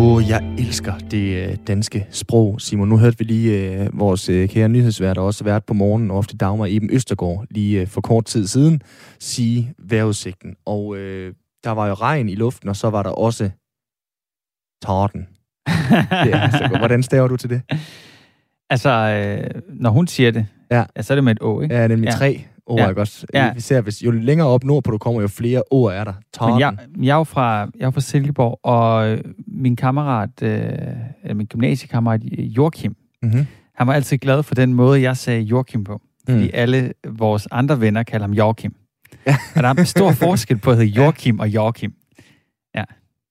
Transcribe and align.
Åh, 0.00 0.06
oh, 0.16 0.28
jeg 0.28 0.54
elsker 0.58 0.98
det 0.98 1.48
øh, 1.50 1.56
danske 1.66 2.06
sprog, 2.10 2.60
Simon. 2.60 2.88
Nu 2.88 2.98
hørte 2.98 3.18
vi 3.18 3.24
lige 3.24 3.72
øh, 3.82 3.98
vores 3.98 4.28
øh, 4.28 4.48
kære 4.48 4.68
nyhedsvært, 4.68 5.16
der 5.16 5.22
også 5.22 5.44
været 5.44 5.64
på 5.64 5.74
morgen, 5.74 6.10
og 6.10 6.16
ofte 6.16 6.36
Dagmar 6.36 6.66
Eben 6.70 6.90
Østergaard, 6.92 7.46
lige 7.50 7.80
øh, 7.80 7.86
for 7.86 8.00
kort 8.00 8.24
tid 8.24 8.46
siden, 8.46 8.82
sige 9.18 9.74
vejrudsigten. 9.78 10.56
Og 10.66 10.96
øh, 10.96 11.34
der 11.64 11.70
var 11.70 11.86
jo 11.88 11.94
regn 11.94 12.28
i 12.28 12.34
luften, 12.34 12.68
og 12.68 12.76
så 12.76 12.90
var 12.90 13.02
der 13.02 13.10
også 13.10 13.50
torden. 14.84 15.20
det 16.24 16.34
er 16.34 16.50
så 16.50 16.66
godt. 16.68 16.78
Hvordan 16.80 17.02
staver 17.02 17.28
du 17.28 17.36
til 17.36 17.50
det? 17.50 17.62
Altså, 18.70 18.90
øh, 18.90 19.62
når 19.68 19.90
hun 19.90 20.06
siger 20.06 20.30
det, 20.30 20.46
Ja. 20.70 20.84
ja, 20.96 21.02
så 21.02 21.12
er 21.12 21.14
det 21.14 21.24
med 21.24 21.32
et 21.32 21.42
å, 21.42 21.60
ikke? 21.60 21.74
Ja, 21.74 21.86
nemlig 21.86 22.06
Ja. 22.06 22.12
tre 22.12 22.44
ord, 22.70 22.78
Ja. 22.80 22.88
ikke 22.88 23.00
også? 23.00 23.26
Ja. 23.34 23.52
Vi 23.54 23.60
ser, 23.60 23.80
hvis 23.80 24.02
jo 24.04 24.10
længere 24.10 24.48
op 24.48 24.64
nordpå 24.64 24.90
du 24.90 24.98
kommer, 24.98 25.20
jo 25.20 25.28
flere 25.28 25.62
ord 25.70 25.92
er 25.94 26.04
der. 26.04 26.12
Men 26.50 26.60
jeg, 26.60 26.76
jeg 27.02 27.12
er 27.12 27.16
jo 27.16 27.24
fra, 27.24 27.58
jeg 27.78 27.86
er 27.86 27.90
fra 27.90 28.00
Silkeborg, 28.00 28.60
og 28.62 29.08
øh, 29.08 29.24
min 29.46 29.76
kammerat, 29.76 30.42
øh, 30.42 31.36
min 31.36 31.46
gymnasiekammerat 31.46 32.20
øh, 32.38 32.38
Joachim, 32.56 32.96
Mm-hmm. 33.22 33.46
han 33.74 33.86
var 33.86 33.92
altid 33.92 34.18
glad 34.18 34.42
for 34.42 34.54
den 34.54 34.74
måde, 34.74 35.02
jeg 35.02 35.16
sagde 35.16 35.40
Joachim 35.40 35.84
på. 35.84 36.00
Fordi 36.28 36.42
Mm. 36.44 36.50
alle 36.54 36.92
vores 37.08 37.48
andre 37.50 37.80
venner 37.80 38.02
kalder 38.02 38.26
ham 38.26 38.34
Joachim. 38.34 38.74
Og 39.26 39.62
der 39.62 39.68
er 39.68 39.74
en 39.74 39.86
stor 39.86 40.12
forskel 40.12 40.58
på 40.58 40.70
at 40.70 40.76
hedde 40.76 40.90
Joachim 41.00 41.40
og 41.40 41.48
Joachim. 41.48 41.92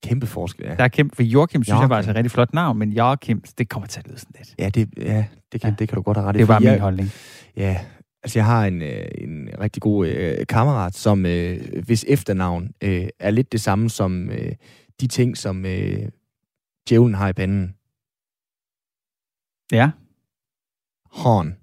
Kæmpe 0.04 0.28
forskel, 0.28 0.66
ja. 0.70 0.76
Der 0.76 0.84
er 0.84 0.88
kæmpe, 0.88 1.16
for 1.16 1.24
Joachim 1.24 1.64
synes 1.64 1.68
jeg 1.68 1.74
Joachim. 1.76 1.90
var 1.90 1.96
altså 1.96 2.12
et 2.12 2.16
rigtig 2.18 2.32
flot 2.32 2.54
navn, 2.54 2.78
men 2.80 2.94
Joachim, 2.94 3.44
det 3.58 3.70
kommer 3.70 3.88
til 3.88 4.00
at 4.00 4.08
lyde 4.08 4.20
sådan 4.20 4.32
lidt. 4.38 4.56
Ja, 4.60 4.70
det, 4.70 4.90
ja, 4.98 5.26
det, 5.52 5.62
kan, 5.62 5.70
Ja. 5.70 5.76
det 5.80 5.90
kan 5.90 5.96
du 5.96 6.02
godt 6.02 6.18
have 6.18 6.28
ret 6.30 6.36
i. 6.36 6.40
Det 6.40 6.48
fordi 6.48 6.64
min 6.66 6.74
jeg- 6.74 6.82
holdning. 6.82 7.10
Ja, 7.58 7.78
altså 8.24 8.40
jeg 8.40 8.46
har 8.46 8.66
en, 8.66 8.82
øh, 8.82 9.08
en 9.18 9.50
rigtig 9.60 9.82
god 9.82 10.08
øh, 10.08 10.48
kammerat, 10.48 10.96
som 10.96 11.26
øh, 11.26 11.84
hvis 11.86 12.06
efternavn 12.08 12.74
øh, 12.84 13.08
er 13.20 13.32
lidt 13.32 13.52
det 13.52 13.62
samme 13.62 13.90
som 13.90 14.30
øh, 14.30 14.56
de 15.02 15.08
ting, 15.08 15.38
som 15.38 15.66
øh, 15.66 16.10
djævlen 16.90 17.16
har 17.16 17.30
i 17.30 17.34
panden. 17.34 17.76
Ja. 19.72 19.92
Horn. 21.12 21.59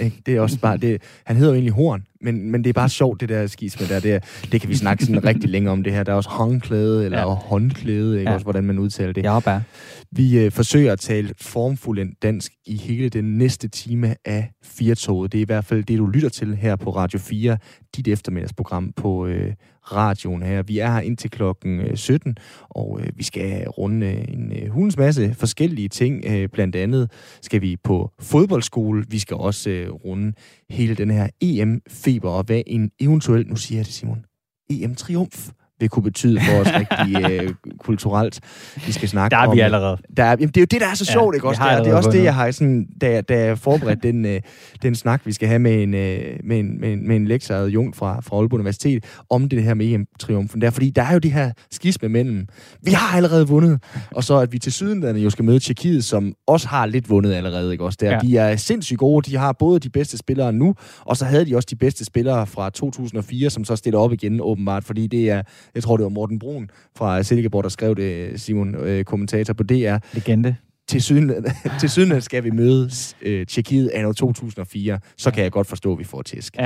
Ikke? 0.00 0.22
Det 0.26 0.36
er 0.36 0.40
også 0.40 0.58
bare, 0.58 0.76
det, 0.76 1.02
han 1.24 1.36
hedder 1.36 1.50
jo 1.50 1.54
egentlig 1.54 1.72
Horn, 1.72 2.04
men, 2.20 2.50
men 2.50 2.64
det 2.64 2.68
er 2.70 2.72
bare 2.72 2.88
sjovt, 2.88 3.20
det 3.20 3.28
der 3.28 3.46
skisme 3.46 3.86
der. 3.86 4.00
Det, 4.00 4.24
det 4.52 4.60
kan 4.60 4.70
vi 4.70 4.76
snakke 4.76 5.04
sådan 5.04 5.24
rigtig 5.24 5.50
længe 5.50 5.70
om 5.70 5.82
det 5.82 5.92
her. 5.92 6.02
Der 6.02 6.12
er 6.12 6.16
også 6.16 6.28
håndklæde, 6.30 7.04
eller 7.04 7.18
Ja. 7.18 7.28
ja. 7.28 7.34
håndklæde, 7.34 8.18
ikke? 8.18 8.30
Ja. 8.30 8.34
Også 8.34 8.44
hvordan 8.44 8.64
man 8.64 8.78
udtaler 8.78 9.12
det. 9.12 9.26
Er 9.26 9.40
bare. 9.40 9.62
Vi 10.10 10.38
øh, 10.38 10.52
forsøger 10.52 10.92
at 10.92 11.00
tale 11.00 11.34
formfuldendt 11.40 12.22
dansk 12.22 12.52
i 12.66 12.76
hele 12.76 13.08
den 13.08 13.38
næste 13.38 13.68
time 13.68 14.14
af 14.24 14.50
Firtoget. 14.64 15.32
Det 15.32 15.38
er 15.38 15.42
i 15.42 15.46
hvert 15.46 15.64
fald 15.64 15.84
det, 15.84 15.98
du 15.98 16.06
lytter 16.06 16.28
til 16.28 16.56
her 16.56 16.76
på 16.76 16.90
Radio 16.90 17.18
4, 17.18 17.56
dit 17.96 18.08
eftermiddagsprogram 18.08 18.92
på 18.96 19.26
øh, 19.26 19.52
radioen 19.92 20.42
her. 20.42 20.62
Vi 20.62 20.78
er 20.78 20.92
her 20.92 21.00
indtil 21.00 21.30
klokken 21.30 21.80
øh, 21.80 21.96
17, 21.96 22.36
og 22.68 23.00
øh, 23.00 23.08
vi 23.16 23.22
skal 23.22 23.68
runde 23.68 24.06
øh, 24.06 24.24
en 24.28 24.52
øh, 24.52 24.68
hulens 24.68 24.96
masse 24.96 25.34
forskellige 25.34 25.88
ting. 25.88 26.24
Blandt 26.52 26.76
andet 26.76 27.10
skal 27.42 27.60
vi 27.60 27.76
på 27.84 28.10
fodboldskole. 28.20 29.04
Vi 29.08 29.18
skal 29.18 29.36
også 29.36 29.86
runde 30.04 30.32
hele 30.70 30.94
den 30.94 31.10
her 31.10 31.28
EM-feber, 31.40 32.30
og 32.30 32.44
hvad 32.44 32.62
en 32.66 32.90
eventuel, 33.00 33.48
nu 33.48 33.56
siger 33.56 33.78
jeg 33.78 33.86
det 33.86 33.94
Simon, 33.94 34.24
EM-triumf 34.70 35.50
vil 35.84 35.90
kunne 35.90 36.02
betyde 36.02 36.40
for 36.40 36.52
os 36.60 36.68
rigtig 36.74 37.24
øh, 37.30 37.54
kulturelt. 37.80 38.40
Vi 38.86 38.92
skal 38.92 39.08
snakke 39.08 39.34
Der 39.34 39.40
er 39.40 39.46
om... 39.46 39.56
vi 39.56 39.60
allerede. 39.60 39.96
Der 40.16 40.24
er, 40.24 40.28
jamen, 40.30 40.48
det 40.48 40.56
er 40.56 40.60
jo 40.60 40.66
det, 40.70 40.80
der 40.80 40.86
er 40.86 40.94
så 40.94 41.04
Ja, 41.08 41.12
sjovt, 41.12 41.34
ikke 41.34 41.44
vi 41.44 41.48
også? 41.48 41.60
har 41.62 41.70
Det 41.70 41.78
er, 41.78 41.82
det 41.84 41.94
også 41.94 42.10
det, 42.10 42.24
jeg 42.24 42.34
har 42.34 42.50
sådan, 42.50 42.86
da, 43.00 43.20
da 43.20 43.38
jeg 43.38 43.58
forberedte 43.58 44.08
den, 44.08 44.24
øh, 44.26 44.40
den 44.82 44.94
snak, 44.94 45.20
vi 45.24 45.32
skal 45.32 45.48
have 45.48 45.58
med 45.58 45.82
en, 45.82 45.94
øh, 45.94 46.20
med 46.44 46.58
en, 46.58 46.80
med 46.80 46.92
en, 46.92 47.08
med 47.08 47.16
en 47.16 47.28
lektor, 47.28 47.66
Jung 47.66 47.96
fra, 47.96 48.20
fra 48.20 48.36
Aalborg 48.36 48.54
Universitet, 48.54 49.04
om 49.30 49.48
det 49.48 49.62
her 49.62 49.74
med 49.74 49.86
EM-triumfen 49.94 50.60
der. 50.60 50.70
Fordi 50.70 50.90
der 50.90 51.02
er 51.02 51.12
jo 51.12 51.18
det 51.18 51.32
her 51.32 51.52
skisme 51.70 52.08
mellem, 52.08 52.46
vi 52.82 52.90
har 52.90 53.16
allerede 53.16 53.48
vundet, 53.48 53.82
og 54.10 54.24
så 54.24 54.38
at 54.38 54.52
vi 54.52 54.58
til 54.58 54.72
sydenlandet 54.72 55.24
jo 55.24 55.30
skal 55.30 55.44
møde 55.44 55.58
Tjekkiet, 55.58 56.04
som 56.04 56.32
også 56.46 56.68
har 56.68 56.86
lidt 56.86 57.10
vundet 57.10 57.32
allerede, 57.34 57.72
ikke 57.72 57.84
også? 57.84 57.98
Der. 58.00 58.06
Ja. 58.06 58.12
Ja. 58.14 58.18
De 58.20 58.36
er 58.38 58.56
sindssygt 58.56 58.98
gode, 58.98 59.30
de 59.30 59.36
har 59.36 59.52
både 59.52 59.80
de 59.80 59.90
bedste 59.90 60.18
spillere 60.18 60.52
nu, 60.52 60.74
og 61.00 61.16
så 61.16 61.24
havde 61.24 61.46
de 61.46 61.56
også 61.56 61.66
de 61.70 61.76
bedste 61.76 62.04
spillere 62.04 62.46
fra 62.46 62.70
2004, 62.70 63.50
som 63.50 63.64
så 63.64 63.76
stiller 63.76 63.98
op 64.00 64.12
igen 64.12 64.40
åbenbart, 64.40 64.84
fordi 64.84 65.06
det 65.06 65.30
er, 65.30 65.42
jeg 65.74 65.82
tror 65.82 65.96
det 65.96 66.04
var 66.04 66.10
Morten 66.10 66.38
Brun 66.38 66.70
fra 66.96 67.22
Silkeborg, 67.22 67.62
der 67.62 67.68
skrev 67.68 67.94
det, 67.94 68.40
Simon, 68.40 68.74
øh, 68.74 69.04
kommentator 69.04 69.54
på 69.54 69.62
DR, 69.62 69.96
Legende. 70.12 70.56
til 70.88 71.02
syden, 71.02 71.32
til 71.80 71.90
syden 71.90 72.20
skal 72.20 72.44
vi 72.44 72.50
møde 72.50 72.90
øh, 73.22 73.46
Tjekkiet 73.46 73.90
anno 73.94 74.12
2004, 74.12 74.98
så 75.16 75.30
kan 75.30 75.42
jeg 75.42 75.52
godt 75.52 75.66
forstå, 75.66 75.92
at 75.92 75.98
vi 75.98 76.04
får 76.04 76.22
tæsk. 76.22 76.56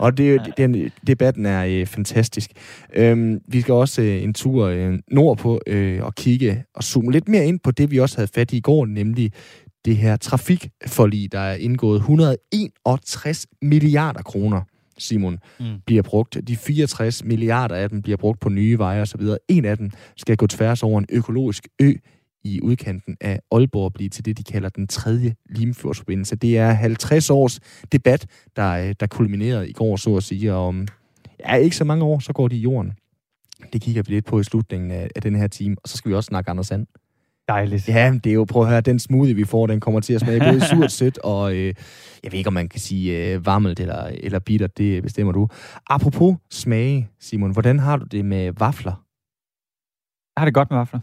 Og 0.00 0.18
det, 0.18 0.40
den, 0.56 0.90
debatten 1.06 1.46
er 1.46 1.64
øh, 1.64 1.86
fantastisk. 1.86 2.50
Øhm, 2.94 3.40
vi 3.48 3.60
skal 3.60 3.74
også 3.74 4.02
øh, 4.02 4.22
en 4.22 4.34
tur 4.34 4.66
øh, 4.66 4.98
nordpå 5.10 5.60
øh, 5.66 6.04
og 6.04 6.14
kigge 6.14 6.64
og 6.74 6.82
zoome 6.82 7.12
lidt 7.12 7.28
mere 7.28 7.46
ind 7.46 7.60
på 7.60 7.70
det, 7.70 7.90
vi 7.90 7.98
også 8.00 8.16
havde 8.16 8.30
fat 8.34 8.52
i 8.52 8.56
i 8.56 8.60
går, 8.60 8.86
nemlig 8.86 9.32
det 9.84 9.96
her 9.96 10.16
trafikforlig, 10.16 11.32
der 11.32 11.38
er 11.38 11.54
indgået 11.54 11.96
161 11.96 13.46
milliarder 13.62 14.22
kroner. 14.22 14.60
Simon, 14.98 15.38
Mm. 15.60 15.66
bliver 15.86 16.02
brugt. 16.02 16.38
De 16.48 16.56
64 16.56 17.24
milliarder 17.24 17.74
af 17.74 17.88
dem 17.88 18.02
bliver 18.02 18.16
brugt 18.16 18.40
på 18.40 18.48
nye 18.48 18.78
veje 18.78 19.00
osv. 19.00 19.20
En 19.48 19.64
af 19.64 19.76
dem 19.76 19.90
skal 20.16 20.36
gå 20.36 20.46
tværs 20.46 20.82
over 20.82 20.98
en 20.98 21.06
økologisk 21.12 21.68
ø 21.80 21.92
i 22.44 22.60
udkanten 22.62 23.16
af 23.20 23.40
Aalborg 23.52 23.92
blive 23.92 24.08
til 24.08 24.24
det, 24.24 24.38
de 24.38 24.42
kalder 24.42 24.68
den 24.68 24.86
tredje 24.86 25.34
Limfjordsforbindelse. 25.50 26.36
Det 26.36 26.58
er 26.58 26.70
50 26.72 27.30
års 27.30 27.60
debat, 27.92 28.26
der, 28.56 28.70
øh, 28.70 28.94
der 29.00 29.06
kulminerede 29.06 29.68
i 29.68 29.72
går, 29.72 29.96
så 29.96 30.16
at 30.16 30.22
sige, 30.22 30.54
og 30.54 30.66
om 30.66 30.88
ja, 31.40 31.54
ikke 31.54 31.76
så 31.76 31.84
mange 31.84 32.04
år, 32.04 32.18
så 32.18 32.32
går 32.32 32.48
de 32.48 32.56
i 32.56 32.60
jorden. 32.60 32.92
Det 33.72 33.80
kigger 33.82 34.02
vi 34.02 34.12
lidt 34.14 34.24
på 34.24 34.40
i 34.40 34.44
slutningen 34.44 34.90
af, 34.90 35.08
af 35.16 35.22
den 35.22 35.34
her 35.36 35.46
time, 35.46 35.76
og 35.82 35.88
så 35.88 35.96
skal 35.96 36.08
vi 36.10 36.14
også 36.14 36.28
snakke 36.28 36.50
Anders 36.50 36.66
Sand. 36.66 36.86
Dejligt. 37.48 37.88
Ja, 37.88 38.10
men 38.10 38.18
det 38.18 38.30
er 38.30 38.34
jo, 38.34 38.44
prøv 38.44 38.62
at 38.62 38.68
høre, 38.68 38.80
den 38.80 38.98
smoothie, 38.98 39.34
vi 39.34 39.44
får, 39.44 39.66
den 39.66 39.80
kommer 39.80 40.00
til 40.00 40.14
at 40.14 40.20
smage 40.20 40.40
både 40.40 40.60
surt, 40.70 40.92
sødt, 40.92 41.18
og 41.18 41.54
øh, 41.54 41.74
jeg 42.24 42.32
ved 42.32 42.38
ikke, 42.38 42.48
om 42.48 42.54
man 42.54 42.68
kan 42.68 42.80
sige 42.80 43.32
øh, 43.32 43.46
varmelt 43.46 43.80
eller, 43.80 44.10
eller 44.20 44.38
bitter, 44.38 44.66
det 44.66 45.02
bestemmer 45.02 45.32
du. 45.32 45.48
Apropos 45.86 46.36
smage, 46.50 47.08
Simon, 47.20 47.52
hvordan 47.52 47.78
har 47.78 47.96
du 47.96 48.04
det 48.04 48.24
med 48.24 48.52
vafler? 48.58 49.04
Jeg 50.36 50.40
har 50.40 50.44
det 50.44 50.54
godt 50.54 50.70
med 50.70 50.78
vafler. 50.78 51.00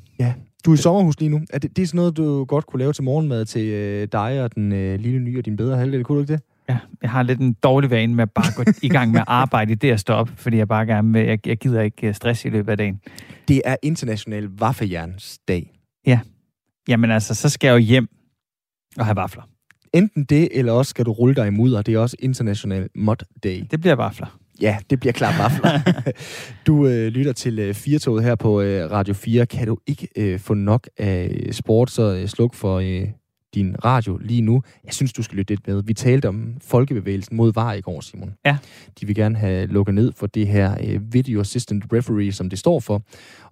Du 0.66 0.72
er 0.72 0.75
i 0.75 0.78
sommerhus 0.78 1.19
lige 1.19 1.29
nu. 1.29 1.41
Er 1.50 1.59
det, 1.59 1.75
det 1.75 1.84
er 1.84 1.88
sådan 1.88 1.97
noget, 1.97 2.18
du 2.18 2.46
godt 2.46 2.66
kunne 2.66 2.79
lave 2.79 2.94
til 2.94 3.03
morgenmad 3.03 3.46
til 3.46 3.66
øh, 3.66 4.08
dig 4.12 4.44
og 4.44 4.56
den 4.56 4.72
øh, 4.72 5.00
lille 5.00 5.19
nye 5.19 5.38
og 5.38 5.46
din 5.46 5.58
bedre 5.58 5.78
halvdel, 5.78 6.03
kunne 6.03 6.16
du 6.16 6.22
ikke 6.22 6.34
det? 6.34 6.41
Ja, 6.69 6.78
jeg 7.02 7.09
har 7.09 7.23
lidt 7.23 7.40
en 7.40 7.53
dårlig 7.63 7.90
vane 7.90 8.16
med 8.16 8.23
at 8.23 8.31
bare 8.31 8.53
gå 8.56 8.72
i 8.81 8.90
gang 8.90 9.12
med 9.12 9.19
at 9.19 9.25
arbejde 9.28 9.72
i 9.72 9.75
det 9.75 9.91
at 9.91 10.00
stå 10.00 10.13
op, 10.13 10.29
fordi 10.35 10.58
jeg 10.58 10.68
bare 10.68 10.85
gerne 10.85 11.13
vil, 11.13 11.25
jeg, 11.25 11.47
jeg 11.47 11.58
gider 11.58 11.81
ikke 11.81 12.08
øh, 12.08 12.13
stress 12.13 12.46
i 12.46 12.50
løbet 12.50 12.72
af 12.72 12.78
dagen. 12.78 13.00
Det 13.47 13.62
er 13.66 13.75
international 13.84 14.50
vaffeljernsdag. 14.58 15.80
Jamen 16.88 17.12
altså, 17.12 17.35
så 17.35 17.50
skal 17.50 17.67
jeg 17.67 17.73
jo 17.73 17.79
hjem 17.79 18.07
og 18.97 19.06
have 19.06 19.16
vafler. 19.16 19.44
Enten 19.94 20.23
det, 20.23 20.50
eller 20.51 20.72
også 20.72 20.89
skal 20.89 21.06
du 21.06 21.12
rulle 21.12 21.35
dig 21.35 21.47
i 21.47 21.50
mudder. 21.50 21.81
Det 21.81 21.94
er 21.94 22.00
også 22.00 22.16
international 22.19 22.89
mod 22.95 23.16
day. 23.44 23.63
Det 23.72 23.81
bliver 23.81 23.95
vafler. 23.95 24.40
Ja, 24.61 24.78
det 24.90 25.00
bliver 25.00 25.13
klart 25.13 25.40
vafler. 25.40 26.01
du 26.67 26.88
øh, 26.88 27.07
lytter 27.07 27.34
til 27.34 27.59
øh, 27.59 27.73
Firtoget 27.73 28.23
her 28.23 28.35
på 28.35 28.61
øh, 28.61 28.91
Radio 28.91 29.13
4. 29.13 29.45
Kan 29.45 29.67
du 29.67 29.78
ikke 29.88 30.07
øh, 30.16 30.40
få 30.40 30.53
nok 30.53 30.90
af 30.97 31.47
sport, 31.51 31.91
så 31.91 32.16
øh, 32.16 32.28
sluk 32.28 32.53
for 32.53 32.79
øh, 32.79 33.07
din 33.53 33.75
radio 33.85 34.17
lige 34.17 34.41
nu. 34.41 34.63
Jeg 34.84 34.94
synes, 34.94 35.13
du 35.13 35.23
skal 35.23 35.38
lytte 35.38 35.51
lidt 35.51 35.67
med. 35.67 35.84
Vi 35.84 35.94
talte 35.94 36.28
om 36.28 36.57
folkebevægelsen 36.62 37.38
mod 37.38 37.53
VAR 37.53 37.73
i 37.73 37.81
går, 37.81 38.01
Simon. 38.01 38.34
Ja. 38.45 38.57
De 39.00 39.06
vil 39.06 39.16
gerne 39.16 39.38
have 39.38 39.66
lukket 39.66 39.95
ned 39.95 40.12
for 40.16 40.28
det 40.28 40.47
her 40.47 40.78
øh, 40.84 41.13
Video 41.13 41.39
Assistant 41.39 41.84
Referee, 41.94 42.31
som 42.31 42.50
det 42.50 42.59
står 42.59 42.79
for. 42.79 43.01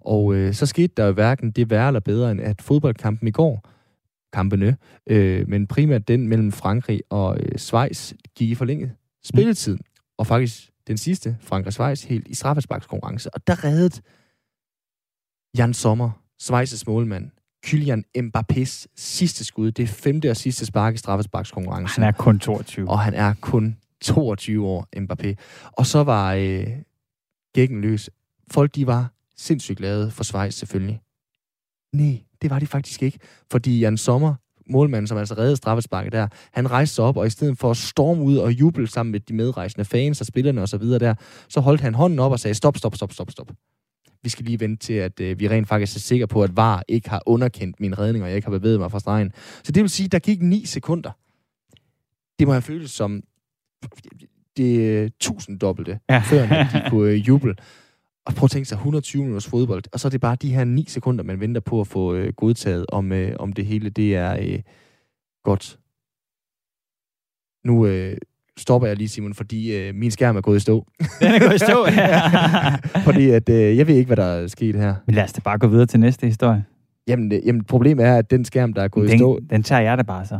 Og 0.00 0.34
øh, 0.34 0.54
så 0.54 0.66
skete 0.66 0.92
der 0.96 1.06
jo 1.06 1.12
hverken 1.12 1.50
det 1.50 1.70
værre 1.70 1.86
eller 1.86 2.00
bedre, 2.00 2.30
end 2.30 2.40
at 2.40 2.62
fodboldkampen 2.62 3.28
i 3.28 3.30
går, 3.30 3.68
kampene, 4.32 4.76
øh, 5.06 5.48
men 5.48 5.66
primært 5.66 6.08
den 6.08 6.28
mellem 6.28 6.52
Frankrig 6.52 7.00
og 7.10 7.38
øh, 7.40 7.58
Schweiz, 7.58 8.12
gik 8.36 8.50
i 8.50 8.54
forlænget 8.54 8.92
spilletid. 9.24 9.74
Mm. 9.74 9.84
Og 10.18 10.26
faktisk 10.26 10.70
den 10.86 10.96
sidste, 10.96 11.36
Frankrig 11.40 11.66
og 11.66 11.72
Schweiz, 11.72 12.04
helt 12.04 12.28
i 12.28 12.34
straffesparkskonkurrence. 12.34 13.34
Og 13.34 13.46
der 13.46 13.64
reddede 13.64 14.02
Jan 15.58 15.74
Sommer, 15.74 16.10
Schweiz's 16.42 16.82
målmand, 16.86 17.30
Kylian 17.64 18.04
Mbappés 18.18 18.86
sidste 18.96 19.44
skud. 19.44 19.70
Det 19.70 19.82
er 19.82 19.86
femte 19.86 20.30
og 20.30 20.36
sidste 20.36 20.66
spark 20.66 20.94
i 20.94 20.96
straffesparkskonkurrencen. 20.96 22.02
Han 22.02 22.14
er 22.14 22.16
kun 22.16 22.38
22. 22.38 22.88
Og 22.88 23.00
han 23.00 23.14
er 23.14 23.34
kun 23.40 23.76
22 24.02 24.66
år, 24.66 24.88
Mbappé. 24.96 25.34
Og 25.72 25.86
så 25.86 26.04
var 26.04 26.34
øh, 26.34 26.66
gækken 27.54 27.80
løs. 27.80 28.10
Folk, 28.50 28.74
de 28.74 28.86
var 28.86 29.12
sindssygt 29.36 29.78
glade 29.78 30.10
for 30.10 30.24
Schweiz, 30.24 30.54
selvfølgelig. 30.54 31.00
Nej, 31.92 32.22
det 32.42 32.50
var 32.50 32.58
de 32.58 32.66
faktisk 32.66 33.02
ikke. 33.02 33.18
Fordi 33.50 33.80
Jan 33.80 33.96
Sommer, 33.96 34.34
målmanden, 34.70 35.06
som 35.06 35.18
altså 35.18 35.34
reddede 35.34 35.56
straffesparket 35.56 36.12
der, 36.12 36.28
han 36.52 36.70
rejste 36.70 36.94
sig 36.94 37.04
op, 37.04 37.16
og 37.16 37.26
i 37.26 37.30
stedet 37.30 37.58
for 37.58 37.70
at 37.70 37.76
storme 37.76 38.22
ud 38.22 38.36
og 38.36 38.52
juble 38.52 38.86
sammen 38.86 39.12
med 39.12 39.20
de 39.20 39.34
medrejsende 39.34 39.84
fans 39.84 40.20
og 40.20 40.26
spillerne 40.26 40.62
osv. 40.62 40.84
der, 40.84 41.14
så 41.48 41.60
holdt 41.60 41.80
han 41.80 41.94
hånden 41.94 42.18
op 42.18 42.32
og 42.32 42.40
sagde, 42.40 42.54
stop, 42.54 42.76
stop, 42.76 42.96
stop, 42.96 43.12
stop, 43.12 43.30
stop. 43.30 43.50
Vi 44.22 44.28
skal 44.28 44.44
lige 44.44 44.60
vente 44.60 44.86
til, 44.86 44.92
at 44.92 45.20
øh, 45.20 45.40
vi 45.40 45.48
rent 45.48 45.68
faktisk 45.68 45.96
er 45.96 46.00
sikre 46.00 46.26
på, 46.26 46.42
at 46.42 46.56
VAR 46.56 46.82
ikke 46.88 47.10
har 47.10 47.22
underkendt 47.26 47.80
min 47.80 47.98
redning, 47.98 48.24
og 48.24 48.28
jeg 48.30 48.36
ikke 48.36 48.46
har 48.48 48.58
bevæget 48.58 48.80
mig 48.80 48.90
fra 48.90 49.00
stregen. 49.00 49.32
Så 49.62 49.72
det 49.72 49.82
vil 49.82 49.90
sige, 49.90 50.04
at 50.04 50.12
der 50.12 50.18
gik 50.18 50.42
9 50.42 50.64
sekunder. 50.64 51.10
Det 52.38 52.46
må 52.46 52.52
have 52.52 52.62
føltes 52.62 52.90
som 52.90 53.22
det 54.56 55.12
tusinddobbelte, 55.20 56.00
Ja. 56.10 56.18
før 56.30 56.46
de 56.46 56.90
kunne 56.90 57.10
øh, 57.12 57.28
juble. 57.28 57.54
Og 58.26 58.34
prøv 58.34 58.44
at 58.44 58.50
tænke 58.50 58.68
sig 58.68 58.76
120 58.76 59.22
minutters 59.22 59.46
fodbold, 59.46 59.82
og 59.92 60.00
så 60.00 60.08
er 60.08 60.10
det 60.10 60.20
bare 60.20 60.36
de 60.36 60.54
her 60.54 60.64
9 60.64 60.84
sekunder, 60.88 61.24
man 61.24 61.40
venter 61.40 61.60
på 61.60 61.80
at 61.80 61.86
få 61.86 62.14
øh, 62.14 62.32
godtaget, 62.32 62.86
om, 62.88 63.12
øh, 63.12 63.36
om 63.38 63.52
det 63.52 63.66
hele 63.66 63.90
det 63.90 64.14
er 64.16 64.38
øh, 64.42 64.62
godt. 65.44 65.78
Nu 67.64 67.86
øh, 67.86 68.16
stopper 68.58 68.88
jeg 68.88 68.96
lige, 68.96 69.08
Simon, 69.08 69.34
fordi 69.34 69.76
øh, 69.76 69.94
min 69.94 70.10
skærm 70.10 70.36
er 70.36 70.40
gået 70.40 70.56
i 70.56 70.60
stå. 70.60 70.86
Den 71.20 71.28
er 71.28 71.38
gået 71.38 71.54
i 71.54 71.58
stå, 71.58 71.86
ja. 71.86 72.20
fordi 73.06 73.30
at, 73.30 73.48
øh, 73.48 73.76
jeg 73.76 73.86
ved 73.86 73.94
ikke, 73.94 74.06
hvad 74.06 74.16
der 74.16 74.24
er 74.24 74.46
sket 74.46 74.76
her. 74.76 74.94
Men 75.06 75.14
lad 75.14 75.24
os 75.24 75.32
da 75.32 75.40
bare 75.40 75.58
gå 75.58 75.66
videre 75.66 75.86
til 75.86 76.00
næste 76.00 76.26
historie. 76.26 76.64
Jamen, 77.08 77.32
øh, 77.32 77.46
jamen 77.46 77.64
problemet 77.64 78.06
er, 78.06 78.16
at 78.16 78.30
den 78.30 78.44
skærm, 78.44 78.72
der 78.72 78.82
er 78.82 78.88
gået 78.88 79.08
den, 79.08 79.16
i 79.16 79.18
stå... 79.18 79.40
Den 79.50 79.62
tager 79.62 79.82
jeg 79.82 79.98
da 79.98 80.02
bare 80.02 80.26
så. 80.26 80.38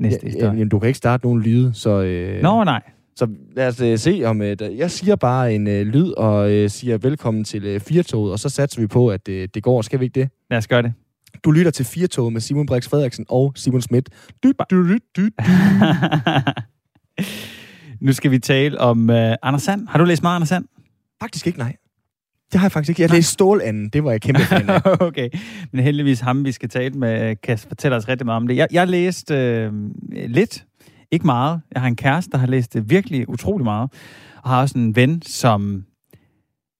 Næste 0.00 0.20
ja, 0.22 0.28
historie. 0.28 0.52
Jamen, 0.52 0.68
du 0.68 0.78
kan 0.78 0.86
ikke 0.86 0.98
starte 0.98 1.26
nogen 1.26 1.42
lyde, 1.42 1.74
så... 1.74 2.02
Øh, 2.02 2.42
Nå, 2.42 2.64
nej. 2.64 2.82
Så 3.16 3.28
lad 3.56 3.68
os 3.68 3.80
uh, 3.80 3.96
se 3.96 4.22
om... 4.24 4.40
Uh, 4.40 4.46
jeg 4.78 4.90
siger 4.90 5.16
bare 5.16 5.54
en 5.54 5.66
uh, 5.66 5.72
lyd 5.72 6.10
og 6.10 6.44
uh, 6.44 6.70
siger 6.70 6.98
velkommen 6.98 7.44
til 7.44 7.74
uh, 7.74 7.80
Firtoget, 7.80 8.32
og 8.32 8.38
så 8.38 8.48
satser 8.48 8.80
vi 8.80 8.86
på, 8.86 9.08
at 9.08 9.28
uh, 9.28 9.34
det 9.34 9.62
går. 9.62 9.82
Skal 9.82 10.00
vi 10.00 10.04
ikke 10.04 10.20
det? 10.20 10.28
Lad 10.50 10.58
os 10.58 10.68
gøre 10.68 10.82
det. 10.82 10.92
Du 11.44 11.50
lytter 11.50 11.70
til 11.70 11.84
Firtoget 11.84 12.32
med 12.32 12.40
Simon 12.40 12.66
Brix 12.66 12.88
Frederiksen 12.88 13.24
og 13.28 13.52
Simon 13.56 13.82
Schmidt. 13.82 14.08
Du, 14.42 14.52
du, 14.70 14.88
du, 14.88 14.98
du, 15.16 15.28
nu 18.06 18.12
skal 18.12 18.30
vi 18.30 18.38
tale 18.38 18.80
om 18.80 19.10
uh, 19.10 19.16
Anders 19.42 19.62
Sand. 19.62 19.88
Har 19.88 19.98
du 19.98 20.04
læst 20.04 20.22
meget 20.22 20.34
Anders 20.34 20.48
Sand? 20.48 20.64
Faktisk 21.22 21.46
ikke, 21.46 21.58
nej. 21.58 21.76
Det 22.52 22.60
har 22.60 22.66
jeg 22.66 22.72
faktisk 22.72 22.88
ikke. 22.88 23.02
Jeg 23.02 23.10
læste 23.10 23.32
Stålanden. 23.32 23.88
Det 23.88 24.04
var 24.04 24.10
jeg 24.10 24.20
kæmpe 24.20 24.42
fan 24.42 24.70
af. 24.70 24.80
okay. 25.08 25.30
Men 25.72 25.84
heldigvis 25.84 26.20
ham, 26.20 26.44
vi 26.44 26.52
skal 26.52 26.68
tale 26.68 26.94
med, 26.94 27.36
kan 27.36 27.58
fortælle 27.58 27.96
os 27.96 28.08
rigtig 28.08 28.26
meget 28.26 28.36
om 28.36 28.48
det. 28.48 28.56
Jeg, 28.56 28.68
jeg 28.72 28.88
læste 28.88 29.34
øh, 29.34 29.72
lidt 30.12 30.64
ikke 31.10 31.26
meget. 31.26 31.60
Jeg 31.74 31.82
har 31.82 31.88
en 31.88 31.96
kæreste, 31.96 32.30
der 32.30 32.38
har 32.38 32.46
læst 32.46 32.74
det 32.74 32.90
virkelig 32.90 33.28
utrolig 33.28 33.64
meget. 33.64 33.90
Og 34.42 34.50
har 34.50 34.60
også 34.60 34.78
en 34.78 34.96
ven, 34.96 35.22
som 35.22 35.84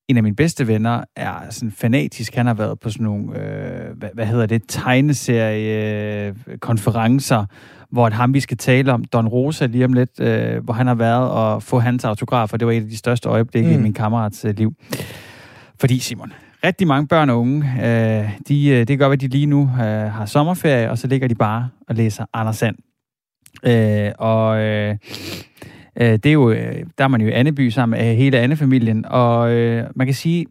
en 0.09 0.17
af 0.17 0.23
mine 0.23 0.37
bedste 0.37 0.67
venner 0.67 1.05
er 1.17 1.51
sådan 1.51 1.73
fanatisk. 1.73 2.35
Han 2.35 2.47
har 2.47 2.55
været 2.55 2.81
på 2.81 2.91
sådan 2.91 3.05
nogle, 3.05 3.39
øh, 3.39 3.97
hvad, 3.97 4.09
hvad 4.15 4.27
hedder 4.27 4.47
det, 4.47 4.63
tegneserie-konferencer, 4.69 7.47
hvor 7.91 8.11
ham 8.11 8.35
vi 8.35 8.41
skal 8.41 8.57
tale 8.57 8.93
om, 8.93 9.05
Don 9.05 9.29
Rosa 9.29 9.67
lige 9.67 9.85
om 9.85 9.93
lidt, 9.93 10.21
øh, 10.21 10.65
hvor 10.65 10.73
han 10.73 10.87
har 10.87 10.95
været 10.95 11.31
og 11.31 11.63
få 11.63 11.79
hans 11.79 12.05
autografer. 12.05 12.57
Det 12.57 12.67
var 12.67 12.73
et 12.73 12.83
af 12.83 12.89
de 12.89 12.97
største 12.97 13.29
øjeblikke 13.29 13.69
mm. 13.69 13.75
i 13.75 13.79
min 13.83 13.93
kammerats 13.93 14.45
øh, 14.45 14.57
liv. 14.57 14.75
Fordi 15.81 15.99
Simon, 15.99 16.33
rigtig 16.65 16.87
mange 16.87 17.09
børn 17.09 17.31
og 17.31 17.41
unge, 17.41 17.65
øh, 17.83 18.31
de, 18.49 18.69
øh, 18.69 18.79
det 18.79 18.89
kan 18.89 18.99
godt 18.99 19.11
være, 19.11 19.13
at 19.13 19.21
de 19.21 19.29
lige 19.29 19.47
nu 19.47 19.63
øh, 19.63 20.13
har 20.13 20.27
sommerferie, 20.27 20.91
og 20.91 20.99
så 20.99 21.07
ligger 21.07 21.29
de 21.29 21.35
bare 21.35 21.69
og 21.89 21.95
læser 21.95 22.25
Anders 22.33 22.57
Sand. 22.57 22.77
Øh, 23.67 24.13
og 24.19 24.59
øh, 24.59 24.97
øh, 25.97 26.13
det 26.13 26.27
er 26.27 26.33
jo, 26.33 26.51
øh, 26.51 26.87
der 26.99 27.05
er 27.05 27.09
man 27.09 27.21
jo 27.21 27.29
i 27.29 27.33
Anneby 27.33 27.69
sammen 27.69 27.99
med 27.99 28.17
hele 28.17 28.39
Anne-familien, 28.39 29.05
og 29.05 29.51
øh, 29.51 29.91
man 29.97 30.07
kan 30.07 30.15
sige, 30.15 30.47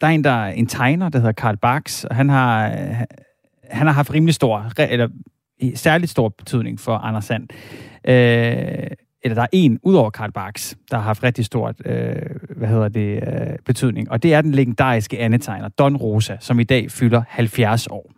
der 0.00 0.06
er 0.06 0.10
en, 0.10 0.24
der 0.24 0.30
er 0.30 0.52
en 0.52 0.66
tegner, 0.66 1.08
der 1.08 1.18
hedder 1.18 1.32
Karl 1.32 1.56
Bax, 1.56 2.04
og 2.04 2.16
han 2.16 2.28
har, 2.28 2.66
øh, 2.66 2.94
han 3.70 3.86
har 3.86 3.94
haft 3.94 4.14
rimelig 4.14 4.34
stor, 4.34 4.72
eller 4.78 5.08
særligt 5.74 6.10
stor 6.10 6.28
betydning 6.28 6.80
for 6.80 6.92
Anders 6.92 7.24
Sand. 7.24 7.48
Øh, 8.08 8.90
eller 9.22 9.34
der 9.34 9.42
er 9.42 9.52
en, 9.52 9.80
udover 9.82 10.10
Karl 10.10 10.32
Barks, 10.32 10.78
der 10.90 10.96
har 10.96 11.04
haft 11.04 11.22
rigtig 11.22 11.44
stort 11.44 11.76
øh, 11.86 12.16
hvad 12.56 12.68
hedder 12.68 12.88
det, 12.88 13.16
øh, 13.16 13.58
betydning, 13.66 14.10
og 14.10 14.22
det 14.22 14.34
er 14.34 14.40
den 14.40 14.52
legendariske 14.52 15.18
andetegner, 15.18 15.68
Don 15.68 15.96
Rosa, 15.96 16.36
som 16.40 16.60
i 16.60 16.64
dag 16.64 16.90
fylder 16.90 17.22
70 17.28 17.86
år. 17.86 18.12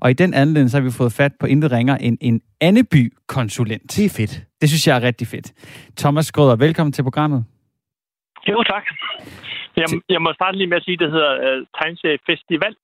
Og 0.00 0.10
i 0.10 0.14
den 0.14 0.34
anledning, 0.34 0.70
så 0.70 0.76
har 0.76 0.84
vi 0.84 0.90
fået 0.90 1.12
fat 1.12 1.32
på 1.40 1.46
intet 1.46 1.72
ringer 1.72 1.96
en, 1.96 2.18
en 2.20 2.42
Anneby-konsulent. 2.60 3.96
Det 3.96 4.04
er 4.04 4.14
fedt. 4.16 4.42
Det 4.60 4.68
synes 4.68 4.86
jeg 4.86 4.96
er 4.96 5.02
rigtig 5.02 5.26
fedt. 5.26 5.52
Thomas 5.96 6.26
Skrøder, 6.26 6.56
velkommen 6.56 6.92
til 6.92 7.02
programmet. 7.02 7.44
Jo, 8.48 8.62
tak. 8.62 8.84
Jeg, 9.76 9.86
jeg 10.08 10.22
må 10.22 10.32
starte 10.32 10.56
lige 10.58 10.66
med 10.66 10.76
at 10.76 10.84
sige, 10.84 10.94
at 10.94 11.00
det 11.00 11.10
hedder 11.10 11.32
uh, 11.46 11.66
Tegneserie 11.78 12.18
Festival. 12.26 12.74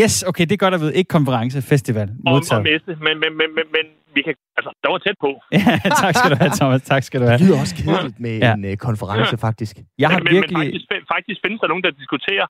Yes, 0.00 0.14
okay, 0.30 0.44
det 0.48 0.54
er 0.58 0.62
godt 0.66 0.74
at 0.78 0.80
vide. 0.84 0.94
Ikke 1.00 1.08
konference, 1.18 1.56
festival. 1.74 2.08
Modtaget. 2.30 2.60
Om, 2.60 2.92
om 2.92 2.98
men, 3.06 3.14
men, 3.22 3.32
men, 3.40 3.48
men, 3.56 3.66
men 3.76 3.84
vi 4.16 4.20
kan, 4.26 4.34
altså, 4.58 4.70
der 4.82 4.88
var 4.94 4.98
tæt 5.06 5.18
på. 5.26 5.30
ja, 5.58 5.74
tak 6.02 6.12
skal 6.18 6.30
du 6.32 6.36
have, 6.42 6.52
Thomas. 6.60 6.82
Tak 6.92 7.02
skal 7.08 7.18
du 7.20 7.26
have. 7.28 7.38
Det 7.38 7.46
lyder 7.46 7.60
også 7.64 7.76
kedeligt 7.80 8.18
med 8.26 8.34
ja. 8.44 8.52
en 8.58 8.64
uh, 8.70 8.74
konference, 8.88 9.34
ja. 9.36 9.46
faktisk. 9.48 9.74
Jeg 10.02 10.08
har 10.12 10.20
men, 10.24 10.32
virkelig... 10.36 10.58
men 10.58 10.66
faktisk, 10.66 10.86
faktisk 11.14 11.38
findes 11.44 11.58
der 11.62 11.68
nogen, 11.72 11.84
der 11.86 11.92
diskuterer 12.02 12.46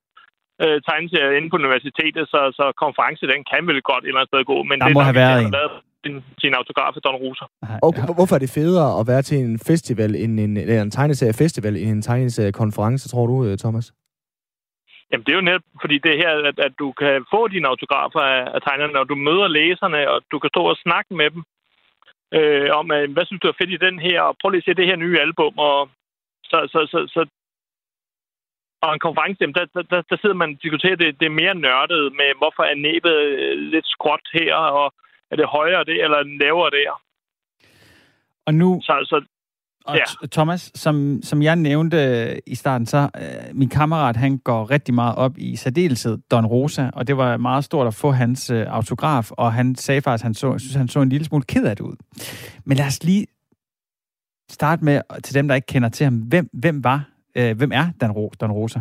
uh, 0.64 0.76
tegneserier 0.88 1.32
inde 1.38 1.48
på 1.52 1.56
universitetet, 1.62 2.24
så, 2.32 2.40
så 2.58 2.64
konference, 2.84 3.22
den 3.32 3.40
kan 3.52 3.62
vel 3.70 3.80
godt 3.90 4.02
et 4.02 4.08
eller 4.08 4.20
andet 4.20 4.32
sted 4.32 4.42
gå. 4.52 4.56
Men 4.68 4.76
der 4.80 4.86
det, 4.86 4.96
må 4.98 5.02
have 5.10 5.18
været 5.24 5.40
en. 5.46 5.54
Sin, 6.04 6.16
sin 6.38 6.54
autograf 6.60 6.92
af 6.96 7.02
Don 7.06 7.16
Rosa. 7.24 7.44
Og 7.86 8.14
hvorfor 8.18 8.34
er 8.34 8.38
det 8.38 8.50
federe 8.50 9.00
at 9.00 9.04
være 9.06 9.22
til 9.22 9.38
en 9.38 9.58
festival, 9.70 10.10
end 10.14 10.40
en, 10.40 10.56
eller 10.56 10.82
en 10.82 10.90
tegneserie-festival, 10.90 11.76
end 11.76 11.90
en 11.90 12.02
tegneserie-konference, 12.02 13.08
tror 13.08 13.26
du, 13.26 13.36
øh, 13.44 13.58
Thomas? 13.58 13.86
Jamen, 15.12 15.24
det 15.24 15.32
er 15.32 15.36
jo 15.36 15.48
netop 15.48 15.66
fordi 15.80 15.98
det 15.98 16.16
her, 16.16 16.30
at, 16.50 16.58
at 16.58 16.72
du 16.78 16.92
kan 16.92 17.24
få 17.34 17.48
dine 17.48 17.68
autografer 17.68 18.20
af, 18.20 18.40
af 18.54 18.60
tegnerne, 18.62 18.98
og 19.00 19.08
du 19.08 19.14
møder 19.14 19.48
læserne, 19.48 20.10
og 20.10 20.22
du 20.32 20.38
kan 20.38 20.50
stå 20.50 20.62
og 20.64 20.76
snakke 20.76 21.14
med 21.14 21.30
dem 21.30 21.42
øh, 22.36 22.70
om, 22.80 22.90
at, 22.90 23.10
hvad 23.10 23.24
synes 23.26 23.40
du 23.40 23.48
er 23.48 23.58
fedt 23.60 23.70
i 23.70 23.84
den 23.86 23.98
her, 23.98 24.20
og 24.20 24.36
prøv 24.40 24.50
lige 24.50 24.58
at 24.58 24.64
se 24.64 24.80
det 24.80 24.86
her 24.86 24.96
nye 24.96 25.20
album. 25.20 25.58
Og 25.58 25.88
så, 26.44 26.58
så, 26.72 26.80
så, 26.92 26.98
så 27.14 27.26
og 28.82 28.94
en 28.94 29.06
konference, 29.06 29.46
der, 29.46 29.66
der, 29.74 29.82
der, 29.82 30.02
der 30.10 30.16
sidder 30.20 30.34
man 30.34 30.50
og 30.54 30.62
diskuterer 30.62 30.96
det, 30.96 31.20
det 31.20 31.26
er 31.26 31.40
mere 31.42 31.54
nørdet 31.54 32.12
med, 32.20 32.30
hvorfor 32.38 32.62
er 32.62 32.74
næbet 32.74 33.16
lidt 33.72 33.86
skråt 33.86 34.26
her, 34.32 34.54
og 34.54 34.94
er 35.30 35.36
det 35.36 35.46
højere 35.46 35.84
det, 35.84 36.04
eller 36.04 36.22
lavere 36.22 36.70
der. 36.70 37.02
Og 38.46 38.54
nu, 38.54 38.80
så, 38.82 38.92
så 39.10 39.24
og 39.88 39.96
ja. 39.96 40.26
Thomas, 40.32 40.70
som, 40.74 41.22
som 41.22 41.42
jeg 41.42 41.56
nævnte 41.56 41.96
øh, 41.96 42.36
i 42.46 42.54
starten, 42.54 42.86
så 42.86 42.98
øh, 42.98 43.56
min 43.56 43.68
kammerat, 43.68 44.16
han 44.16 44.38
går 44.38 44.70
rigtig 44.70 44.94
meget 44.94 45.16
op 45.16 45.32
i 45.38 45.56
særdeleshed 45.56 46.18
Don 46.30 46.46
Rosa, 46.46 46.90
og 46.92 47.06
det 47.06 47.16
var 47.16 47.36
meget 47.36 47.64
stort 47.64 47.86
at 47.86 47.94
få 47.94 48.10
hans 48.10 48.50
øh, 48.50 48.66
autograf, 48.68 49.30
og 49.30 49.52
han 49.52 49.74
sagde 49.74 50.00
faktisk, 50.02 50.22
at 50.22 50.26
han 50.26 50.34
så, 50.34 50.58
synes, 50.58 50.74
han 50.74 50.88
så 50.88 51.00
en 51.00 51.08
lille 51.08 51.24
smule 51.24 51.44
ked 51.44 51.64
af 51.66 51.76
det 51.76 51.84
ud. 51.84 51.96
Men 52.64 52.76
lad 52.76 52.86
os 52.86 53.04
lige 53.04 53.26
starte 54.50 54.84
med, 54.84 55.00
til 55.24 55.34
dem, 55.34 55.48
der 55.48 55.54
ikke 55.54 55.66
kender 55.66 55.88
til 55.88 56.04
ham, 56.04 56.14
hvem, 56.14 56.48
hvem 56.52 56.84
var, 56.84 57.00
øh, 57.36 57.56
hvem 57.58 57.72
er 57.72 57.86
Don, 58.00 58.10
Ro, 58.10 58.32
Don 58.40 58.52
Rosa? 58.52 58.80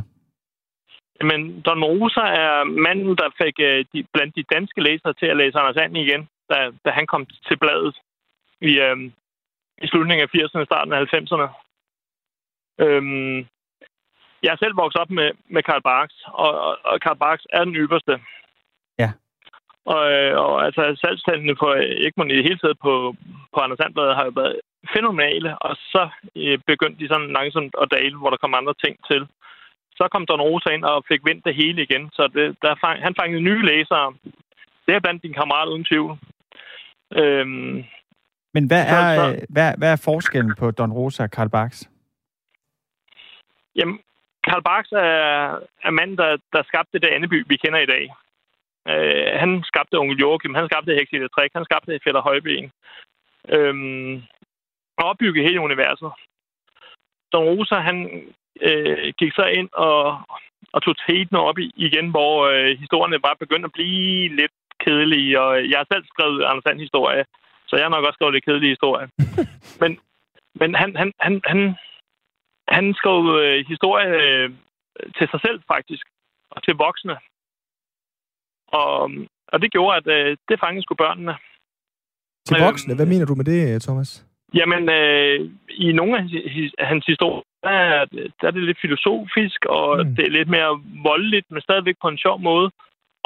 Men 1.29 1.61
Don 1.61 1.83
Rosa 1.83 2.25
er 2.45 2.63
manden, 2.63 3.15
der 3.21 3.29
fik 3.41 3.55
øh, 3.59 3.85
de, 3.93 4.03
blandt 4.13 4.35
de 4.35 4.43
danske 4.55 4.81
læsere 4.81 5.13
til 5.13 5.25
at 5.25 5.37
læse 5.37 5.57
Anders 5.59 5.77
And 5.83 5.97
igen, 5.97 6.27
da, 6.49 6.57
da 6.85 6.89
han 6.89 7.07
kom 7.07 7.25
til 7.47 7.57
bladet 7.57 7.95
i, 8.61 8.71
øh, 8.87 8.97
i 9.83 9.87
slutningen 9.87 10.23
af 10.23 10.33
80'erne, 10.35 10.65
starten 10.65 10.93
af 10.93 10.99
90'erne. 11.13 11.47
Øhm, 12.83 13.37
jeg 14.43 14.51
er 14.51 14.61
selv 14.63 14.77
vokset 14.77 15.01
op 15.01 15.09
med, 15.09 15.31
med 15.49 15.63
Karl 15.63 15.81
Barks, 15.81 16.17
og, 16.25 16.51
og, 16.67 16.77
og 16.85 16.99
Karl 17.01 17.17
Barks 17.17 17.45
er 17.49 17.63
den 17.63 17.75
ypperste. 17.75 18.19
Ja. 18.99 19.11
Og, 19.85 20.03
og 20.45 20.65
altså 20.65 20.81
salgstallene 21.01 21.55
på 21.55 21.67
Egmont 22.05 22.31
i 22.31 22.37
det 22.37 22.43
hele 22.43 22.59
taget 22.59 22.79
på, 22.79 23.15
på 23.53 23.59
Anders 23.59 23.77
Sandblad 23.77 24.15
har 24.15 24.25
jo 24.25 24.31
været 24.35 24.59
fænomenale, 24.95 25.57
og 25.57 25.75
så 25.75 26.09
øh, 26.35 26.59
begyndte 26.67 26.99
de 26.99 27.07
sådan 27.07 27.33
langsomt 27.37 27.75
at 27.81 27.91
dale, 27.91 28.17
hvor 28.17 28.29
der 28.29 28.37
kom 28.37 28.53
andre 28.53 28.75
ting 28.83 28.95
til. 29.11 29.27
Så 29.97 30.07
kom 30.11 30.25
Don 30.25 30.41
Rosa 30.41 30.69
ind 30.69 30.85
og 30.85 31.03
fik 31.07 31.21
vendt 31.29 31.45
det 31.45 31.55
hele 31.55 31.83
igen, 31.83 32.09
så 32.13 32.23
det, 32.35 32.57
der 32.61 32.81
fang, 32.83 32.97
han 33.05 33.15
fangede 33.19 33.41
nye 33.41 33.65
læsere. 33.65 34.13
Det 34.85 34.95
er 34.95 34.99
blandt 34.99 35.23
dine 35.23 35.33
kammerater 35.33 35.71
uden 35.71 35.85
tvivl. 35.85 36.17
Øhm, 37.21 37.85
men 38.53 38.67
hvad 38.67 38.81
er, 38.81 39.15
så, 39.15 39.39
så, 39.39 39.45
hvad, 39.49 39.73
hvad 39.77 39.91
er 39.91 40.01
forskellen 40.03 40.55
på 40.59 40.71
Don 40.71 40.91
Rosa 40.91 41.23
og 41.23 41.31
Karl 41.31 41.49
Barks? 41.49 41.89
Jamen, 43.75 43.99
Karl 44.43 44.63
Barks 44.63 44.91
er, 44.91 45.15
er 45.87 45.91
manden, 45.91 46.17
der, 46.17 46.37
der 46.53 46.63
skabte 46.63 46.99
det 46.99 47.07
Anneby, 47.07 47.45
vi 47.47 47.55
kender 47.55 47.79
i 47.79 47.91
dag. 47.95 48.05
Uh, 48.91 49.39
han 49.41 49.63
skabte 49.63 49.99
onkel 49.99 50.17
Joachim, 50.17 50.55
han 50.55 50.67
skabte 50.69 50.95
Hexile 50.99 51.29
Træk, 51.29 51.51
han 51.55 51.65
skabte 51.65 51.99
Fætter 52.03 52.21
Højben. 52.21 52.71
Øhm, 53.55 54.23
og 54.97 55.03
opbyggede 55.09 55.47
hele 55.47 55.61
universet. 55.61 56.11
Don 57.31 57.45
Rosa, 57.49 57.75
han 57.75 57.97
øh, 58.61 59.13
gik 59.19 59.31
så 59.33 59.45
ind 59.59 59.69
og, 59.73 60.01
og 60.73 60.83
tog 60.83 60.95
tætene 60.97 61.39
op 61.39 61.57
i, 61.59 61.71
igen, 61.75 62.09
hvor 62.09 62.33
øh, 62.51 62.79
historierne 62.79 63.19
bare 63.19 63.41
begyndte 63.43 63.65
at 63.65 63.77
blive 63.77 64.35
lidt 64.35 64.55
kedelige. 64.83 65.41
Og 65.41 65.69
jeg 65.69 65.77
har 65.79 65.87
selv 65.93 66.05
skrevet 66.05 66.43
Anders 66.43 66.63
Sand 66.63 66.79
historie, 66.79 67.25
så 67.67 67.75
jeg 67.75 67.85
har 67.85 67.89
nok 67.89 68.05
også 68.05 68.17
skrevet 68.17 68.33
lidt 68.33 68.45
kedelig 68.45 68.69
historie. 68.69 69.07
men 69.81 69.99
men 70.59 70.75
han, 70.75 70.95
han, 70.95 71.11
han, 71.19 71.41
han, 71.45 71.75
han 72.67 72.93
skrev 72.93 73.17
øh, 73.43 73.65
historie 73.67 74.09
øh, 74.23 74.49
til 75.17 75.27
sig 75.31 75.39
selv, 75.45 75.59
faktisk, 75.73 76.05
og 76.51 76.63
til 76.63 76.73
voksne. 76.75 77.15
Og, 78.67 79.11
og 79.47 79.61
det 79.61 79.71
gjorde, 79.71 79.97
at 79.97 80.07
øh, 80.15 80.37
det 80.49 80.59
fangede 80.59 80.83
sgu 80.83 80.95
børnene. 80.95 81.35
Til 82.45 82.57
voksne? 82.67 82.95
Hvad 82.95 83.05
mener 83.05 83.25
du 83.25 83.35
med 83.35 83.45
det, 83.45 83.81
Thomas? 83.81 84.25
Jamen, 84.53 84.89
øh, 84.89 85.51
i 85.69 85.91
nogle 85.91 86.13
af 86.17 86.21
hans, 86.21 86.33
hans 86.79 87.05
historier, 87.05 87.43
der 87.63 87.69
er, 87.69 88.05
der 88.41 88.47
er 88.47 88.51
det 88.51 88.63
lidt 88.63 88.81
filosofisk, 88.81 89.65
og 89.65 90.05
mm. 90.05 90.15
det 90.15 90.25
er 90.25 90.37
lidt 90.37 90.49
mere 90.49 90.81
voldeligt, 91.03 91.51
men 91.51 91.61
stadigvæk 91.61 91.95
på 92.01 92.07
en 92.07 92.17
sjov 92.17 92.39
måde. 92.39 92.71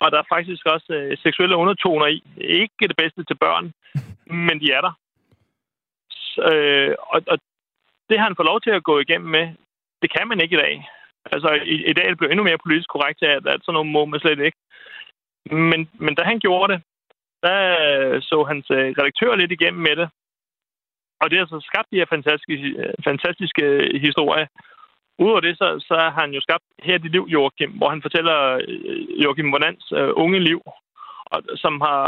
Og 0.01 0.11
der 0.11 0.17
er 0.19 0.31
faktisk 0.35 0.65
også 0.65 0.93
øh, 0.93 1.17
seksuelle 1.17 1.55
undertoner 1.55 2.07
i. 2.07 2.23
Ikke 2.37 2.87
det 2.91 2.97
bedste 3.01 3.23
til 3.23 3.37
børn, 3.43 3.73
men 4.47 4.59
de 4.61 4.71
er 4.77 4.81
der. 4.81 4.93
Så, 6.09 6.41
øh, 6.55 6.95
og, 7.13 7.21
og 7.27 7.37
det 8.09 8.19
har 8.19 8.25
han 8.27 8.35
fået 8.35 8.51
lov 8.51 8.61
til 8.61 8.73
at 8.75 8.83
gå 8.83 8.99
igennem 8.99 9.29
med. 9.29 9.45
Det 10.01 10.09
kan 10.15 10.27
man 10.27 10.41
ikke 10.41 10.55
i 10.55 10.61
dag. 10.65 10.89
Altså, 11.33 11.49
i, 11.73 11.75
i 11.91 11.93
dag 11.93 12.05
er 12.05 12.13
det 12.13 12.31
endnu 12.31 12.43
mere 12.43 12.63
politisk 12.65 12.89
korrekt, 12.89 13.23
at, 13.23 13.47
at 13.47 13.59
sådan 13.61 13.73
noget 13.73 13.93
må 13.95 14.05
man 14.05 14.19
slet 14.19 14.39
ikke. 14.39 14.57
Men, 15.69 15.89
men 15.93 16.15
da 16.15 16.23
han 16.23 16.39
gjorde 16.39 16.73
det, 16.73 16.81
der 17.43 17.59
så 18.21 18.43
hans 18.43 18.65
øh, 18.71 18.87
redaktør 18.99 19.35
lidt 19.35 19.51
igennem 19.51 19.81
med 19.81 19.95
det. 19.95 20.09
Og 21.21 21.29
det 21.29 21.39
har 21.39 21.45
så 21.45 21.59
skabt 21.69 21.91
de 21.91 22.01
her 22.01 22.09
fantastiske, 22.15 22.55
fantastiske 23.03 23.65
historier. 24.05 24.47
Udover 25.19 25.39
det, 25.39 25.57
så, 25.57 25.67
så 25.87 25.93
har 25.95 26.21
han 26.21 26.31
jo 26.33 26.41
skabt 26.41 26.63
her 26.83 26.97
dit 26.97 27.11
liv, 27.11 27.25
Joachim, 27.29 27.71
hvor 27.71 27.89
han 27.89 28.01
fortæller 28.01 28.37
øh, 28.67 29.23
Joachim 29.23 29.51
Vonans 29.51 29.91
uh, 29.91 29.99
øh, 29.99 30.09
unge 30.15 30.39
liv, 30.39 30.61
og, 31.25 31.43
som 31.55 31.81
har 31.81 32.01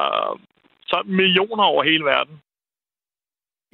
så 0.86 1.02
millioner 1.06 1.64
over 1.64 1.84
hele 1.84 2.06
verden. 2.06 2.42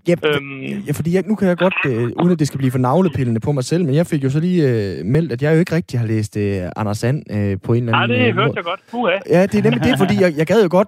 Ja, 0.07 0.15
øhm, 0.25 0.61
ja 0.87 0.91
fordi 0.91 1.15
jeg, 1.15 1.23
nu 1.27 1.35
kan 1.35 1.47
jeg 1.47 1.57
godt, 1.57 1.73
øh, 1.87 2.03
uden 2.21 2.31
at 2.31 2.39
det 2.39 2.47
skal 2.47 2.57
blive 2.57 2.71
for 2.71 2.79
navlepillende 2.79 3.39
på 3.39 3.51
mig 3.51 3.63
selv, 3.63 3.85
men 3.85 3.95
jeg 3.95 4.07
fik 4.07 4.23
jo 4.23 4.29
så 4.29 4.39
lige 4.39 4.61
øh, 4.69 5.05
meldt, 5.05 5.31
at 5.31 5.41
jeg 5.41 5.53
jo 5.53 5.59
ikke 5.59 5.75
rigtig 5.75 5.99
har 5.99 6.07
læst 6.07 6.37
øh, 6.37 6.61
Anders 6.75 6.97
Sand 6.97 7.23
øh, 7.31 7.57
på 7.63 7.73
en 7.73 7.83
eller 7.83 7.97
anden 7.97 8.09
Nej, 8.09 8.25
det 8.25 8.27
øh, 8.27 8.33
hørte 8.35 8.53
jeg 8.55 8.63
godt. 8.63 8.79
Puha. 8.91 9.17
Ja, 9.29 9.41
det 9.45 9.55
er 9.55 9.63
nemlig 9.63 9.83
det, 9.83 9.97
fordi 9.97 10.21
jeg, 10.21 10.33
jeg 10.37 10.47
gad 10.47 10.63
jo 10.63 10.69
godt 10.71 10.87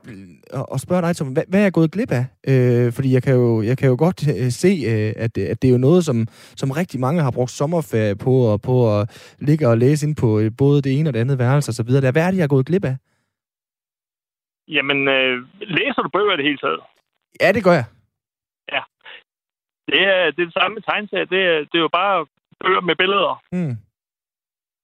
at, 0.54 0.66
at 0.74 0.80
spørge 0.80 1.02
dig, 1.02 1.16
Tom, 1.16 1.28
hvad, 1.28 1.44
hvad 1.48 1.60
er 1.60 1.64
jeg 1.64 1.74
gået 1.74 1.92
glip 1.92 2.12
af? 2.12 2.26
Øh, 2.52 2.94
fordi 2.94 3.14
jeg 3.14 3.24
kan 3.24 3.34
jo, 3.34 3.62
jeg 3.62 3.78
kan 3.78 3.90
jo 3.90 3.96
godt 4.00 4.28
øh, 4.28 4.52
se, 4.52 4.72
øh, 4.92 5.24
at, 5.24 5.38
at 5.38 5.62
det 5.62 5.68
er 5.68 5.72
jo 5.72 5.78
noget, 5.78 6.06
som, 6.06 6.28
som 6.56 6.72
rigtig 6.72 7.00
mange 7.00 7.22
har 7.22 7.32
brugt 7.32 7.52
sommerferie 7.52 8.16
på, 8.16 8.34
og 8.52 8.62
på 8.62 9.00
at 9.00 9.36
ligge 9.40 9.68
og 9.68 9.78
læse 9.78 10.08
ind 10.08 10.16
på 10.16 10.40
øh, 10.40 10.52
både 10.58 10.82
det 10.82 11.00
ene 11.00 11.10
og 11.10 11.14
det 11.14 11.20
andet 11.20 11.40
værelse 11.40 11.70
osv. 11.70 11.90
Hvad 12.00 12.24
er 12.26 12.32
det, 12.32 12.38
jeg 12.38 12.44
er 12.44 12.48
gået 12.56 12.66
glip 12.66 12.86
af? 12.86 12.96
Jamen, 14.68 15.08
øh, 15.08 15.36
læser 15.62 16.02
du 16.02 16.10
bøger 16.14 16.34
i 16.34 16.38
det 16.38 16.46
hele 16.46 16.58
taget? 16.58 16.80
Ja, 17.42 17.52
det 17.52 17.64
gør 17.64 17.72
jeg. 17.72 17.84
Det 19.92 20.02
er 20.14 20.32
det, 20.32 20.42
er 20.42 20.50
det 20.50 20.54
samme 20.54 20.82
tegneserier. 20.82 21.26
Det 21.26 21.42
er, 21.52 21.58
det 21.70 21.76
er 21.78 21.86
jo 21.88 21.98
bare 22.02 22.26
bøger 22.60 22.82
med 22.82 22.96
billeder. 22.96 23.36
Mm. 23.52 23.76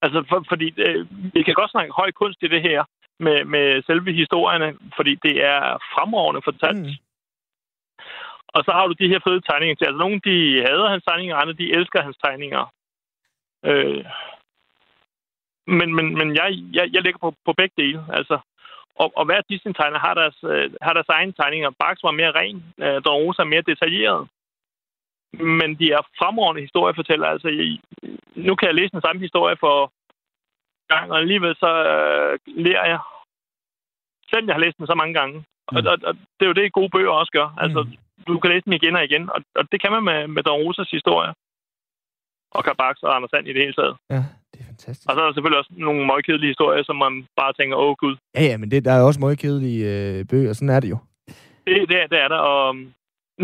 Altså, 0.01 0.19
for, 0.29 0.45
fordi 0.51 0.67
øh, 0.85 1.07
vi 1.33 1.43
kan 1.43 1.53
godt 1.53 1.71
snakke 1.71 1.99
høj 2.01 2.11
kunst 2.11 2.39
i 2.43 2.47
det 2.47 2.61
her 2.61 2.83
med, 3.19 3.45
med 3.45 3.83
selve 3.83 4.13
historierne, 4.13 4.69
fordi 4.95 5.13
det 5.15 5.35
er 5.53 5.61
fremragende 5.93 6.41
fortalt. 6.49 6.87
Mm. 6.87 6.97
Og 8.55 8.63
så 8.65 8.71
har 8.71 8.87
du 8.87 8.93
de 8.93 9.11
her 9.13 9.19
fede 9.27 9.41
tegninger 9.41 9.75
til. 9.75 9.85
Altså, 9.85 9.99
nogle 10.03 10.19
de 10.27 10.63
hader 10.67 10.89
hans 10.89 11.03
tegninger, 11.07 11.35
andre 11.35 11.53
de 11.53 11.73
elsker 11.77 12.01
hans 12.01 12.17
tegninger. 12.23 12.73
Øh, 13.65 14.05
men 15.67 15.95
men, 15.95 16.05
men 16.19 16.35
jeg, 16.35 16.47
jeg, 16.77 16.85
jeg 16.93 17.01
ligger 17.03 17.19
på, 17.19 17.33
på 17.45 17.53
begge 17.53 17.75
dele. 17.77 18.01
Altså, 18.09 18.39
og, 18.95 19.11
og 19.15 19.25
hver 19.25 19.41
Disney-tegner 19.49 19.99
har 19.99 20.13
deres, 20.13 20.37
øh, 20.43 20.71
har 20.81 20.93
deres 20.93 21.09
egne 21.09 21.33
tegninger. 21.33 21.69
Bax 21.79 21.95
var 22.03 22.11
mere 22.11 22.31
ren, 22.31 22.63
øh, 22.77 23.01
Don 23.05 23.21
Rosa 23.21 23.41
er 23.41 23.51
mere 23.53 23.69
detaljeret. 23.71 24.27
Men 25.33 25.69
de 25.79 25.91
er 25.91 26.01
fremragende 26.19 26.61
historiefortællere. 26.61 27.29
Altså, 27.29 27.77
nu 28.35 28.55
kan 28.55 28.67
jeg 28.67 28.75
læse 28.75 28.91
den 28.91 29.01
samme 29.01 29.21
historie 29.21 29.57
for 29.59 29.91
gang, 30.93 31.11
og 31.11 31.17
alligevel 31.19 31.55
så 31.55 31.71
øh, 31.93 32.39
lærer 32.65 32.85
jeg, 32.93 32.99
selvom 34.29 34.47
jeg 34.47 34.55
har 34.55 34.65
læst 34.65 34.77
den 34.77 34.87
så 34.87 34.95
mange 34.95 35.13
gange. 35.19 35.35
Mm. 35.71 35.77
Og, 35.77 35.81
og, 35.91 35.97
og 36.07 36.13
det 36.35 36.43
er 36.43 36.51
jo 36.51 36.59
det, 36.59 36.77
gode 36.79 36.89
bøger 36.89 37.11
også 37.11 37.31
gør. 37.31 37.47
Altså, 37.57 37.79
mm. 37.83 37.91
du 38.27 38.39
kan 38.39 38.51
læse 38.51 38.65
dem 38.65 38.73
igen 38.73 38.95
og 38.95 39.03
igen, 39.03 39.29
og, 39.35 39.39
og 39.55 39.63
det 39.71 39.81
kan 39.81 39.91
man 39.91 40.03
med, 40.03 40.27
med 40.27 40.43
Don 40.43 40.61
Rosas 40.61 40.91
historie. 40.91 41.33
Og 42.51 42.63
Karl 42.63 42.95
og 43.01 43.15
Anders 43.15 43.29
Sand 43.29 43.47
i 43.47 43.53
det 43.53 43.61
hele 43.61 43.73
taget. 43.73 43.95
Ja, 44.09 44.21
det 44.51 44.59
er 44.61 44.65
fantastisk. 44.65 45.09
Og 45.09 45.15
så 45.15 45.21
er 45.21 45.25
der 45.25 45.33
selvfølgelig 45.33 45.59
også 45.59 45.73
nogle 45.77 46.07
møgkedelige 46.07 46.53
historier, 46.53 46.83
som 46.83 46.95
man 46.95 47.27
bare 47.39 47.53
tænker, 47.53 47.75
åh 47.77 47.95
gud. 47.95 48.15
Ja, 48.35 48.43
ja, 48.43 48.57
men 48.57 48.71
det, 48.71 48.85
der 48.85 48.91
er 48.91 49.03
også 49.03 49.19
møgkedelige 49.19 49.81
øh, 49.93 50.25
bøger, 50.29 50.53
sådan 50.53 50.75
er 50.75 50.79
det 50.79 50.89
jo. 50.89 50.97
Det, 51.65 51.89
det, 51.89 51.97
det 52.11 52.19
er 52.25 52.27
der, 52.27 52.37
og 52.37 52.75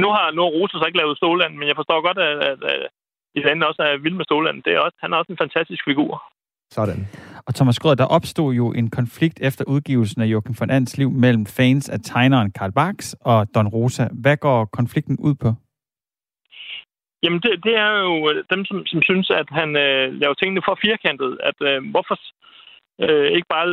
nu 0.01 0.07
har, 0.15 0.31
nu 0.31 0.41
har 0.41 0.51
Rosa 0.55 0.77
så 0.77 0.85
ikke 0.85 1.01
lavet 1.01 1.17
Ståland, 1.17 1.53
men 1.55 1.67
jeg 1.67 1.75
forstår 1.75 2.01
godt, 2.07 2.19
at, 2.27 2.37
at, 2.51 2.59
at 2.73 2.87
i 3.35 3.39
landet 3.39 3.67
også 3.67 3.81
er 3.81 3.97
vild 3.97 4.17
med 4.17 4.25
Ståland. 4.25 4.63
Det 4.63 4.73
er 4.73 4.79
også, 4.79 4.97
han 5.03 5.13
er 5.13 5.17
også 5.17 5.31
en 5.31 5.43
fantastisk 5.43 5.83
figur. 5.89 6.23
Sådan. 6.71 7.07
Og 7.47 7.55
Thomas 7.55 7.79
Grød, 7.79 7.95
der 7.95 8.05
opstod 8.05 8.53
jo 8.53 8.73
en 8.73 8.89
konflikt 8.89 9.37
efter 9.41 9.63
udgivelsen 9.67 10.21
af 10.21 10.25
Joachim 10.25 10.55
von 10.59 10.69
Ands 10.69 10.97
liv 10.97 11.09
mellem 11.11 11.45
fans 11.45 11.89
af 11.89 11.99
tegneren 12.03 12.51
Karl 12.51 12.71
Barks 12.71 13.15
og 13.21 13.47
Don 13.55 13.67
Rosa. 13.67 14.07
Hvad 14.23 14.37
går 14.37 14.65
konflikten 14.65 15.17
ud 15.19 15.35
på? 15.35 15.49
Jamen, 17.23 17.39
det, 17.43 17.51
det 17.65 17.75
er 17.85 17.91
jo 18.05 18.43
dem, 18.53 18.65
som, 18.65 18.85
som 18.85 19.01
synes, 19.01 19.29
at 19.29 19.47
han 19.49 19.69
øh, 19.85 20.13
laver 20.21 20.33
tingene 20.33 20.61
for 20.67 20.79
firkantet. 20.85 21.39
At 21.49 21.57
øh, 21.69 21.91
hvorfor 21.91 22.15
øh, 23.05 23.31
ikke 23.35 23.47
bare 23.55 23.67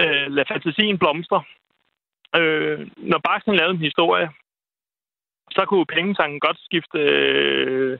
øh, 0.00 0.26
lade 0.34 0.50
fantasien 0.52 0.98
blomstre? 0.98 1.42
Øh, 2.36 2.78
når 2.96 3.20
Barks 3.28 3.46
lavede 3.46 3.74
en 3.74 3.88
historie, 3.88 4.28
så 5.50 5.64
kunne 5.64 5.86
pengetanken 5.86 6.40
godt 6.40 6.58
skifte 6.64 6.98
øh, 6.98 7.98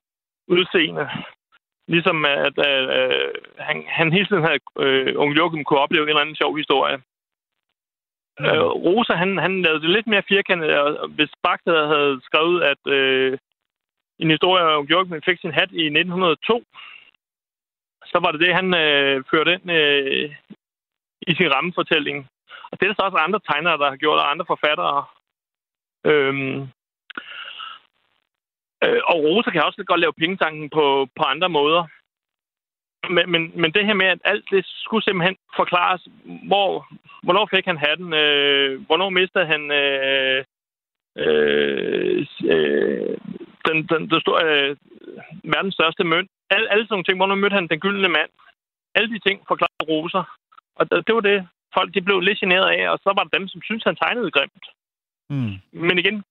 udseende. 0.49 1.11
Ligesom 1.89 2.25
at 2.25 2.57
øh, 2.69 3.31
han, 3.59 3.85
han 3.89 4.13
hele 4.13 4.27
tiden 4.27 4.45
havde, 4.45 4.61
øh, 4.79 5.15
onkel 5.17 5.39
Joachim 5.39 5.65
kunne 5.65 5.81
opleve 5.85 6.03
en 6.03 6.09
eller 6.09 6.21
anden 6.21 6.37
sjov 6.37 6.57
historie. 6.57 6.97
Mm. 8.39 8.45
Øh, 8.45 8.67
Rosa, 8.87 9.15
han, 9.15 9.39
han 9.39 9.63
lavede 9.63 9.83
det 9.83 9.91
lidt 9.91 10.07
mere 10.07 10.29
firkantet, 10.29 10.79
og 10.79 11.09
hvis 11.09 11.33
Bach 11.43 11.63
havde 11.67 12.21
skrevet, 12.23 12.63
at 12.63 12.83
øh, 12.87 13.39
en 14.19 14.31
historie 14.31 14.65
om 14.65 14.87
Joachim 14.87 15.23
fik 15.23 15.39
sin 15.41 15.53
hat 15.59 15.71
i 15.73 15.85
1902, 15.85 16.65
så 18.07 18.19
var 18.23 18.31
det 18.33 18.41
det, 18.41 18.55
han 18.55 18.69
øh, 18.85 19.25
førte 19.31 19.53
ind 19.55 19.71
øh, 19.71 20.31
i 21.31 21.33
sin 21.35 21.53
rammefortælling. 21.55 22.19
Og 22.71 22.75
det 22.81 22.83
er 22.83 22.91
der 22.91 22.99
så 22.99 23.07
også 23.07 23.17
andre 23.17 23.41
tegnere, 23.49 23.79
der 23.79 23.89
har 23.91 23.97
gjort, 23.97 24.19
og 24.19 24.31
andre 24.31 24.47
forfattere. 24.53 25.05
Øhm, 26.05 26.69
Øh, 28.85 29.01
og 29.11 29.17
Rosa 29.25 29.51
kan 29.51 29.63
også 29.65 29.85
godt 29.87 30.01
lave 30.01 30.19
pengetanken 30.21 30.71
på, 30.71 31.09
på 31.17 31.23
andre 31.23 31.49
måder. 31.49 31.83
Men, 33.15 33.31
men, 33.33 33.43
men 33.61 33.73
det 33.73 33.87
her 33.87 33.95
med, 33.95 34.07
at 34.07 34.21
alt 34.25 34.45
det 34.51 34.63
skulle 34.67 35.05
simpelthen 35.05 35.37
forklares, 35.57 36.09
hvor, 36.49 36.87
hvornår 37.23 37.49
fik 37.55 37.65
han 37.65 37.79
hatten, 37.87 38.15
øh, 38.15 38.81
hvornår 38.87 39.11
mistede 39.11 39.47
han 39.47 39.63
øh, 39.83 40.45
øh, 41.23 42.27
øh, 42.55 43.17
den, 43.67 43.77
den, 43.91 44.11
den 44.11 44.21
store, 44.21 44.45
øh, 44.47 44.77
verdens 45.45 45.75
største 45.75 46.05
mønt. 46.05 46.31
Alle, 46.51 46.73
alle 46.73 46.85
sådan 46.85 46.93
nogle 46.95 47.05
ting, 47.05 47.19
hvornår 47.19 47.35
mødte 47.35 47.55
han 47.55 47.69
den 47.69 47.81
gyldne 47.81 48.09
mand. 48.09 48.31
Alle 48.95 49.11
de 49.15 49.21
ting 49.27 49.37
forklarer 49.49 49.85
Rosa. 49.89 50.23
Og 50.79 50.91
det, 50.91 51.07
det 51.07 51.15
var 51.15 51.21
det, 51.21 51.49
folk 51.75 51.95
de 51.95 52.01
blev 52.01 52.21
lidt 52.21 52.39
generet 52.39 52.69
af, 52.77 52.91
og 52.91 52.99
så 52.99 53.09
var 53.17 53.25
der 53.25 53.39
dem, 53.39 53.49
som 53.49 53.63
syntes, 53.63 53.85
han 53.85 53.97
tegnede 53.97 54.31
grimt. 54.31 54.67
Mm. 55.31 55.55
Men 55.73 55.99
igen, 55.99 56.23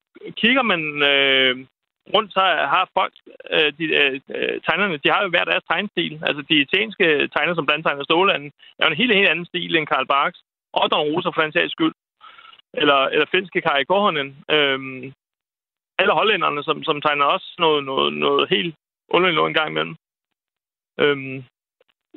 kigger 0.41 0.61
man 0.61 0.81
øh, 1.11 1.65
grund, 2.11 2.29
så 2.29 2.39
har 2.73 2.89
folk, 2.97 3.13
øh, 3.55 3.69
de, 3.77 3.83
øh, 4.01 4.19
øh, 4.35 4.61
tegnerne, 4.65 4.97
de 5.03 5.11
har 5.13 5.21
jo 5.23 5.29
hver 5.29 5.45
deres 5.51 5.63
tegnstil. 5.69 6.13
Altså, 6.27 6.41
de 6.49 6.55
italienske 6.65 7.05
tegner, 7.33 7.53
som 7.55 7.65
blandt 7.65 7.85
tegner 7.85 8.03
Stålanden, 8.03 8.51
er 8.79 8.85
jo 8.85 8.91
en 8.91 9.01
helt, 9.01 9.15
helt 9.15 9.29
anden 9.29 9.45
stil 9.45 9.75
end 9.75 9.87
Karl 9.87 10.07
Barks. 10.07 10.39
Og 10.73 10.91
Don 10.91 11.07
Rosa, 11.07 11.29
for 11.29 11.41
den 11.41 11.53
sags 11.53 11.71
skyld. 11.71 11.95
Eller, 12.73 12.99
eller 13.13 13.25
finske 13.31 13.61
Kari 13.61 13.83
Korhonen. 13.83 14.29
Øhm, 14.55 15.13
alle 15.99 16.13
hollænderne, 16.13 16.63
som, 16.63 16.83
som 16.83 17.01
tegner 17.01 17.25
også 17.25 17.55
noget, 17.59 17.83
noget, 17.83 18.13
noget 18.13 18.49
helt 18.49 18.75
underligt 19.09 19.35
noget 19.35 19.49
en 19.49 19.59
gang 19.59 19.69
imellem. 19.69 19.95
Øhm, 21.01 21.43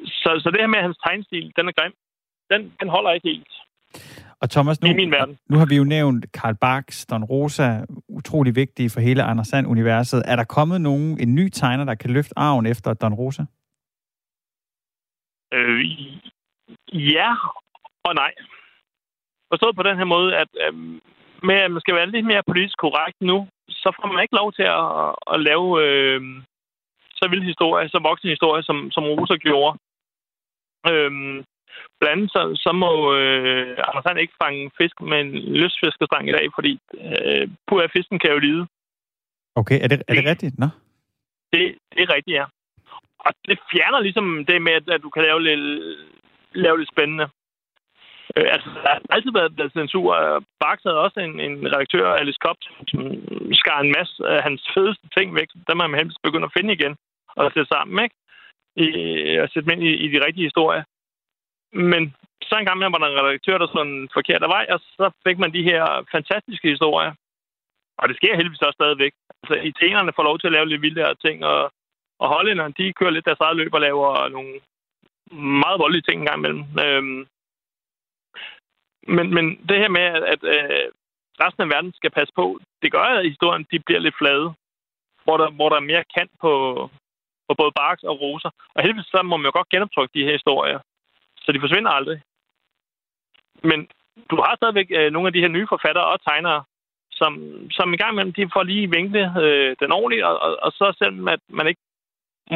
så, 0.07 0.31
så 0.43 0.51
det 0.51 0.61
her 0.61 0.67
med, 0.67 0.87
hans 0.87 0.99
tegnstil, 1.07 1.53
den 1.57 1.69
er 1.69 1.73
grim, 1.73 1.95
den, 2.51 2.73
den 2.81 2.89
holder 2.89 3.11
ikke 3.11 3.29
helt. 3.29 3.55
Og 4.43 4.51
Thomas, 4.51 4.83
nu, 4.83 4.89
I 4.89 4.95
min 4.95 5.11
verden. 5.11 5.39
nu 5.51 5.59
har 5.59 5.67
vi 5.67 5.77
jo 5.77 5.85
nævnt 5.85 6.33
Karl 6.33 6.55
Barks, 6.55 7.07
Don 7.07 7.25
Rosa, 7.25 7.85
utrolig 8.09 8.57
vigtige 8.57 8.91
for 8.91 9.01
hele 9.01 9.23
Anders 9.23 9.49
Sand-universet. 9.49 10.23
Er 10.27 10.37
der 10.37 10.45
kommet 10.45 10.81
nogen, 10.81 11.21
en 11.21 11.35
ny 11.35 11.49
tegner, 11.49 11.85
der 11.85 11.95
kan 11.95 12.11
løfte 12.11 12.39
arven 12.39 12.67
efter 12.67 12.95
Don 12.95 13.15
Rosa? 13.15 13.43
Øh, 15.53 15.81
ja 17.13 17.31
og 18.05 18.15
nej. 18.15 18.33
Forstået 19.53 19.77
på 19.77 19.83
den 19.83 19.97
her 19.97 20.05
måde, 20.05 20.37
at 20.37 20.49
øh, 20.65 20.75
med, 21.49 21.55
at 21.55 21.71
man 21.71 21.81
skal 21.81 21.95
være 21.95 22.11
lidt 22.11 22.27
mere 22.27 22.43
politisk 22.47 22.79
korrekt 22.79 23.21
nu, 23.21 23.49
så 23.69 23.89
får 23.97 24.07
man 24.13 24.23
ikke 24.23 24.35
lov 24.41 24.53
til 24.53 24.63
at, 24.63 24.87
at 25.33 25.41
lave 25.49 25.67
øh, 25.85 26.21
så 27.19 27.29
vild 27.31 27.45
historie, 27.53 27.89
så 27.89 27.99
voksen 28.03 28.29
historie, 28.29 28.63
som, 28.63 28.91
som 28.91 29.05
Rosa 29.05 29.37
gjorde. 29.37 29.79
Øh, 30.91 31.45
Blandt 32.01 32.37
andet 32.37 32.59
så, 32.65 32.71
må 32.73 33.15
øh, 33.15 33.77
Anders 33.89 34.05
Sand 34.05 34.19
ikke 34.21 34.41
fange 34.43 34.71
fisk 34.81 34.97
med 35.01 35.21
en 35.21 35.31
lystfiskerstang 35.61 36.29
i 36.29 36.33
dag, 36.33 36.47
fordi 36.57 36.73
øh, 36.95 37.49
på 37.69 37.75
af 37.81 37.91
fisken 37.97 38.19
kan 38.19 38.31
jo 38.31 38.39
lide. 38.39 38.67
Okay, 39.61 39.79
er 39.85 39.89
det, 39.89 40.03
er 40.09 40.15
det 40.15 40.31
rigtigt? 40.33 40.59
Nå. 40.59 40.69
Det, 41.53 41.63
det 41.95 42.03
er 42.03 42.15
rigtigt, 42.17 42.37
ja. 42.41 42.45
Og 43.27 43.33
det 43.49 43.59
fjerner 43.73 44.01
ligesom 44.01 44.45
det 44.49 44.63
med, 44.63 44.73
at, 44.73 44.87
at 44.95 45.03
du 45.03 45.11
kan 45.11 45.23
lave 45.23 45.41
lidt, 45.43 45.63
lave 46.55 46.79
lidt 46.79 46.93
spændende. 46.95 47.27
Øh, 48.37 48.49
altså, 48.55 48.69
der 48.83 48.89
har 48.93 49.01
altid 49.11 49.33
været, 49.39 49.59
været 49.59 49.73
censur. 49.73 50.13
Bax 50.61 50.77
havde 50.87 51.05
også 51.07 51.21
en, 51.21 51.41
en 51.41 51.57
redaktør, 51.75 52.07
Alice 52.21 52.41
Kopp, 52.45 52.59
som 52.91 53.01
skar 53.61 53.81
en 53.81 53.95
masse 53.99 54.15
af 54.35 54.43
hans 54.43 54.63
fedeste 54.75 55.07
ting 55.17 55.35
væk. 55.35 55.49
Dem 55.69 55.81
har 55.81 55.87
man 55.87 56.01
helst 56.01 56.19
begyndt 56.23 56.49
at 56.49 56.55
finde 56.57 56.73
igen 56.75 56.95
og 57.37 57.53
sætte 57.55 57.73
sammen, 57.75 58.05
ikke? 58.05 58.17
I, 58.85 58.87
og 59.43 59.49
sætte 59.49 59.67
dem 59.67 59.75
ind 59.75 59.85
i, 59.91 59.93
i 60.05 60.07
de 60.13 60.25
rigtige 60.27 60.49
historier. 60.51 60.83
Men 61.73 62.15
så 62.43 62.55
en 62.57 62.67
gang 62.67 62.79
med, 62.79 62.91
var 62.91 62.99
der 62.99 63.07
en 63.07 63.21
redaktør, 63.21 63.59
der 63.59 63.67
sådan 63.67 63.93
en 63.93 64.09
forkert 64.13 64.43
vej, 64.57 64.67
og 64.75 64.81
så 64.81 65.11
fik 65.27 65.39
man 65.39 65.53
de 65.53 65.63
her 65.71 65.85
fantastiske 66.13 66.69
historier. 66.69 67.13
Og 67.99 68.09
det 68.09 68.17
sker 68.17 68.37
heldigvis 68.37 68.67
også 68.67 68.79
stadigvæk. 68.81 69.13
Altså, 69.43 69.55
italienerne 69.71 70.13
får 70.17 70.23
lov 70.23 70.39
til 70.39 70.47
at 70.47 70.53
lave 70.53 70.69
lidt 70.69 70.83
vildere 70.83 71.15
ting, 71.15 71.45
og, 71.45 71.73
og 72.19 72.29
hollænderne, 72.29 72.75
de 72.79 72.93
kører 72.93 73.11
lidt 73.11 73.25
deres 73.25 73.41
eget 73.41 73.57
løb 73.57 73.75
og 73.75 73.81
laver 73.81 74.29
nogle 74.29 74.61
meget 75.61 75.79
voldelige 75.79 76.07
ting 76.09 76.21
engang 76.21 76.39
imellem. 76.39 76.65
Øhm, 76.85 77.27
men, 79.17 79.35
men 79.35 79.45
det 79.69 79.79
her 79.83 79.89
med, 79.89 80.01
at, 80.01 80.23
at 80.35 80.43
øh, 80.55 80.87
resten 81.43 81.63
af 81.63 81.69
verden 81.69 81.93
skal 81.93 82.11
passe 82.11 82.33
på, 82.35 82.61
det 82.83 82.93
gør, 82.93 83.05
at 83.05 83.31
historien 83.31 83.67
de 83.71 83.79
bliver 83.87 84.01
lidt 84.01 84.19
flade. 84.19 84.55
Hvor 85.25 85.37
der, 85.37 85.51
hvor 85.51 85.69
der 85.69 85.77
er 85.77 85.91
mere 85.91 86.05
kant 86.17 86.33
på, 86.41 86.53
på 87.49 87.53
både 87.61 87.73
barks 87.83 88.03
og 88.03 88.21
roser. 88.21 88.51
Og 88.75 88.83
heldigvis 88.83 89.07
så 89.07 89.23
må 89.23 89.37
man 89.37 89.49
jo 89.49 89.53
godt 89.59 89.69
genoptrykke 89.69 90.15
de 90.15 90.25
her 90.25 90.33
historier. 90.33 90.81
Så 91.45 91.53
de 91.53 91.61
forsvinder 91.65 91.91
aldrig. 91.91 92.19
Men 93.71 93.81
du 94.31 94.37
har 94.45 94.53
stadigvæk 94.57 94.89
øh, 94.99 95.09
nogle 95.13 95.29
af 95.29 95.33
de 95.33 95.43
her 95.45 95.55
nye 95.57 95.73
forfattere 95.75 96.07
og 96.13 96.19
tegnere, 96.29 96.61
som, 97.21 97.33
som 97.71 97.95
i 97.95 97.97
gang 97.97 98.13
imellem, 98.13 98.33
de 98.33 98.55
får 98.55 98.63
lige 98.63 98.91
vinklet 98.97 99.27
øh, 99.45 99.77
den 99.83 99.93
ordentligt, 99.93 100.25
og, 100.29 100.35
og, 100.45 100.51
og 100.67 100.71
så 100.79 100.87
selvom 100.99 101.29
at 101.29 101.41
man 101.59 101.67
ikke 101.71 101.83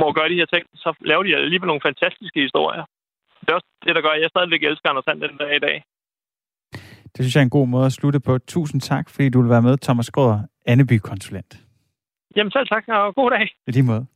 må 0.00 0.07
gøre 0.12 0.28
de 0.28 0.40
her 0.40 0.49
ting, 0.55 0.64
så 0.75 0.90
laver 1.00 1.23
de 1.23 1.37
alligevel 1.37 1.66
nogle 1.66 1.87
fantastiske 1.88 2.40
historier. 2.47 2.85
Det 3.40 3.49
er 3.50 3.55
også 3.55 3.71
det, 3.85 3.95
der 3.97 4.02
gør, 4.02 4.12
at 4.16 4.23
jeg 4.23 4.31
stadigvæk 4.31 4.62
elsker 4.62 4.88
Anders 4.88 5.05
Sand 5.05 5.21
den 5.21 5.37
dag 5.37 5.57
i 5.57 5.64
dag. 5.69 5.76
Det 7.12 7.21
synes 7.21 7.35
jeg 7.35 7.40
er 7.40 7.49
en 7.50 7.59
god 7.59 7.66
måde 7.69 7.87
at 7.87 7.93
slutte 7.93 8.21
på. 8.21 8.38
Tusind 8.38 8.81
tak, 8.81 9.11
fordi 9.11 9.28
du 9.28 9.40
vil 9.40 9.50
være 9.50 9.62
med, 9.62 9.78
Thomas 9.78 10.07
Skråder, 10.07 10.40
Anneby-konsulent. 10.66 11.52
Jamen 12.37 12.52
selv 12.52 12.69
tak, 12.69 12.85
og 12.88 13.14
god 13.14 13.31
dag. 13.31 13.47
I 13.66 13.71
lige 13.71 13.83
måde. 13.83 14.07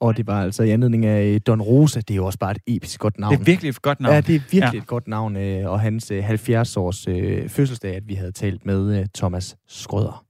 Og 0.00 0.16
det 0.16 0.26
var 0.26 0.42
altså 0.42 0.62
i 0.62 0.70
anledning 0.70 1.06
af 1.06 1.40
Don 1.42 1.62
Rosa. 1.62 2.00
Det 2.00 2.10
er 2.10 2.16
jo 2.16 2.26
også 2.26 2.38
bare 2.38 2.50
et 2.50 2.58
episk 2.66 3.00
godt 3.00 3.18
navn. 3.18 3.34
Det 3.34 3.40
er 3.40 3.44
virkelig 3.44 3.68
et 3.68 3.82
godt 3.82 4.00
navn. 4.00 4.14
Ja, 4.14 4.20
det 4.20 4.34
er 4.34 4.40
virkelig 4.50 4.74
ja. 4.74 4.78
et 4.78 4.86
godt 4.86 5.08
navn. 5.08 5.36
Øh, 5.36 5.70
og 5.70 5.80
hans 5.80 6.10
70-års 6.10 7.08
øh, 7.08 7.48
fødselsdag, 7.48 7.96
at 7.96 8.02
vi 8.08 8.14
havde 8.14 8.32
talt 8.32 8.66
med 8.66 8.98
øh, 8.98 9.06
Thomas 9.14 9.56
Skrøder. 9.68 10.24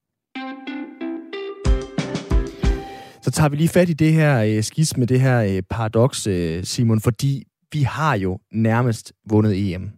Så 3.23 3.31
tager 3.31 3.49
vi 3.49 3.57
lige 3.57 3.69
fat 3.69 3.89
i 3.89 3.93
det 3.93 4.13
her 4.13 4.63
skis 4.63 4.97
med 4.97 5.07
det 5.07 5.21
her 5.21 5.61
paradoks, 5.71 6.29
Simon, 6.63 7.01
fordi 7.01 7.45
vi 7.73 7.83
har 7.83 8.17
jo 8.17 8.39
nærmest 8.53 9.13
vundet 9.31 9.75
EM. 9.75 9.91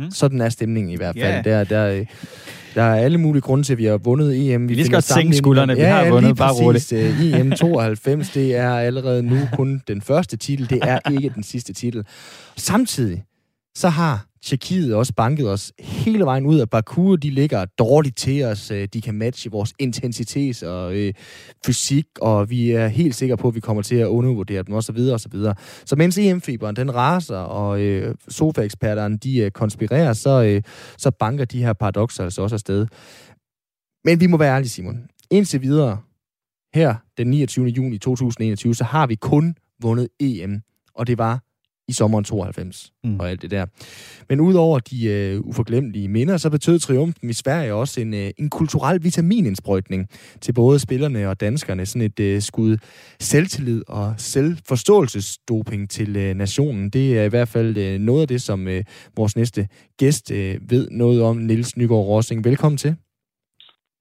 Mm. 0.00 0.10
Sådan 0.10 0.40
er 0.40 0.48
stemningen 0.48 0.92
i 0.92 0.96
hvert 0.96 1.16
fald. 1.20 1.34
Yeah. 1.34 1.44
Der, 1.44 1.64
der, 1.64 2.04
der 2.74 2.82
er 2.82 2.94
alle 2.94 3.18
mulige 3.18 3.42
grunde 3.42 3.64
til, 3.64 3.72
at 3.72 3.78
vi 3.78 3.84
har 3.84 3.96
vundet 3.96 4.52
EM. 4.52 4.68
Vi, 4.68 4.74
vi 4.74 4.84
skal 4.84 4.94
godt 4.94 5.04
sænke 5.04 5.36
skuldrene, 5.36 5.74
vi 5.74 5.80
ja, 5.80 5.88
har 5.88 6.10
vundet, 6.10 6.36
bare 6.36 6.52
roligt. 6.52 6.92
EM 7.40 7.52
92, 7.52 8.30
det 8.30 8.56
er 8.56 8.70
allerede 8.70 9.22
nu 9.22 9.36
kun 9.52 9.82
den 9.88 10.02
første 10.02 10.36
titel, 10.36 10.70
det 10.70 10.78
er 10.82 11.10
ikke 11.10 11.32
den 11.34 11.42
sidste 11.42 11.72
titel. 11.72 12.04
Samtidig, 12.56 13.24
så 13.74 13.88
har 13.88 14.30
Tjekkiet 14.42 14.94
også 14.94 15.14
banket 15.14 15.50
os 15.50 15.72
hele 15.78 16.24
vejen 16.24 16.46
ud 16.46 16.58
af 16.58 16.70
Baku. 16.70 17.16
De 17.16 17.30
ligger 17.30 17.64
dårligt 17.64 18.16
til 18.16 18.44
os. 18.44 18.70
Øh, 18.70 18.88
de 18.92 19.00
kan 19.00 19.14
matche 19.14 19.50
vores 19.50 19.72
intensitet 19.78 20.62
og 20.62 20.94
øh, 20.94 21.14
fysik, 21.66 22.06
og 22.20 22.50
vi 22.50 22.70
er 22.70 22.88
helt 22.88 23.14
sikre 23.14 23.36
på, 23.36 23.48
at 23.48 23.54
vi 23.54 23.60
kommer 23.60 23.82
til 23.82 23.96
at 23.96 24.06
undervurdere 24.06 24.62
dem 24.62 24.74
osv. 24.74 24.96
osv. 24.96 25.32
Så 25.32 25.54
så 25.84 25.96
mens 25.96 26.18
EM-fiberen 26.18 26.76
den 26.76 26.94
raser, 26.94 27.36
og 27.36 27.80
øh, 27.80 28.14
sofaeksperterne 28.28 29.16
de 29.16 29.38
øh, 29.38 29.50
konspirerer, 29.50 30.12
så, 30.12 30.42
øh, 30.42 30.62
så 30.98 31.10
banker 31.10 31.44
de 31.44 31.62
her 31.62 31.72
paradoxer 31.72 32.24
altså 32.24 32.42
også 32.42 32.56
afsted. 32.56 32.86
Men 34.04 34.20
vi 34.20 34.26
må 34.26 34.36
være 34.36 34.54
ærlige, 34.54 34.70
Simon. 34.70 35.08
Indtil 35.30 35.62
videre, 35.62 35.98
her 36.74 36.94
den 37.18 37.30
29. 37.30 37.66
juni 37.66 37.98
2021, 37.98 38.74
så 38.74 38.84
har 38.84 39.06
vi 39.06 39.14
kun 39.14 39.54
vundet 39.82 40.08
EM, 40.20 40.62
og 40.94 41.06
det 41.06 41.18
var 41.18 41.40
i 41.90 41.92
sommeren 41.92 42.24
92 42.24 42.92
mm. 43.04 43.20
og 43.20 43.30
alt 43.30 43.42
det 43.42 43.50
der. 43.50 43.66
Men 44.28 44.40
udover 44.40 44.78
de 44.78 45.06
øh, 45.06 45.40
uforglemmelige 45.40 46.08
minder, 46.08 46.36
så 46.36 46.50
betød 46.50 46.78
triumfen 46.78 47.30
i 47.30 47.32
Sverige 47.32 47.74
også 47.74 48.00
en, 48.00 48.14
øh, 48.14 48.30
en 48.38 48.50
kulturel 48.50 49.04
vitaminindsprøjtning 49.04 50.08
til 50.40 50.52
både 50.52 50.78
spillerne 50.78 51.28
og 51.28 51.40
danskerne. 51.40 51.86
Sådan 51.86 52.02
et 52.02 52.20
øh, 52.20 52.40
skud 52.40 52.76
selvtillid 53.20 53.82
og 53.88 54.14
selvforståelsesdoping 54.16 55.90
til 55.90 56.16
øh, 56.16 56.34
nationen. 56.34 56.90
Det 56.90 57.18
er 57.18 57.24
i 57.24 57.28
hvert 57.28 57.48
fald 57.48 57.76
øh, 57.76 57.98
noget 57.98 58.22
af 58.22 58.28
det, 58.28 58.42
som 58.42 58.68
øh, 58.68 58.84
vores 59.16 59.36
næste 59.36 59.68
gæst 59.98 60.30
øh, 60.30 60.54
ved 60.70 60.88
noget 60.90 61.22
om. 61.22 61.36
Nils 61.36 61.76
Nygaard 61.76 62.06
Rossing, 62.06 62.44
velkommen 62.44 62.76
til. 62.78 62.96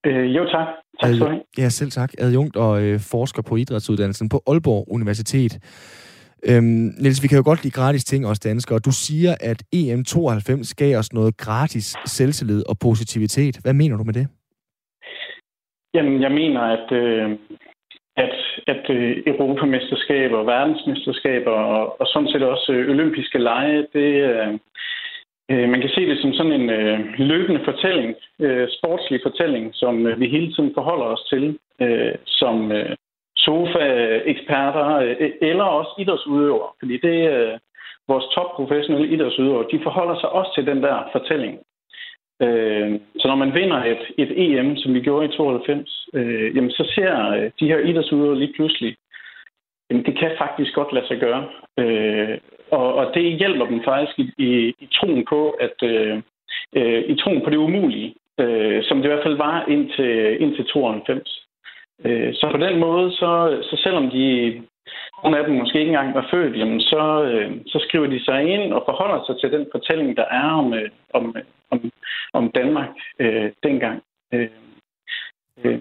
Øh, 0.06 0.36
jo, 0.36 0.46
tak. 0.46 0.68
Tak 1.02 1.16
skal 1.16 1.28
du 1.28 1.42
Ja, 1.58 1.70
selv 1.70 1.92
tak. 1.92 2.12
Adjunkt 2.18 2.56
og 2.56 2.82
øh, 2.84 3.00
forsker 3.00 3.42
på 3.42 3.56
idrætsuddannelsen 3.56 4.30
på 4.30 4.44
Aalborg 4.48 4.86
Universitet. 4.92 5.60
Øhm, 6.48 6.88
Niels, 7.02 7.24
vi 7.24 7.28
kan 7.28 7.38
jo 7.38 7.44
godt 7.50 7.64
lide 7.64 7.80
gratis 7.80 8.04
ting, 8.06 8.28
os 8.28 8.40
danskere. 8.40 8.80
Du 8.80 8.92
siger, 8.92 9.34
at 9.42 9.60
EM92 9.76 10.74
gav 10.78 10.98
os 10.98 11.14
noget 11.14 11.38
gratis 11.38 11.88
selvtillid 12.06 12.70
og 12.70 12.76
positivitet. 12.88 13.56
Hvad 13.64 13.74
mener 13.74 13.98
du 13.98 14.04
med 14.04 14.14
det? 14.14 14.28
Jamen, 15.94 16.22
jeg 16.22 16.32
mener, 16.32 16.62
at, 16.62 16.92
øh, 16.92 17.30
at, 18.18 18.36
at 18.68 18.90
øh, 18.90 19.24
europamesterskaber, 19.28 20.44
verdensmesterskaber 20.44 21.52
og, 21.52 22.02
og 22.02 22.08
sådan 22.08 22.30
set 22.32 22.44
også 22.44 22.72
øh, 22.74 22.90
olympiske 22.90 23.40
lege, 23.40 23.88
det, 23.94 24.12
øh, 24.30 24.48
øh 25.52 25.70
man 25.70 25.82
kan 25.82 25.90
se 25.90 26.02
det 26.10 26.22
som 26.22 26.34
sådan 26.34 26.62
en 26.62 26.70
øh, 26.70 27.00
løbende 27.18 27.62
fortælling, 27.66 28.16
øh, 28.40 28.68
sportslig 28.78 29.20
fortælling, 29.24 29.66
som 29.74 30.08
øh, 30.08 30.20
vi 30.20 30.28
hele 30.28 30.54
tiden 30.54 30.72
forholder 30.74 31.06
os 31.06 31.24
til 31.32 31.58
øh, 31.82 32.16
som, 32.28 32.72
øh, 32.72 32.96
sofa-eksperter, 33.46 34.88
øh, 34.96 35.32
eller 35.42 35.64
også 35.64 35.92
idrætsudøvere. 35.98 36.70
Fordi 36.80 36.98
det 36.98 37.16
er 37.26 37.54
øh, 37.54 37.58
vores 38.08 38.26
topprofessionelle 38.36 39.14
idrætsudøvere, 39.14 39.72
de 39.72 39.80
forholder 39.84 40.20
sig 40.20 40.30
også 40.30 40.52
til 40.56 40.66
den 40.66 40.84
der 40.84 41.10
fortælling. 41.12 41.60
Øh, 42.42 43.00
så 43.20 43.26
når 43.28 43.36
man 43.36 43.54
vinder 43.54 43.84
et, 43.84 44.04
et 44.18 44.32
EM, 44.44 44.78
som 44.78 44.94
vi 44.94 45.02
gjorde 45.02 45.26
i 45.26 45.38
92, 45.38 46.08
øh, 46.14 46.56
jamen 46.56 46.72
så 46.72 46.92
ser 46.96 47.30
øh, 47.30 47.52
de 47.60 47.68
her 47.68 47.80
idrætsudøvere 47.80 48.40
lige 48.40 48.54
pludselig, 48.56 48.96
jamen 49.90 50.06
det 50.06 50.20
kan 50.20 50.32
faktisk 50.38 50.74
godt 50.74 50.94
lade 50.94 51.08
sig 51.08 51.20
gøre. 51.20 51.44
Og, 52.72 52.94
og 52.94 53.12
det 53.14 53.38
hjælper 53.38 53.66
dem 53.66 53.84
faktisk 53.84 54.20
i, 54.20 54.26
i, 54.38 54.76
i 54.80 54.88
troen 54.92 55.26
på, 55.30 55.50
at 55.50 55.78
i 57.12 57.16
troen 57.16 57.42
på 57.44 57.50
det 57.50 57.58
umulige, 57.58 58.16
som 58.88 58.98
det 58.98 59.06
i 59.06 59.08
hvert 59.08 59.24
fald 59.24 59.38
var 59.38 59.66
indtil, 59.68 60.42
indtil 60.42 60.66
92. 60.66 61.49
Øh, 62.06 62.34
så 62.34 62.48
på 62.52 62.58
den 62.58 62.80
måde, 62.80 63.12
så, 63.12 63.60
så 63.62 63.76
selvom 63.84 64.10
de 64.10 64.26
nogle 65.24 65.38
af 65.38 65.46
dem 65.46 65.56
måske 65.56 65.80
ikke 65.80 65.90
engang 65.90 66.16
var 66.16 66.28
født, 66.32 66.58
jamen 66.58 66.82
så, 66.82 67.24
øh, 67.24 67.52
så 67.68 67.86
skriver 67.88 68.08
de 68.08 68.24
sig 68.26 68.40
ind 68.54 68.74
og 68.74 68.84
forholder 68.90 69.24
sig 69.26 69.36
til 69.40 69.60
den 69.60 69.68
fortælling, 69.72 70.18
der 70.18 70.26
er 70.32 70.50
om, 70.62 70.74
øh, 70.74 70.90
om, 71.14 71.36
om, 71.72 71.92
om 72.34 72.52
Danmark 72.52 72.90
øh, 73.20 73.52
dengang. 73.64 74.02
Øh, 74.34 74.50
øh, 75.64 75.80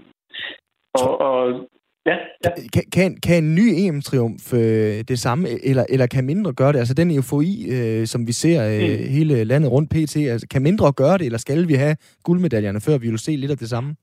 og, 0.95 1.21
og 1.21 1.69
Ja, 2.07 2.17
ja. 2.45 2.51
Kan, 2.73 2.83
kan, 2.93 3.17
kan 3.27 3.45
en 3.45 3.55
ny 3.55 3.67
EM-triumf 3.85 4.55
øh, 4.55 5.05
det 5.09 5.19
samme, 5.19 5.49
eller, 5.65 5.85
eller 5.89 6.07
kan 6.07 6.25
mindre 6.25 6.53
gøre 6.53 6.73
det? 6.73 6.79
Altså 6.79 6.95
den 6.95 7.11
eufori, 7.11 7.67
øh, 7.71 8.07
som 8.07 8.27
vi 8.27 8.33
ser 8.33 8.69
øh, 8.69 9.01
mm. 9.01 9.09
hele 9.09 9.45
landet 9.45 9.73
rundt 9.73 9.91
pt., 9.91 10.17
altså, 10.17 10.47
kan 10.51 10.63
mindre 10.63 10.93
gøre 10.93 11.19
det, 11.19 11.27
eller 11.27 11.39
skal 11.39 11.69
vi 11.69 11.75
have 11.75 11.97
guldmedaljerne, 12.23 12.81
før 12.81 12.99
vi 12.99 13.09
vil 13.09 13.19
se 13.19 13.37
lidt 13.37 13.51
af 13.51 13.59
det 13.59 13.69
samme? 13.69 13.95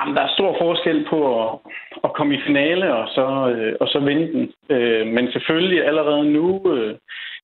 Jamen, 0.00 0.16
der 0.16 0.22
er 0.22 0.34
stor 0.34 0.56
forskel 0.60 1.06
på 1.10 1.18
at, 1.42 1.58
at 2.04 2.12
komme 2.12 2.34
i 2.34 2.44
finale 2.46 2.94
og 2.94 3.08
så, 3.08 3.26
øh, 3.52 3.76
og 3.80 3.88
så 3.88 3.98
vinde 3.98 4.32
den. 4.32 4.52
Øh, 4.76 5.06
men 5.06 5.32
selvfølgelig 5.32 5.86
allerede 5.86 6.32
nu 6.32 6.72
øh, 6.74 6.94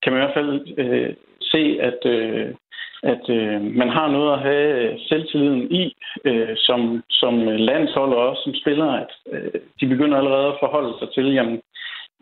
kan 0.03 0.13
man 0.13 0.23
i 0.23 0.25
hvert 0.25 0.39
fald 0.39 0.75
øh, 0.79 1.15
se, 1.41 1.79
at, 1.81 2.01
øh, 2.07 2.55
at 3.03 3.25
øh, 3.29 3.63
man 3.63 3.89
har 3.89 4.09
noget 4.09 4.33
at 4.33 4.39
have 4.39 4.69
øh, 4.83 4.99
selvtilliden 5.09 5.73
i, 5.73 5.97
øh, 6.25 6.57
som, 6.57 7.03
som 7.11 7.35
landshold 7.71 8.13
og 8.13 8.29
også 8.29 8.43
som 8.43 8.55
spiller, 8.55 8.91
at 8.93 9.11
øh, 9.33 9.61
de 9.81 9.87
begynder 9.87 10.19
allerede 10.19 10.47
at 10.47 10.61
forholde 10.61 10.95
sig 10.99 11.09
til, 11.15 11.33
jamen, 11.33 11.61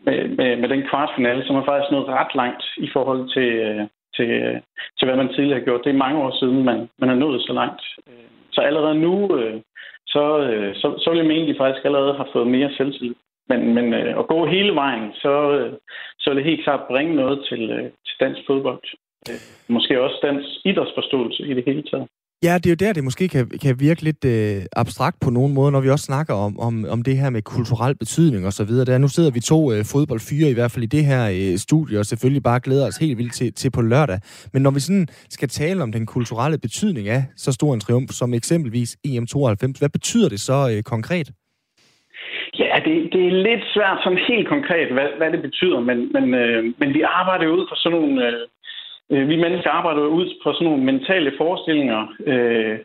med, 0.05 0.27
med, 0.27 0.55
med 0.55 0.69
den 0.69 0.83
kvartfinale, 0.89 1.45
som 1.45 1.55
er 1.55 1.65
faktisk 1.65 1.91
noget 1.91 2.07
ret 2.07 2.35
langt 2.35 2.63
i 2.77 2.89
forhold 2.93 3.33
til, 3.35 3.49
øh, 3.67 3.83
til, 4.15 4.29
øh, 4.29 4.57
til 4.97 5.05
hvad 5.05 5.15
man 5.15 5.33
tidligere 5.33 5.59
har 5.59 5.65
gjort. 5.65 5.83
Det 5.83 5.89
er 5.89 6.05
mange 6.05 6.19
år 6.23 6.31
siden, 6.39 6.63
man, 6.63 6.89
man 6.99 7.09
er 7.09 7.15
nået 7.15 7.41
så 7.41 7.53
langt. 7.53 7.81
Så 8.51 8.61
allerede 8.61 8.95
nu 8.95 9.37
øh, 9.37 9.61
så, 10.13 10.23
øh, 10.49 10.75
så, 10.75 10.87
så 10.97 11.09
vil 11.09 11.17
jeg 11.17 11.27
mene, 11.27 11.41
at 11.41 11.47
de 11.47 11.61
faktisk 11.61 11.85
allerede 11.85 12.13
har 12.13 12.27
fået 12.33 12.47
mere 12.47 12.73
selvtillid. 12.77 13.15
Men, 13.49 13.73
men 13.73 13.93
øh, 13.93 14.19
at 14.19 14.27
gå 14.27 14.45
hele 14.45 14.75
vejen, 14.75 15.13
så, 15.13 15.33
øh, 15.57 15.73
så 16.19 16.29
vil 16.29 16.37
det 16.37 16.45
helt 16.45 16.63
klart 16.63 16.87
bringe 16.91 17.15
noget 17.15 17.45
til, 17.49 17.61
øh, 17.71 17.83
til 18.07 18.15
dansk 18.19 18.41
fodbold. 18.47 18.83
Øh, 19.29 19.41
måske 19.67 20.01
også 20.01 20.17
dansk 20.23 20.49
idrætsforståelse 20.65 21.43
i 21.43 21.53
det 21.53 21.63
hele 21.67 21.83
taget. 21.83 22.07
Ja, 22.45 22.53
det 22.57 22.65
er 22.65 22.75
jo 22.75 22.85
der, 22.85 22.93
det 22.93 23.03
måske 23.03 23.27
kan, 23.27 23.43
kan 23.63 23.75
virke 23.79 24.01
lidt 24.03 24.25
øh, 24.25 24.65
abstrakt 24.83 25.17
på 25.25 25.29
nogen 25.29 25.53
måde, 25.53 25.71
når 25.71 25.81
vi 25.81 25.89
også 25.89 26.05
snakker 26.05 26.33
om, 26.33 26.59
om, 26.67 26.73
om 26.93 26.99
det 27.07 27.15
her 27.17 27.29
med 27.29 27.41
kulturel 27.41 27.95
betydning 28.03 28.45
og 28.45 28.53
så 28.53 28.63
videre. 28.69 28.85
Der, 28.85 28.97
nu 28.97 29.07
sidder 29.07 29.31
vi 29.31 29.39
to 29.39 29.59
øh, 29.73 29.81
fodboldfyre 29.93 30.49
i 30.49 30.57
hvert 30.57 30.71
fald 30.71 30.83
i 30.83 30.95
det 30.95 31.03
her 31.11 31.23
øh, 31.37 31.57
studie, 31.67 31.99
og 31.99 32.05
selvfølgelig 32.05 32.43
bare 32.43 32.59
glæder 32.65 32.87
os 32.87 32.97
helt 32.97 33.17
vildt 33.17 33.33
til, 33.33 33.53
til 33.53 33.69
på 33.71 33.81
lørdag. 33.81 34.19
Men 34.53 34.61
når 34.61 34.71
vi 34.71 34.79
sådan 34.79 35.07
skal 35.37 35.49
tale 35.49 35.83
om 35.83 35.91
den 35.91 36.05
kulturelle 36.05 36.57
betydning 36.65 37.05
af 37.17 37.21
så 37.35 37.51
stor 37.51 37.73
en 37.73 37.79
triumf 37.85 38.09
som 38.11 38.33
eksempelvis 38.33 38.91
EM92, 39.07 39.79
hvad 39.81 39.91
betyder 39.97 40.29
det 40.29 40.39
så 40.49 40.57
øh, 40.71 40.83
konkret? 40.93 41.27
Ja, 42.61 42.75
det, 42.85 42.95
det 43.13 43.21
er 43.27 43.43
lidt 43.49 43.63
svært 43.75 43.99
som 44.03 44.15
helt 44.29 44.47
konkret, 44.47 44.87
hvad, 44.95 45.09
hvad 45.17 45.31
det 45.31 45.41
betyder, 45.41 45.79
men, 45.79 45.97
men, 46.15 46.25
øh, 46.33 46.63
men 46.79 46.89
vi 46.93 47.01
arbejder 47.01 47.47
ud 47.47 47.63
fra 47.69 47.75
sådan 47.75 47.97
nogle... 47.99 48.27
Øh, 48.27 48.47
Øh, 49.11 49.29
vi 49.29 49.35
mennesker 49.35 49.69
arbejder 49.69 50.01
ud 50.01 50.27
på 50.43 50.53
sådan 50.53 50.67
nogle 50.67 50.83
mentale 50.83 51.33
forestillinger, 51.37 52.07
øh, 52.25 52.79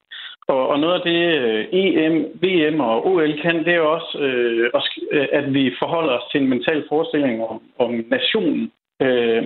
og, 0.48 0.68
og 0.68 0.80
noget 0.80 0.94
af 0.94 1.00
det 1.00 1.20
øh, 1.38 1.66
EM, 1.72 2.16
VM 2.42 2.80
og 2.80 3.06
OL 3.06 3.40
kan, 3.42 3.64
det 3.64 3.74
er 3.74 3.80
også, 3.80 4.18
øh, 4.18 4.70
øh, 5.12 5.28
at 5.32 5.54
vi 5.54 5.74
forholder 5.78 6.12
os 6.12 6.30
til 6.32 6.40
en 6.42 6.48
mental 6.48 6.84
forestilling 6.88 7.42
om, 7.42 7.62
om 7.78 8.04
nationen. 8.10 8.72
Øh, 9.02 9.44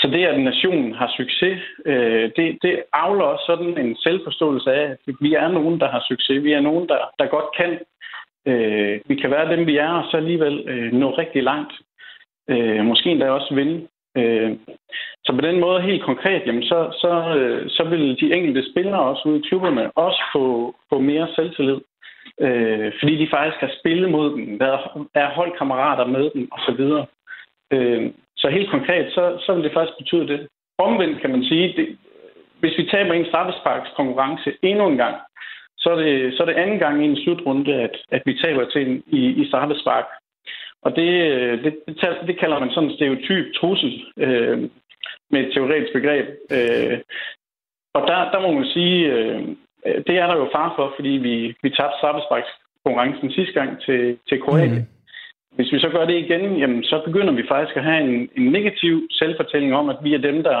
så 0.00 0.08
det, 0.08 0.24
at 0.24 0.40
nationen 0.40 0.94
har 0.94 1.12
succes, 1.16 1.58
øh, 1.86 2.30
det, 2.36 2.58
det 2.62 2.82
afler 2.92 3.24
også 3.24 3.44
sådan 3.46 3.78
en 3.78 3.96
selvforståelse 3.96 4.72
af, 4.72 4.90
at 4.90 4.98
vi 5.20 5.34
er 5.34 5.48
nogen, 5.48 5.80
der 5.80 5.88
har 5.88 6.04
succes. 6.08 6.44
Vi 6.44 6.52
er 6.52 6.60
nogen, 6.60 6.88
der, 6.88 6.98
der 7.18 7.26
godt 7.26 7.56
kan. 7.56 7.78
Øh, 8.46 9.00
vi 9.06 9.14
kan 9.14 9.30
være 9.30 9.56
dem, 9.56 9.66
vi 9.66 9.76
er, 9.76 9.90
og 9.90 10.04
så 10.10 10.16
alligevel 10.16 10.68
øh, 10.68 10.92
nå 10.92 11.10
rigtig 11.10 11.42
langt. 11.42 11.72
Øh, 12.50 12.84
måske 12.84 13.10
endda 13.10 13.30
også 13.30 13.54
vinde. 13.54 13.86
Øh, 14.18 14.56
så 15.24 15.32
på 15.32 15.40
den 15.40 15.60
måde 15.60 15.82
helt 15.82 16.02
konkret, 16.02 16.42
jamen 16.46 16.62
så, 16.62 16.78
så, 17.02 17.12
øh, 17.38 17.70
så 17.70 17.84
vil 17.84 18.20
de 18.20 18.34
enkelte 18.36 18.70
spillere 18.70 19.00
også 19.00 19.28
ude 19.28 19.38
i 19.38 19.48
klubberne 19.48 19.90
også 19.90 20.22
få, 20.32 20.74
få 20.92 20.98
mere 20.98 21.28
selvtillid. 21.34 21.80
Øh, 22.40 22.92
fordi 23.00 23.14
de 23.16 23.28
faktisk 23.30 23.60
har 23.60 23.72
spillet 23.80 24.10
mod 24.10 24.30
dem, 24.30 24.58
der 24.58 24.78
er 25.14 25.28
holdkammerater 25.30 26.06
med 26.06 26.30
dem 26.34 26.48
osv. 26.52 26.80
Øh, 27.72 28.10
så 28.36 28.48
helt 28.48 28.70
konkret, 28.70 29.12
så, 29.12 29.38
så 29.46 29.54
vil 29.54 29.64
det 29.64 29.72
faktisk 29.72 29.98
betyde 29.98 30.28
det. 30.28 30.48
Omvendt 30.78 31.20
kan 31.20 31.30
man 31.30 31.44
sige, 31.44 31.74
det, 31.76 31.98
hvis 32.60 32.78
vi 32.78 32.88
taber 32.90 33.12
en 33.14 33.26
straffesparks 33.26 33.90
konkurrence 33.96 34.52
endnu 34.62 34.88
en 34.88 34.96
gang, 34.96 35.16
så 35.78 35.90
er 35.90 35.96
det, 35.96 36.34
så 36.36 36.42
er 36.42 36.46
det 36.46 36.62
anden 36.62 36.78
gang 36.78 37.04
i 37.04 37.08
en 37.08 37.16
slutrunde, 37.16 37.74
at, 37.74 37.96
at 38.10 38.22
vi 38.26 38.38
taber 38.44 38.64
til 38.64 38.88
en 38.88 39.02
i, 39.06 39.42
i 39.42 39.48
straffespark. 39.48 40.04
Og 40.82 40.96
det, 40.96 41.08
det, 41.64 41.74
det, 41.86 41.96
det 42.26 42.38
kalder 42.38 42.58
man 42.58 42.70
sådan 42.70 42.88
en 42.88 42.96
stereotyp 42.96 43.54
trussel 43.54 44.04
øh, 44.16 44.58
med 45.30 45.40
et 45.40 45.52
teoretisk 45.54 45.92
begreb. 45.92 46.26
Øh, 46.52 46.98
og 47.94 48.02
der, 48.08 48.30
der 48.30 48.40
må 48.40 48.52
man 48.52 48.66
sige, 48.66 49.12
øh, 49.12 49.42
det 50.06 50.14
er 50.18 50.26
der 50.26 50.36
jo 50.36 50.48
far 50.52 50.72
for, 50.76 50.92
fordi 50.96 51.08
vi, 51.08 51.56
vi 51.62 51.70
tabte 51.70 51.98
straffesparkskonkurrencen 51.98 53.30
sidste 53.30 53.54
gang 53.60 53.80
til, 53.80 54.18
til 54.28 54.40
Kroatien. 54.42 54.74
Mm. 54.74 54.86
Hvis 55.56 55.72
vi 55.72 55.78
så 55.80 55.88
gør 55.88 56.04
det 56.04 56.16
igen, 56.18 56.56
jamen, 56.56 56.82
så 56.82 57.02
begynder 57.04 57.32
vi 57.32 57.44
faktisk 57.48 57.76
at 57.76 57.84
have 57.84 58.00
en, 58.04 58.28
en 58.36 58.52
negativ 58.52 59.08
selvfortælling 59.10 59.74
om, 59.74 59.88
at 59.88 59.98
vi 60.02 60.14
er 60.14 60.18
dem, 60.18 60.42
der, 60.42 60.60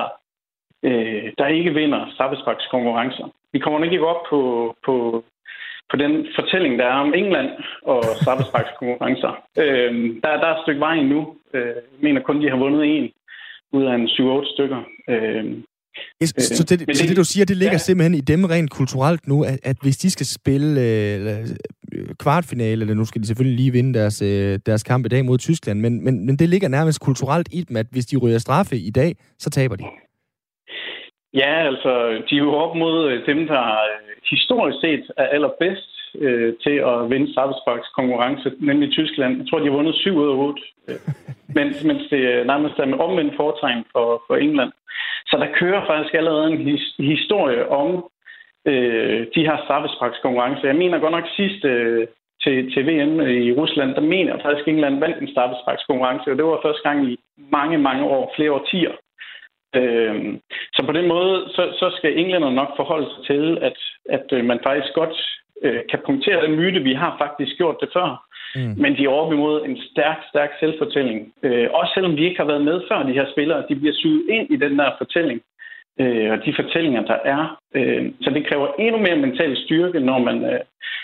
øh, 0.82 1.32
der 1.38 1.46
ikke 1.46 1.74
vinder 1.74 2.10
straffesparkskonkurrencer. 2.14 3.26
Vi 3.52 3.58
kommer 3.58 3.84
ikke 3.84 4.06
op 4.06 4.22
på, 4.30 4.40
på, 4.84 5.24
på 5.90 5.96
den 5.96 6.26
fortælling, 6.38 6.78
der 6.78 6.84
er 6.84 6.98
om 7.06 7.14
England 7.14 7.50
og 7.82 8.02
straffesparkskonkurrencer. 8.22 9.32
øh, 9.58 9.92
der, 10.22 10.40
der 10.40 10.46
er 10.48 10.56
et 10.56 10.64
stykke 10.64 10.80
vej 10.80 10.94
endnu. 10.94 11.20
Øh, 11.54 11.66
jeg 11.66 12.00
mener 12.02 12.20
kun, 12.20 12.42
de 12.42 12.50
har 12.50 12.56
vundet 12.56 12.82
en 12.84 13.10
ud 13.72 13.84
af 13.84 13.94
en 13.94 14.06
7-8 14.06 14.54
stykker. 14.54 14.80
Øh, 15.08 15.44
Yes, 16.22 16.34
øh, 16.38 16.42
så, 16.42 16.64
det, 16.64 16.96
så 16.96 17.06
det, 17.08 17.16
du 17.16 17.24
siger, 17.24 17.44
det 17.44 17.56
ligger 17.56 17.80
ja. 17.80 17.86
simpelthen 17.86 18.14
i 18.14 18.20
dem 18.20 18.44
rent 18.44 18.70
kulturelt 18.70 19.28
nu, 19.28 19.44
at, 19.44 19.58
at 19.70 19.76
hvis 19.82 19.96
de 19.96 20.10
skal 20.10 20.26
spille 20.26 20.70
øh, 20.80 21.46
kvartfinale, 22.22 22.80
eller 22.82 22.94
nu 22.94 23.04
skal 23.04 23.20
de 23.22 23.26
selvfølgelig 23.26 23.56
lige 23.60 23.72
vinde 23.72 23.98
deres, 23.98 24.22
øh, 24.22 24.58
deres 24.66 24.82
kamp 24.82 25.06
i 25.06 25.08
dag 25.08 25.24
mod 25.24 25.38
Tyskland, 25.38 25.80
men, 25.80 26.04
men, 26.04 26.26
men 26.26 26.36
det 26.36 26.48
ligger 26.48 26.68
nærmest 26.68 27.00
kulturelt 27.00 27.48
i 27.52 27.60
dem, 27.68 27.76
at 27.76 27.86
hvis 27.92 28.06
de 28.06 28.16
ryger 28.16 28.38
straffe 28.38 28.76
i 28.76 28.90
dag, 28.90 29.10
så 29.38 29.50
taber 29.50 29.76
de. 29.76 29.84
Ja, 31.34 31.54
altså, 31.70 31.92
de 32.30 32.34
er 32.36 32.44
jo 32.48 32.52
op 32.54 32.76
mod 32.76 33.10
øh, 33.10 33.26
dem, 33.26 33.46
der 33.46 33.62
øh, 33.62 34.07
historisk 34.30 34.78
set 34.80 35.04
er 35.16 35.26
allerbedst 35.36 35.90
øh, 36.14 36.54
til 36.64 36.76
at 36.90 37.10
vinde 37.10 37.32
straffesparks 37.32 37.88
konkurrence, 37.98 38.52
nemlig 38.58 38.90
Tyskland. 38.90 39.38
Jeg 39.38 39.46
tror, 39.46 39.58
de 39.58 39.64
har 39.64 39.78
vundet 39.78 39.94
7 39.94 40.16
ud 40.16 40.28
af 40.28 40.34
8, 40.34 40.62
øh, 40.88 40.96
mens, 41.56 41.76
mens 41.88 42.02
det 42.10 42.46
nærmest 42.46 42.78
er 42.78 42.86
med 42.86 42.98
omvendt 42.98 43.36
foretegn 43.36 43.84
for, 43.92 44.22
for 44.26 44.36
England. 44.36 44.72
Så 45.26 45.36
der 45.36 45.54
kører 45.60 45.86
faktisk 45.86 46.14
allerede 46.14 46.52
en 46.52 46.58
his, 46.58 46.94
historie 46.98 47.68
om 47.68 47.90
øh, 48.66 49.26
de 49.34 49.46
her 49.48 49.56
straffesparkskonkurrencer. 49.64 50.66
Jeg 50.66 50.76
mener 50.76 50.98
godt 50.98 51.16
nok 51.18 51.28
sidst 51.36 51.64
øh, 51.64 52.06
til, 52.42 52.56
til 52.72 52.82
VM 52.88 53.20
i 53.20 53.52
Rusland, 53.52 53.94
der 53.94 54.00
mener 54.00 54.32
jeg 54.32 54.42
faktisk, 54.44 54.68
at 54.68 54.72
England 54.74 55.00
vandt 55.00 55.18
en 55.18 55.32
straffesparkskonkurrence, 55.32 56.30
og 56.30 56.36
det 56.36 56.44
var 56.44 56.60
første 56.64 56.82
gang 56.88 56.98
i 57.12 57.18
mange, 57.56 57.78
mange 57.78 58.04
år, 58.04 58.32
flere 58.36 58.52
årtier. 58.52 58.92
Øh, 59.76 60.38
så 60.74 60.82
på 60.86 60.92
den 60.92 61.08
måde, 61.08 61.48
så, 61.48 61.62
så 61.80 61.94
skal 61.96 62.18
englænder 62.18 62.50
nok 62.50 62.70
forholde 62.76 63.08
sig 63.14 63.24
til, 63.26 63.58
at, 63.60 63.78
at 64.08 64.26
øh, 64.32 64.44
man 64.44 64.60
faktisk 64.66 64.94
godt 64.94 65.16
øh, 65.62 65.80
kan 65.90 66.00
punktere 66.06 66.46
den 66.46 66.56
myte, 66.56 66.80
vi 66.80 66.94
har 66.94 67.16
faktisk 67.18 67.56
gjort 67.56 67.76
det 67.80 67.90
før. 67.92 68.28
Mm. 68.54 68.74
Men 68.82 68.96
de 68.96 69.04
er 69.04 69.08
over 69.08 69.32
imod 69.32 69.64
en 69.64 69.78
stærk, 69.90 70.18
stærk 70.30 70.50
selvfortælling. 70.60 71.32
Øh, 71.42 71.68
også 71.72 71.90
selvom 71.94 72.16
de 72.16 72.24
ikke 72.24 72.40
har 72.40 72.50
været 72.52 72.64
med 72.64 72.82
før, 72.88 73.02
de 73.02 73.12
her 73.12 73.26
spillere, 73.32 73.64
de 73.68 73.74
bliver 73.76 73.94
suget 74.02 74.24
ind 74.28 74.50
i 74.50 74.56
den 74.56 74.78
der 74.78 74.90
fortælling. 74.98 75.40
Øh, 76.00 76.30
og 76.32 76.38
de 76.44 76.54
fortællinger, 76.60 77.02
der 77.02 77.18
er. 77.24 77.60
Øh, 77.74 78.12
så 78.22 78.30
det 78.30 78.46
kræver 78.46 78.68
endnu 78.78 78.98
mere 79.00 79.16
mental 79.16 79.56
styrke, 79.64 80.00
når 80.00 80.18
man, 80.18 80.44
øh, 80.44 80.60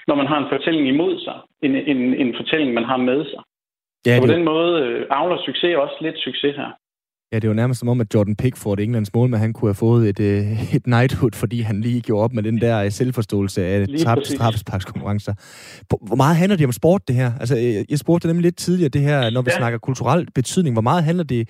når 0.07 0.15
man 0.15 0.27
har 0.27 0.39
en 0.39 0.53
fortælling 0.53 0.89
imod 0.89 1.19
sig, 1.25 1.39
end 1.63 1.77
en, 1.77 2.15
en 2.15 2.35
fortælling, 2.37 2.75
man 2.75 2.85
har 2.85 2.97
med 2.97 3.25
sig. 3.25 3.43
Ja, 4.07 4.21
på 4.21 4.27
den 4.27 4.45
måde 4.45 4.83
øh, 4.83 5.07
avler 5.11 5.39
succes 5.47 5.77
også 5.77 5.97
lidt 6.01 6.19
succes 6.19 6.57
her. 6.57 6.71
Ja, 7.33 7.39
det 7.39 7.49
var 7.49 7.55
nærmest 7.55 7.81
som 7.81 7.89
om, 7.89 8.01
at 8.01 8.15
Jordan 8.15 8.37
Pickford, 8.37 8.81
Englands 8.81 9.15
målmand, 9.15 9.41
han 9.41 9.53
kunne 9.53 9.69
have 9.69 9.75
fået 9.87 10.09
et, 10.09 10.21
uh, 10.21 10.75
et 10.77 10.85
knighthood, 10.85 11.31
fordi 11.35 11.61
han 11.61 11.81
lige 11.81 12.01
gjorde 12.01 12.25
op 12.25 12.33
med 12.33 12.43
den 12.43 12.61
der 12.61 12.89
selvforståelse 12.89 13.67
af 13.67 13.87
straffesparkskonkurrencer. 14.35 15.33
Hvor 16.09 16.17
meget 16.17 16.37
handler 16.37 16.57
det 16.57 16.67
om 16.67 16.73
sport, 16.73 17.03
det 17.09 17.17
her? 17.17 17.31
Altså, 17.41 17.57
jeg 17.91 17.99
spurgte 17.99 18.27
nemlig 18.27 18.43
lidt 18.43 18.57
tidligere, 18.57 18.89
det 18.89 19.01
her, 19.01 19.31
når 19.31 19.43
vi 19.43 19.51
ja. 19.51 19.57
snakker 19.57 19.79
kulturel 19.79 20.27
betydning. 20.35 20.75
Hvor 20.75 20.83
meget 20.91 21.05
handler 21.05 21.25
det 21.25 21.43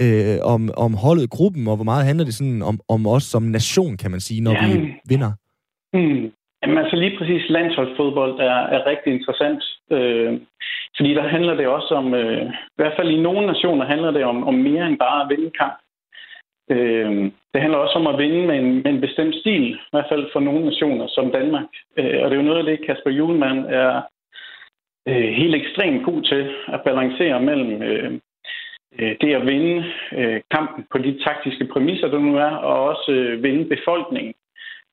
øh, 0.00 0.36
om, 0.54 0.70
om 0.76 0.94
holdet, 0.94 1.30
gruppen, 1.30 1.68
og 1.68 1.76
hvor 1.76 1.84
meget 1.84 2.06
handler 2.06 2.24
det 2.24 2.34
sådan 2.34 2.62
om, 2.62 2.80
om 2.88 3.06
os 3.06 3.22
som 3.22 3.42
nation, 3.42 3.96
kan 3.96 4.10
man 4.10 4.20
sige, 4.20 4.40
når 4.40 4.52
ja. 4.52 4.66
vi 4.66 4.94
vinder? 5.08 5.32
Mm. 5.94 6.24
Jamen 6.62 6.78
altså 6.82 6.96
lige 6.96 7.18
præcis 7.18 7.42
landsholdsfodbold 7.48 8.34
er, 8.40 8.60
er 8.74 8.80
rigtig 8.90 9.10
interessant. 9.18 9.62
Øh, 9.96 10.32
fordi 10.96 11.14
der 11.14 11.28
handler 11.28 11.54
det 11.54 11.66
også 11.66 11.94
om, 11.94 12.14
øh, 12.14 12.46
i 12.46 12.76
hvert 12.76 12.96
fald 12.96 13.10
i 13.10 13.20
nogle 13.20 13.46
nationer 13.46 13.84
handler 13.84 14.10
det 14.10 14.24
om, 14.24 14.48
om 14.48 14.54
mere 14.54 14.86
end 14.86 14.98
bare 14.98 15.22
at 15.22 15.28
vinde 15.30 15.50
kamp. 15.50 15.78
Øh, 16.70 17.30
det 17.52 17.60
handler 17.62 17.78
også 17.78 17.98
om 17.98 18.06
at 18.06 18.18
vinde 18.18 18.46
med 18.46 18.58
en, 18.58 18.74
med 18.74 18.86
en 18.86 19.00
bestemt 19.00 19.34
stil, 19.34 19.70
i 19.70 19.90
hvert 19.90 20.06
fald 20.08 20.26
for 20.32 20.40
nogle 20.40 20.64
nationer 20.64 21.06
som 21.06 21.30
Danmark. 21.30 21.68
Øh, 21.96 22.22
og 22.22 22.30
det 22.30 22.32
er 22.32 22.42
jo 22.42 22.48
noget 22.48 22.58
af 22.58 22.64
det, 22.64 22.86
Kasper 22.86 23.10
Julemand 23.10 23.66
er 23.68 24.02
øh, 25.08 25.28
helt 25.40 25.54
ekstremt 25.54 26.04
god 26.04 26.22
til 26.22 26.50
at 26.68 26.80
balancere 26.84 27.40
mellem 27.40 27.82
øh, 27.82 28.12
øh, 28.98 29.16
det 29.20 29.34
at 29.34 29.46
vinde 29.46 29.84
øh, 30.12 30.40
kampen 30.50 30.86
på 30.92 30.98
de 30.98 31.18
taktiske 31.24 31.64
præmisser, 31.64 32.08
der 32.08 32.18
nu 32.18 32.36
er, 32.36 32.50
og 32.56 32.84
også 32.88 33.12
øh, 33.12 33.42
vinde 33.42 33.64
befolkningen 33.76 34.34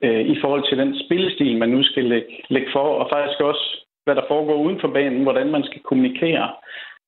øh, 0.03 0.21
i 0.25 0.37
forhold 0.41 0.69
til 0.69 0.77
den 0.77 0.99
spillestil, 1.05 1.57
man 1.57 1.69
nu 1.69 1.83
skal 1.83 2.05
lægge, 2.05 2.43
lægge 2.49 2.69
for, 2.73 2.87
og 3.01 3.09
faktisk 3.13 3.39
også 3.41 3.81
hvad 4.03 4.15
der 4.15 4.21
foregår 4.27 4.55
uden 4.55 4.81
for 4.81 4.87
banen, 4.87 5.23
hvordan 5.23 5.51
man 5.51 5.63
skal 5.63 5.81
kommunikere 5.81 6.51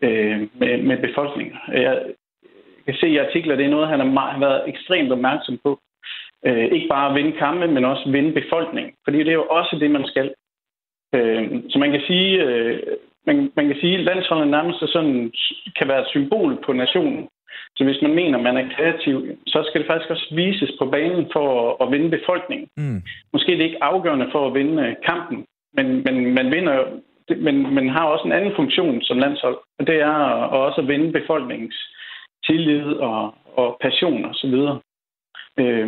øh, 0.01 0.39
med, 0.59 0.77
med 0.77 0.97
befolkningen. 0.97 1.55
Jeg 1.67 2.01
kan 2.85 2.95
se 2.95 3.07
i 3.07 3.17
artikler, 3.17 3.55
det 3.55 3.65
er 3.65 3.69
noget, 3.69 3.87
han 3.87 3.99
har, 3.99 4.39
været 4.39 4.69
ekstremt 4.69 5.11
opmærksom 5.11 5.59
på. 5.63 5.79
Øh, 6.45 6.65
ikke 6.65 6.87
bare 6.87 7.09
at 7.09 7.15
vinde 7.15 7.37
kampe, 7.37 7.67
men 7.67 7.85
også 7.85 8.09
vinde 8.09 8.41
befolkningen. 8.41 8.93
Fordi 9.03 9.17
det 9.19 9.27
er 9.27 9.41
jo 9.43 9.47
også 9.49 9.77
det, 9.79 9.91
man 9.91 10.05
skal. 10.05 10.33
Øh, 11.15 11.43
så 11.69 11.79
man 11.79 11.91
kan 11.91 12.01
sige, 12.07 12.43
øh, 12.43 12.79
man, 13.25 13.51
man 13.55 13.67
kan 13.67 13.77
sige, 13.81 13.97
at 13.97 14.03
landsholdet 14.03 14.47
nærmest 14.47 14.79
sådan, 14.79 15.31
kan 15.77 15.87
være 15.87 16.01
et 16.01 16.07
symbol 16.07 16.57
på 16.65 16.73
nationen. 16.73 17.27
Så 17.77 17.83
hvis 17.83 18.01
man 18.01 18.15
mener, 18.15 18.37
man 18.37 18.57
er 18.57 18.75
kreativ, 18.75 19.37
så 19.47 19.63
skal 19.67 19.81
det 19.81 19.87
faktisk 19.87 20.09
også 20.11 20.35
vises 20.35 20.71
på 20.79 20.85
banen 20.85 21.25
for 21.33 21.45
at, 21.61 21.75
at 21.81 21.91
vinde 21.91 22.17
befolkningen. 22.17 22.67
Mm. 22.77 23.01
Måske 23.33 23.51
det 23.51 23.61
er 23.61 23.65
ikke 23.65 23.83
afgørende 23.83 24.29
for 24.31 24.47
at 24.47 24.53
vinde 24.53 24.95
kampen, 25.05 25.45
men, 25.75 25.85
men 26.05 26.33
man 26.33 26.51
vinder 26.51 26.75
men 27.29 27.73
man 27.75 27.89
har 27.89 28.05
også 28.05 28.25
en 28.25 28.31
anden 28.31 28.53
funktion 28.55 29.01
som 29.01 29.17
landshold, 29.17 29.57
og 29.79 29.87
det 29.87 29.95
er 29.95 30.15
at 30.53 30.59
også 30.65 30.81
at 30.81 30.87
vinde 30.87 31.11
befolkningens 31.11 31.75
tillid 32.45 32.83
og, 32.83 33.33
og 33.57 33.77
passion 33.81 34.25
og 34.25 34.35
så 34.35 34.47
videre. 34.47 34.79
Øh, 35.59 35.87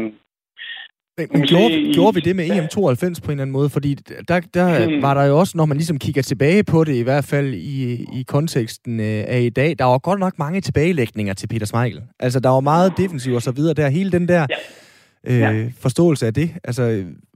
men, 1.17 1.27
men 1.31 1.41
gjorde, 1.41 1.79
i, 1.81 1.93
gjorde 1.93 2.15
vi 2.15 2.21
det 2.21 2.35
med 2.35 2.45
EM92 2.45 3.25
på 3.25 3.25
en 3.25 3.31
eller 3.31 3.41
anden 3.41 3.51
måde? 3.51 3.69
Fordi 3.69 3.93
der, 4.27 4.39
der 4.53 4.87
hmm. 4.87 5.01
var 5.01 5.13
der 5.13 5.23
jo 5.25 5.39
også, 5.39 5.57
når 5.57 5.65
man 5.65 5.77
ligesom 5.77 5.99
kigger 5.99 6.21
tilbage 6.21 6.63
på 6.63 6.83
det, 6.83 6.95
i 6.95 7.03
hvert 7.03 7.25
fald 7.25 7.53
i, 7.53 8.05
i 8.19 8.23
konteksten 8.27 8.99
øh, 8.99 9.23
af 9.27 9.41
i 9.41 9.49
dag, 9.49 9.75
der 9.79 9.85
var 9.85 9.97
godt 9.97 10.19
nok 10.19 10.39
mange 10.39 10.61
tilbagelægninger 10.61 11.33
til 11.33 11.47
Peter 11.47 11.65
Smeichel. 11.65 12.01
Altså, 12.19 12.39
der 12.39 12.49
var 12.49 12.59
meget 12.59 12.93
defensiv 12.97 13.33
og 13.33 13.41
så 13.41 13.51
videre 13.51 13.73
der. 13.73 13.89
Hele 13.89 14.11
den 14.11 14.27
der 14.27 14.45
ja 14.49 14.55
øh, 15.29 15.39
ja. 15.39 15.49
forståelse 15.85 16.23
af 16.29 16.33
det? 16.33 16.49
Altså, 16.63 16.83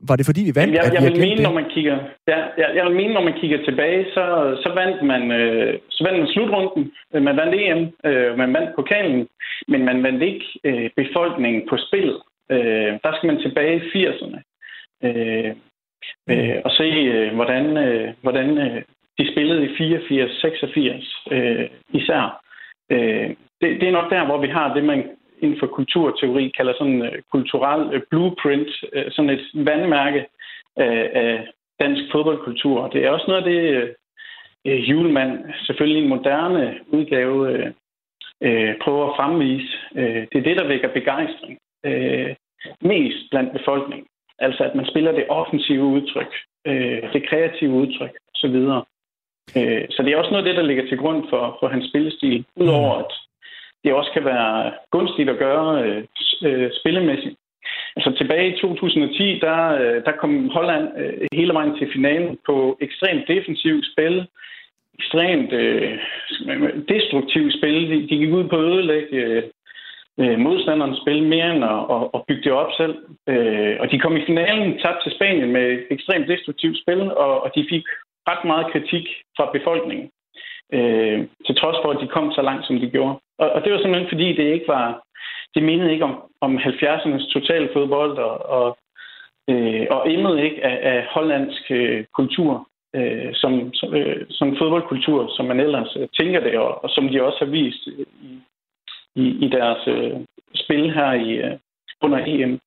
var 0.09 0.15
det 0.15 0.25
fordi, 0.25 0.41
vi 0.41 0.53
vandt? 0.59 0.73
Jamen, 0.73 0.93
jeg, 0.93 0.93
jeg, 0.95 1.03
vil 1.07 1.19
mene, 1.25 1.35
det? 1.35 1.47
når 1.47 1.53
man 1.59 1.67
kigger, 1.75 1.97
ja, 2.27 2.39
jeg, 2.61 2.69
jeg 2.75 2.83
vil 2.85 2.95
mene, 2.95 3.13
når 3.13 3.23
man 3.29 3.39
kigger 3.41 3.59
tilbage, 3.67 4.05
så, 4.15 4.25
så 4.63 4.69
vandt 4.79 4.99
man, 5.11 5.31
øh, 5.31 5.79
så 5.89 6.03
vandt 6.05 6.19
man 6.19 6.33
slutrunden. 6.33 6.91
Øh, 7.13 7.21
man 7.27 7.37
vandt 7.37 7.55
EM, 7.55 7.81
øh, 8.09 8.37
man 8.37 8.53
vandt 8.53 8.75
pokalen, 8.75 9.27
men 9.67 9.85
man 9.85 10.03
vandt 10.03 10.21
ikke 10.23 10.45
øh, 10.63 10.89
befolkningen 11.01 11.61
på 11.69 11.75
spillet. 11.87 12.19
Øh, 12.51 12.91
der 13.03 13.11
skal 13.15 13.27
man 13.31 13.41
tilbage 13.41 13.75
i 13.77 14.05
80'erne. 14.05 14.39
Øh, 15.07 15.51
øh, 16.31 16.57
og 16.65 16.71
se, 16.71 16.87
øh, 17.13 17.35
hvordan, 17.35 17.77
øh, 17.77 18.07
hvordan 18.21 18.57
øh, 18.57 18.81
de 19.19 19.31
spillede 19.31 19.65
i 19.65 19.75
84, 19.77 20.31
86 20.41 21.05
øh, 21.31 21.69
især. 21.93 22.41
Øh, 22.91 23.29
det, 23.61 23.69
det 23.79 23.87
er 23.87 23.97
nok 23.99 24.09
der, 24.09 24.25
hvor 24.25 24.37
vi 24.41 24.47
har 24.47 24.73
det, 24.73 24.83
man 24.83 25.03
inden 25.41 25.59
for 25.59 25.67
kulturteori 25.67 26.53
kalder 26.57 26.73
sådan 26.77 27.01
uh, 27.01 27.07
kulturel 27.31 27.95
uh, 27.95 28.01
blueprint, 28.09 28.69
uh, 28.95 29.03
sådan 29.11 29.29
et 29.29 29.45
vandmærke 29.53 30.19
uh, 30.75 31.05
af 31.23 31.47
dansk 31.79 32.03
fodboldkultur. 32.11 32.87
Det 32.87 33.05
er 33.05 33.09
også 33.09 33.25
noget 33.27 33.43
af 33.43 33.49
det, 33.51 33.83
uh, 33.83 34.89
Julemand, 34.89 35.39
selvfølgelig 35.65 36.03
en 36.03 36.09
moderne 36.09 36.79
udgave, 36.87 37.35
uh, 37.53 37.71
øh, 38.41 38.75
prøver 38.83 39.05
at 39.07 39.15
fremvise. 39.17 39.77
Øh, 39.95 40.27
det 40.31 40.37
er 40.37 40.47
det, 40.47 40.57
der 40.57 40.67
vækker 40.67 40.89
begejstring 40.93 41.57
øh, 41.85 42.35
mest 42.81 43.29
blandt 43.31 43.53
befolkningen. 43.53 44.07
Altså 44.39 44.63
at 44.63 44.75
man 44.75 44.85
spiller 44.85 45.11
det 45.11 45.25
offensive 45.29 45.83
udtryk, 45.83 46.33
øh, 46.67 47.13
det 47.13 47.29
kreative 47.29 47.71
udtryk 47.71 48.13
osv. 48.35 48.55
Øh, 49.57 49.85
så 49.89 50.03
det 50.03 50.13
er 50.13 50.17
også 50.17 50.31
noget 50.31 50.45
af 50.45 50.49
det, 50.49 50.57
der 50.57 50.69
ligger 50.69 50.87
til 50.87 50.97
grund 50.97 51.29
for, 51.29 51.57
for 51.59 51.67
hans 51.67 51.85
spillestil. 51.89 52.45
Udover 52.55 52.93
at 52.95 53.13
det 53.83 53.93
også 53.93 54.11
kan 54.13 54.25
være 54.25 54.71
gunstigt 54.91 55.29
at 55.29 55.37
gøre 55.37 55.83
øh, 55.83 56.03
øh 56.45 56.69
spillemæssigt. 56.79 57.35
Altså 57.95 58.11
tilbage 58.11 58.55
i 58.55 58.59
2010, 58.59 59.39
der, 59.39 59.59
øh, 59.81 60.05
der 60.05 60.11
kom 60.21 60.49
Holland 60.49 60.87
øh, 60.97 61.27
hele 61.33 61.53
vejen 61.53 61.77
til 61.77 61.91
finalen 61.93 62.37
på 62.45 62.77
ekstremt 62.81 63.27
defensivt 63.27 63.85
spil, 63.93 64.27
ekstremt 64.99 65.53
øh, 65.53 65.99
destruktivt 66.89 67.53
spil. 67.57 67.89
De, 67.89 68.01
de 68.09 68.17
gik 68.21 68.31
ud 68.31 68.43
på 68.47 68.55
at 68.55 68.65
ødelægge 68.65 69.15
øh, 69.15 69.43
øh, 70.19 70.39
modstanderens 70.39 70.99
spil 71.01 71.23
mere 71.23 71.55
end 71.55 71.63
at, 71.63 71.81
at, 71.95 72.03
at 72.13 72.21
bygge 72.27 72.43
det 72.43 72.51
op 72.51 72.71
selv. 72.77 72.95
Øh, 73.27 73.75
og 73.79 73.91
de 73.91 73.99
kom 73.99 74.17
i 74.17 74.25
finalen 74.25 74.79
tabt 74.79 74.99
til 75.03 75.11
Spanien 75.15 75.51
med 75.51 75.67
ekstremt 75.91 76.27
destruktivt 76.27 76.77
spil, 76.81 77.01
og, 77.01 77.43
og 77.43 77.51
de 77.55 77.65
fik 77.69 77.83
ret 78.29 78.43
meget 78.45 78.71
kritik 78.73 79.05
fra 79.37 79.45
befolkningen. 79.53 80.09
Øh, 80.73 81.19
til 81.45 81.55
trods 81.55 81.77
for, 81.83 81.89
at 81.91 82.01
de 82.01 82.07
kom 82.07 82.31
så 82.31 82.41
langt, 82.41 82.67
som 82.67 82.79
de 82.79 82.89
gjorde. 82.89 83.15
Og, 83.39 83.49
og 83.51 83.63
det 83.63 83.71
var 83.71 83.79
simpelthen 83.79 84.09
fordi, 84.09 84.27
det 84.33 84.53
ikke 84.53 84.67
var... 84.67 85.03
Det 85.55 85.63
mindede 85.63 85.91
ikke 85.91 86.03
om, 86.03 86.15
om 86.41 86.57
70'ernes 86.57 87.33
totale 87.33 87.69
fodbold, 87.73 88.17
og, 88.17 88.49
og, 88.49 88.77
øh, 89.49 89.87
og 89.89 90.11
emnet 90.11 90.43
ikke 90.43 90.65
af, 90.65 90.77
af 90.93 91.05
hollandsk 91.09 91.71
øh, 91.71 92.05
kultur, 92.15 92.67
øh, 92.95 93.29
som, 93.33 93.73
som, 93.73 93.95
øh, 93.95 94.25
som 94.29 94.57
fodboldkultur, 94.57 95.31
som 95.35 95.45
man 95.45 95.59
ellers 95.59 95.97
øh, 95.99 96.07
tænker 96.19 96.39
det, 96.39 96.57
og, 96.57 96.83
og 96.83 96.89
som 96.89 97.09
de 97.09 97.23
også 97.23 97.37
har 97.45 97.51
vist 97.51 97.87
øh, 97.87 98.05
i, 98.21 98.41
i, 99.15 99.45
i 99.45 99.49
deres 99.49 99.87
øh, 99.87 100.11
spil 100.55 100.93
her 100.93 101.11
i 101.13 101.31
øh, 101.31 101.57
under 102.01 102.19
EM. 102.27 102.59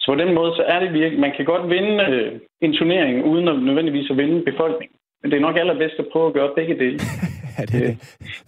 Så 0.00 0.06
på 0.12 0.14
den 0.14 0.34
måde, 0.34 0.54
så 0.56 0.62
er 0.62 0.80
det 0.80 0.92
virkelig, 0.92 1.20
man 1.20 1.32
kan 1.36 1.44
godt 1.44 1.70
vinde 1.70 2.04
øh, 2.04 2.40
en 2.60 2.72
turnering, 2.72 3.24
uden 3.24 3.48
at 3.48 3.62
nødvendigvis 3.62 4.10
at 4.10 4.16
vinde 4.16 4.44
befolkningen. 4.44 4.96
Men 5.22 5.30
det 5.30 5.36
er 5.36 5.40
nok 5.40 5.56
allerbedst 5.56 5.98
at 5.98 6.08
prøve 6.12 6.26
at 6.26 6.34
gøre 6.34 6.54
begge 6.56 6.78
dele. 6.78 7.00
ja, 7.60 7.78
det, 7.78 7.88
det. 7.88 7.98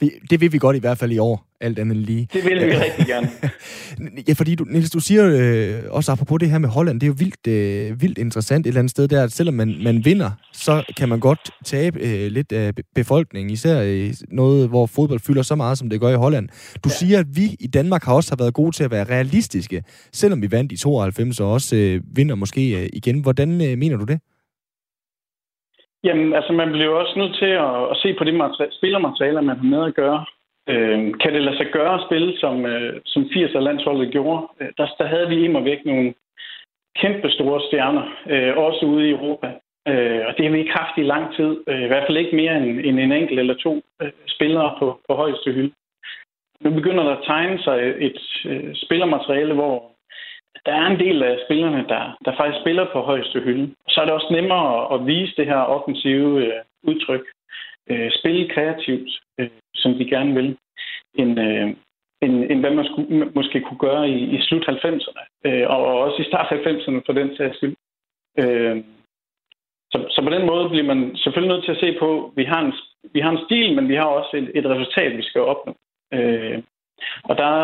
Vi, 0.01 0.11
det 0.31 0.41
vil 0.41 0.53
vi 0.53 0.59
godt 0.59 0.77
i 0.77 0.81
hvert 0.81 0.99
fald 0.99 1.13
i 1.13 1.19
år, 1.19 1.47
alt 1.61 1.79
andet 1.79 1.97
lige. 1.97 2.29
Det 2.33 2.45
vil 2.45 2.67
vi 2.67 2.77
rigtig 2.77 3.07
gerne. 3.07 3.31
ja, 4.29 4.33
fordi 4.33 4.55
du, 4.55 4.65
Niels, 4.65 4.91
du 4.91 5.01
siger 5.01 5.25
øh, 5.27 5.83
også 5.91 6.13
apropos 6.13 6.41
det 6.41 6.51
her 6.51 6.59
med 6.59 6.69
Holland, 6.69 7.01
det 7.01 7.07
er 7.07 7.09
jo 7.09 7.15
vildt, 7.19 7.47
øh, 7.47 8.03
vildt 8.03 8.19
interessant 8.19 8.67
et 8.67 8.69
eller 8.69 8.79
andet 8.79 8.91
sted 8.91 9.09
der, 9.09 9.25
at 9.25 9.33
selvom 9.33 9.55
man, 9.55 9.77
man 9.85 10.05
vinder, 10.05 10.31
så 10.53 10.85
kan 10.97 11.09
man 11.09 11.21
godt 11.21 11.51
tabe 11.65 12.01
øh, 12.01 12.31
lidt 12.31 12.53
af 12.53 12.73
befolkningen, 12.95 13.51
især 13.51 13.83
i 13.83 14.15
noget, 14.29 14.69
hvor 14.69 14.87
fodbold 14.87 15.21
fylder 15.21 15.43
så 15.43 15.55
meget, 15.55 15.79
som 15.79 15.91
det 15.91 16.01
gør 16.01 16.09
i 16.09 16.17
Holland. 16.17 16.49
Du 16.85 16.89
ja. 16.89 16.95
siger, 16.95 17.19
at 17.19 17.27
vi 17.37 17.57
i 17.61 17.67
Danmark 17.67 18.05
har 18.05 18.15
også 18.15 18.31
har 18.31 18.37
været 18.37 18.55
gode 18.55 18.77
til 18.77 18.85
at 18.85 18.91
være 18.91 19.05
realistiske, 19.05 19.83
selvom 20.13 20.43
vi 20.43 20.51
vandt 20.51 20.73
i 20.73 20.77
92 20.77 21.41
og 21.41 21.53
også 21.53 21.77
øh, 21.77 22.01
vinder 22.15 22.35
måske 22.35 22.83
øh, 22.83 22.89
igen. 22.93 23.21
Hvordan 23.21 23.61
øh, 23.61 23.79
mener 23.79 23.97
du 23.97 24.05
det? 24.05 24.21
Jamen, 26.05 26.35
altså 26.35 26.53
man 26.53 26.73
bliver 26.73 26.87
jo 26.87 27.01
også 27.01 27.19
nødt 27.19 27.35
til 27.35 27.53
at, 27.67 27.91
at 27.91 27.97
se 28.03 28.15
på 28.19 28.25
det 28.25 28.35
materiale, 28.35 28.73
spillermaterialer, 28.73 29.41
man 29.41 29.57
har 29.57 29.65
med 29.65 29.85
at 29.87 29.95
gøre. 29.95 30.25
Øh, 30.69 30.99
kan 31.21 31.35
det 31.35 31.43
lade 31.43 31.57
sig 31.57 31.67
gøre 31.73 31.95
at 31.95 32.05
spille, 32.07 32.39
som, 32.39 32.67
øh, 32.67 33.01
som 33.07 33.23
80'er 33.23 33.59
landsholdet 33.59 34.13
gjorde? 34.13 34.49
Øh, 34.61 34.69
der, 34.79 34.87
der 34.99 35.07
havde 35.07 35.29
vi 35.29 35.45
imod 35.45 35.63
væk 35.63 35.85
nogle 35.85 36.15
kæmpe 36.97 37.31
store 37.31 37.61
stjerner, 37.67 38.05
øh, 38.31 38.57
også 38.57 38.87
ude 38.87 39.09
i 39.09 39.13
Europa. 39.13 39.49
Øh, 39.89 40.21
og 40.29 40.35
det 40.37 40.45
har 40.45 40.53
vi 40.53 40.59
ikke 40.59 40.79
haft 40.83 40.99
i 40.99 41.03
lang 41.03 41.35
tid. 41.37 41.57
Øh, 41.69 41.83
I 41.83 41.87
hvert 41.87 42.05
fald 42.07 42.19
ikke 42.19 42.37
mere 42.37 42.57
end, 42.57 42.81
end 42.87 43.01
en 43.01 43.13
enkelt 43.13 43.41
eller 43.41 43.55
to 43.55 43.83
øh, 44.03 44.13
spillere 44.27 44.77
på, 44.79 45.01
på 45.09 45.15
højeste 45.15 45.53
hylde. 45.53 45.75
Nu 46.61 46.71
begynder 46.71 47.05
der 47.05 47.17
at 47.17 47.25
tegne 47.27 47.59
sig 47.59 47.95
et 47.99 48.21
øh, 48.47 48.75
spillermateriale, 48.75 49.55
hvor 49.55 49.92
der 50.67 50.73
er 50.73 50.87
en 50.87 51.01
del 51.01 51.23
af 51.23 51.39
spillerne, 51.47 51.85
der, 51.89 52.17
der 52.25 52.37
faktisk 52.37 52.61
spiller 52.61 52.87
på 52.93 53.01
højeste 53.01 53.41
hylde. 53.41 53.75
Så 53.89 54.01
er 54.01 54.05
det 54.05 54.15
også 54.15 54.29
nemmere 54.31 54.95
at 54.95 55.07
vise 55.07 55.37
det 55.37 55.47
her 55.47 55.61
offensive 55.77 56.47
øh, 56.47 56.61
udtryk. 56.83 57.25
Øh, 57.91 58.11
spille 58.19 58.49
kreativt, 58.49 59.11
øh, 59.39 59.51
som 59.75 59.95
de 59.95 60.05
gerne 60.05 60.35
vil, 60.35 60.57
end, 61.15 61.41
øh, 61.41 61.69
end, 62.23 62.51
end 62.51 62.61
hvad 62.61 62.71
man 62.71 62.85
skulle, 62.85 63.31
måske 63.35 63.61
kunne 63.61 63.79
gøre 63.79 64.09
i, 64.09 64.37
i 64.37 64.43
slut 64.43 64.69
90'erne, 64.69 65.23
øh, 65.45 65.71
og 65.71 66.01
også 66.01 66.23
i 66.23 66.29
start 66.31 66.53
90'erne 66.53 67.01
for 67.07 67.13
den 67.13 67.37
sags 67.37 67.57
skyld. 67.57 67.77
Øh, 68.39 68.85
så, 69.93 69.99
så 70.11 70.23
på 70.23 70.31
den 70.31 70.47
måde 70.47 70.69
bliver 70.69 70.85
man 70.85 71.17
selvfølgelig 71.17 71.55
nødt 71.55 71.65
til 71.65 71.73
at 71.73 71.81
se 71.81 71.99
på, 71.99 72.09
at 72.25 72.31
vi 72.37 72.45
har 72.45 72.61
en, 72.61 72.73
vi 73.15 73.21
har 73.21 73.31
en 73.31 73.45
stil, 73.47 73.75
men 73.77 73.89
vi 73.89 73.95
har 73.95 74.07
også 74.07 74.37
et, 74.37 74.51
et 74.55 74.67
resultat, 74.67 75.17
vi 75.17 75.23
skal 75.23 75.41
opnå. 75.41 75.77
Øh, 77.33 77.39
og 77.39 77.39
der, 77.39 77.55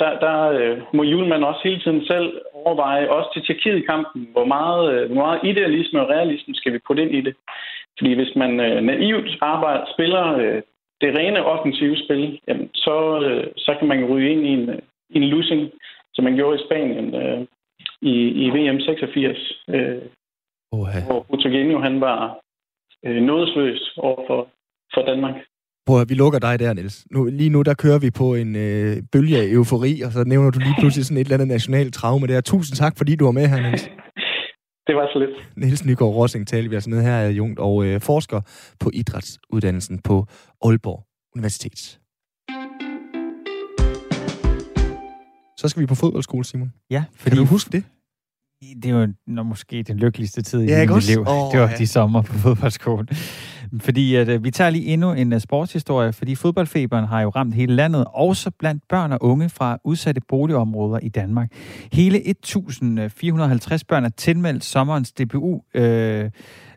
der, 0.00 0.18
der 0.18 0.38
øh, 0.60 0.78
må 0.94 1.02
Julemand 1.02 1.44
også 1.44 1.60
hele 1.64 1.80
tiden 1.80 2.06
selv 2.06 2.40
overveje, 2.52 3.08
også 3.08 3.30
til 3.32 3.44
Tjekkiet-kampen, 3.46 4.28
hvor 4.32 4.44
meget, 4.44 4.94
øh, 4.94 5.06
hvor 5.06 5.22
meget 5.24 5.40
idealisme 5.44 6.00
og 6.00 6.08
realisme 6.08 6.54
skal 6.54 6.72
vi 6.72 6.78
putte 6.86 7.02
ind 7.02 7.14
i 7.14 7.20
det. 7.20 7.34
Fordi 7.98 8.14
hvis 8.14 8.36
man 8.36 8.60
øh, 8.60 8.82
naivt 8.82 9.30
arbejder, 9.40 9.84
spiller 9.94 10.24
det 11.00 11.18
rene 11.18 11.44
offensive 11.44 11.96
spil, 12.04 12.40
jamen, 12.48 12.70
så, 12.74 12.96
så 13.56 13.76
kan 13.78 13.88
man 13.88 14.04
ryge 14.04 14.32
ind 14.32 14.46
i 14.46 14.48
en, 14.48 14.80
en 15.10 15.24
losing, 15.24 15.70
som 16.14 16.24
man 16.24 16.36
gjorde 16.36 16.60
i 16.60 16.64
Spanien 16.66 17.14
øh, 17.14 17.46
i, 18.02 18.14
i 18.44 18.50
VM 18.50 18.80
86, 18.80 19.38
øh, 19.68 20.02
okay. 20.72 21.02
hvor 21.06 21.26
Utogenio 21.28 21.78
han 21.78 22.00
var 22.00 22.38
øh, 23.04 23.22
nådesløs 23.22 23.94
over 23.96 24.26
for, 24.26 24.48
for 24.94 25.02
Danmark. 25.02 25.34
Prøv 25.86 26.00
at 26.00 26.08
vi 26.08 26.14
lukker 26.14 26.38
dig 26.38 26.58
der, 26.58 26.72
Niels. 26.72 27.06
Nu, 27.10 27.24
lige 27.24 27.50
nu, 27.50 27.62
der 27.62 27.74
kører 27.74 27.98
vi 27.98 28.10
på 28.10 28.34
en 28.34 28.56
øh, 28.56 28.96
bølge 29.12 29.38
af 29.38 29.46
eufori, 29.46 30.00
og 30.00 30.12
så 30.12 30.24
nævner 30.24 30.50
du 30.50 30.58
lige 30.58 30.74
pludselig 30.80 31.06
sådan 31.06 31.16
et 31.16 31.20
eller 31.20 31.34
andet 31.34 31.48
nationalt 31.48 31.94
traume 31.94 32.26
der. 32.26 32.40
Tusind 32.40 32.76
tak, 32.76 32.98
fordi 32.98 33.16
du 33.16 33.24
var 33.24 33.32
med 33.32 33.46
her, 33.48 33.60
Niels. 33.60 33.82
Det 34.86 34.94
var 34.96 35.08
så 35.12 35.18
lidt. 35.18 35.56
Niels 35.56 35.84
Nygaard 35.84 36.14
Rossing 36.14 36.48
taler 36.48 36.68
vi 36.68 36.74
altså 36.74 36.90
med 36.90 37.02
her, 37.02 37.28
Jungt, 37.28 37.58
og 37.58 37.84
øh, 37.84 38.00
forsker 38.00 38.40
på 38.80 38.90
idrætsuddannelsen 38.94 39.98
på 39.98 40.26
Aalborg 40.64 41.04
Universitet. 41.36 41.98
Så 45.58 45.68
skal 45.68 45.82
vi 45.82 45.86
på 45.86 45.94
fodboldskole, 45.94 46.44
Simon. 46.44 46.72
Ja, 46.90 47.04
fordi... 47.16 47.30
Kan 47.30 47.38
du 47.38 47.44
huske 47.44 47.70
det? 47.72 47.84
det 48.82 48.94
var 48.94 49.12
når 49.26 49.42
måske 49.42 49.82
den 49.82 49.96
lykkeligste 49.96 50.42
tid 50.42 50.60
i 50.60 50.66
ja, 50.66 50.94
mit 50.94 51.08
liv. 51.08 51.20
Oh, 51.20 51.52
det 51.52 51.60
var 51.60 51.68
ja. 51.68 51.76
de 51.78 51.86
sommer 51.86 52.22
på 52.22 52.32
fodboldskolen. 52.32 53.08
Fordi 53.80 54.14
at, 54.14 54.28
øh, 54.28 54.44
vi 54.44 54.50
tager 54.50 54.70
lige 54.70 54.84
endnu 54.84 55.12
en 55.12 55.32
uh, 55.32 55.38
sportshistorie, 55.38 56.12
fordi 56.12 56.34
fodboldfeberen 56.34 57.04
har 57.04 57.20
jo 57.20 57.28
ramt 57.28 57.54
hele 57.54 57.74
landet, 57.74 58.04
også 58.14 58.50
blandt 58.58 58.82
børn 58.88 59.12
og 59.12 59.18
unge 59.20 59.48
fra 59.48 59.78
udsatte 59.84 60.20
boligområder 60.28 60.98
i 60.98 61.08
Danmark. 61.08 61.52
Hele 61.92 62.28
1450 62.28 63.84
børn 63.84 64.04
er 64.04 64.08
tilmeldt 64.08 64.64
sommerens 64.64 65.12
DBU 65.12 65.62
øh, 65.74 66.30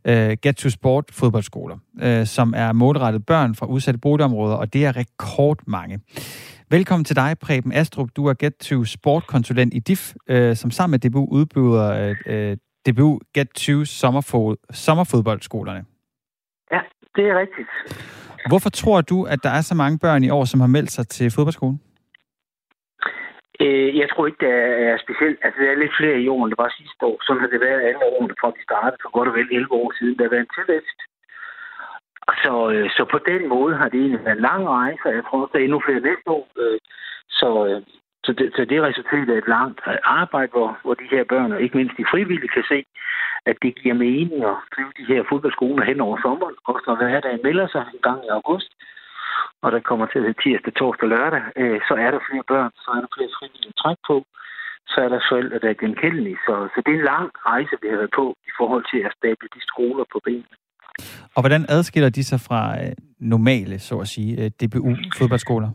øh, 0.05 0.38
Get 0.41 0.55
to 0.55 0.69
Sport 0.69 1.05
fodboldskoler, 1.12 1.77
øh, 2.01 2.25
som 2.25 2.53
er 2.57 2.71
målrettet 2.71 3.25
børn 3.25 3.55
fra 3.55 3.65
udsatte 3.65 3.99
boligområder, 3.99 4.55
og 4.55 4.73
det 4.73 4.85
er 4.85 4.97
rekordmange. 4.97 5.99
Velkommen 6.71 7.05
til 7.05 7.15
dig, 7.15 7.35
Preben 7.41 7.73
Astrup. 7.73 8.09
Du 8.15 8.25
er 8.25 8.33
Get 8.33 8.53
to 8.53 8.85
Sport-konsulent 8.85 9.73
i 9.73 9.79
DIF, 9.79 10.13
øh, 10.27 10.55
som 10.55 10.71
sammen 10.71 10.91
med 10.91 11.09
DBU 11.09 11.27
udbyder 11.31 11.93
øh, 11.93 12.15
øh 12.25 12.57
DBU 12.88 13.19
Get 13.33 13.47
to 13.49 13.85
sommerfod, 13.85 14.55
sommerfodboldskolerne. 14.71 15.85
Det 17.19 17.27
er 17.32 17.39
rigtigt. 17.43 17.69
Hvorfor 18.51 18.69
tror 18.69 18.99
du, 19.12 19.17
at 19.34 19.39
der 19.45 19.51
er 19.58 19.63
så 19.69 19.75
mange 19.75 19.97
børn 20.05 20.23
i 20.23 20.29
år, 20.38 20.45
som 20.45 20.60
har 20.60 20.71
meldt 20.77 20.91
sig 20.91 21.05
til 21.08 21.27
fodboldskolen? 21.36 21.79
Øh, 23.63 23.89
jeg 24.01 24.08
tror 24.10 24.23
ikke, 24.27 24.41
det 24.45 24.53
er 24.91 24.97
specielt. 25.05 25.39
Altså, 25.45 25.58
der 25.62 25.69
er 25.71 25.82
lidt 25.84 25.97
flere 25.99 26.17
i 26.23 26.27
år, 26.34 26.41
end 26.41 26.51
det 26.51 26.63
var 26.63 26.77
sidste 26.79 27.03
år. 27.12 27.17
Sådan 27.25 27.41
har 27.43 27.51
det 27.53 27.62
været 27.67 27.88
alle 27.88 28.03
årene, 28.12 28.36
fra 28.39 28.49
vi 28.58 28.62
startede 28.69 29.01
for 29.03 29.12
godt 29.17 29.29
og 29.29 29.36
vel 29.39 29.49
11 29.51 29.73
år 29.82 29.89
siden. 29.97 30.15
Der 30.17 30.23
har 30.25 30.34
været 30.36 30.45
en 30.47 30.55
tilvækst. 30.58 30.99
Så, 32.43 32.53
øh, 32.73 32.88
så 32.97 33.03
på 33.13 33.19
den 33.32 33.43
måde 33.55 33.73
har 33.79 33.89
det 33.89 33.99
egentlig 33.99 34.25
været 34.25 34.38
en 34.38 34.47
lang 34.49 34.63
rejse, 34.77 35.03
og 35.10 35.13
jeg 35.17 35.23
tror 35.25 35.41
også, 35.41 35.51
der 35.53 35.60
er 35.60 35.67
endnu 35.67 35.82
flere 35.86 36.08
næste 36.10 36.27
år. 36.38 36.45
Øh, 36.63 36.79
så, 37.39 37.49
øh, 37.67 37.79
så, 38.25 38.32
det, 38.38 38.45
så 38.58 38.62
det 38.71 38.86
resulterer 38.89 39.34
af 39.34 39.41
et 39.43 39.53
langt 39.58 39.79
arbejde, 40.21 40.51
hvor, 40.55 40.69
hvor 40.84 40.93
de 41.01 41.12
her 41.13 41.23
børn, 41.34 41.51
og 41.51 41.62
ikke 41.62 41.77
mindst 41.77 41.97
de 42.01 42.12
frivillige, 42.13 42.55
kan 42.58 42.65
se, 42.71 42.79
at 43.45 43.56
det 43.63 43.71
giver 43.82 43.95
mening 44.08 44.39
at 44.52 44.58
drive 44.75 44.91
de 44.99 45.06
her 45.12 45.21
fodboldskoler 45.30 45.84
hen 45.86 45.99
over 46.02 46.17
sommeren. 46.25 46.56
Også 46.69 46.84
når 46.88 46.95
hverdagen 46.95 47.41
melder 47.43 47.67
sig 47.73 47.84
en 47.93 48.02
gang 48.08 48.19
i 48.25 48.30
august, 48.39 48.71
og 49.63 49.71
der 49.71 49.80
kommer 49.89 50.06
til 50.06 50.19
at 50.30 50.36
tirsdag, 50.43 50.73
torsdag, 50.73 51.10
lørdag, 51.10 51.43
øh, 51.62 51.80
så 51.88 51.93
er 52.06 52.12
der 52.12 52.21
flere 52.28 52.45
børn, 52.54 52.71
så 52.84 52.89
er 52.95 53.02
der 53.04 53.12
flere 53.15 53.32
frivillige 53.38 53.75
træk 53.82 53.99
på, 54.10 54.15
så 54.91 54.97
er 55.06 55.10
der 55.10 55.19
forældre, 55.32 55.60
der 55.63 55.69
er 55.69 55.82
genkendelige. 55.84 56.38
Så, 56.45 56.54
så 56.73 56.78
det 56.86 56.91
er 56.91 56.99
en 56.99 57.10
lang 57.13 57.28
rejse, 57.49 57.73
vi 57.82 57.88
har 57.91 57.97
været 58.02 58.15
på 58.21 58.25
i 58.49 58.52
forhold 58.60 58.84
til 58.91 58.99
at 59.08 59.12
stable 59.17 59.47
de 59.56 59.62
skoler 59.71 60.06
på 60.13 60.19
benene. 60.25 60.56
Og 61.36 61.41
hvordan 61.43 61.65
adskiller 61.69 62.10
de 62.10 62.23
sig 62.23 62.39
fra 62.47 62.62
øh, 62.82 62.91
normale, 63.34 63.80
så 63.80 63.95
at 64.04 64.08
sige, 64.08 64.32
øh, 64.41 64.47
DBU-fodboldskoler? 64.60 65.69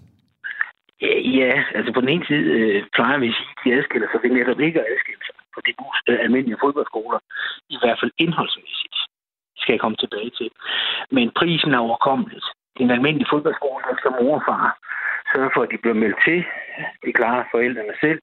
Ja, 1.40 1.55
altså 1.77 1.90
på 1.92 2.00
den 2.00 2.09
ene 2.09 2.27
side 2.27 2.46
øh, 2.59 2.83
plejer 2.96 3.18
vi 3.18 3.29
at 3.29 3.35
sige, 3.38 3.50
at 3.57 3.61
de 3.64 3.74
adskiller 3.79 4.09
sig 4.09 4.20
ved 4.22 4.31
netop 4.38 4.61
ikke 4.61 4.81
at 4.81 4.87
adskille 4.92 5.22
sig 5.27 5.33
på 5.54 5.60
de 5.66 5.72
øh, 6.08 6.18
almindelige 6.24 6.62
fodboldskoler. 6.64 7.18
I 7.74 7.76
hvert 7.82 7.98
fald 8.00 8.12
indholdsmæssigt 8.24 8.96
skal 9.60 9.72
jeg 9.72 9.80
komme 9.80 9.96
tilbage 9.96 10.30
til. 10.38 10.50
Men 11.16 11.26
prisen 11.38 11.74
er 11.74 11.86
overkommeligt. 11.86 12.46
Det 12.74 12.80
er 12.80 12.88
en 12.88 12.98
almindelig 12.98 13.26
fodboldskole, 13.30 13.82
der 13.88 13.96
skal 13.98 14.12
mor 14.20 14.34
og 14.38 14.44
far. 14.48 14.78
Så 15.24 15.32
Sørge 15.32 15.50
for, 15.54 15.62
at 15.62 15.70
de 15.72 15.82
bliver 15.82 15.98
meldt 16.02 16.18
til. 16.26 16.44
De 17.04 17.12
klarer 17.12 17.44
forældrene 17.50 17.94
selv. 18.00 18.20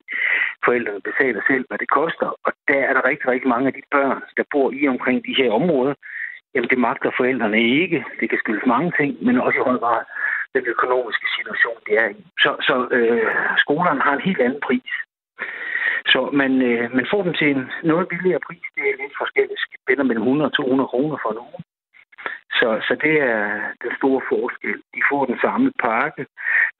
Forældrene 0.66 1.02
betaler 1.10 1.42
selv, 1.50 1.64
hvad 1.68 1.78
det 1.78 1.90
koster. 2.00 2.28
Og 2.46 2.52
der 2.68 2.80
er 2.88 2.94
der 2.94 3.10
rigtig, 3.10 3.28
rigtig 3.28 3.50
mange 3.50 3.68
af 3.68 3.74
de 3.74 3.84
børn, 3.92 4.22
der 4.38 4.44
bor 4.52 4.72
i 4.72 4.88
omkring 4.88 5.18
de 5.28 5.38
her 5.40 5.52
områder. 5.52 5.94
Jamen, 6.54 6.70
det 6.70 6.80
magter 6.88 7.12
forældrene 7.18 7.62
ikke. 7.82 8.06
Det 8.20 8.30
kan 8.30 8.40
skyldes 8.40 8.66
mange 8.66 8.92
ting, 9.00 9.12
men 9.26 9.42
også 9.46 9.58
i 9.60 9.68
høj 9.70 9.78
grad 9.78 10.04
den 10.56 10.66
økonomiske 10.74 11.28
situation, 11.38 11.80
det 11.88 11.94
er 12.04 12.10
i. 12.10 12.26
Så, 12.44 12.52
så 12.68 12.76
øh, 12.98 13.28
skolerne 13.58 14.02
har 14.02 14.14
en 14.14 14.28
helt 14.28 14.42
anden 14.42 14.62
pris. 14.68 14.92
Så 16.06 16.30
man, 16.34 16.62
øh, 16.62 16.96
man 16.96 17.08
får 17.12 17.24
dem 17.24 17.34
til 17.34 17.48
en 17.50 17.72
noget 17.84 18.08
billigere 18.08 18.40
pris. 18.48 18.66
Det 18.76 18.84
er 18.84 19.02
lidt 19.02 19.16
forskelligt. 19.18 19.62
Spænder 19.84 20.04
mellem 20.04 20.24
100 20.24 20.50
og 20.50 20.54
200 20.54 20.88
kroner 20.88 21.18
for 21.22 21.32
en 21.32 21.38
uge. 21.38 21.62
Så, 22.60 22.70
så 22.88 22.94
det 23.06 23.16
er 23.22 23.42
den 23.84 23.92
store 24.00 24.22
forskel. 24.30 24.78
De 24.96 25.02
får 25.10 25.26
den 25.26 25.40
samme 25.46 25.72
pakke, 25.80 26.26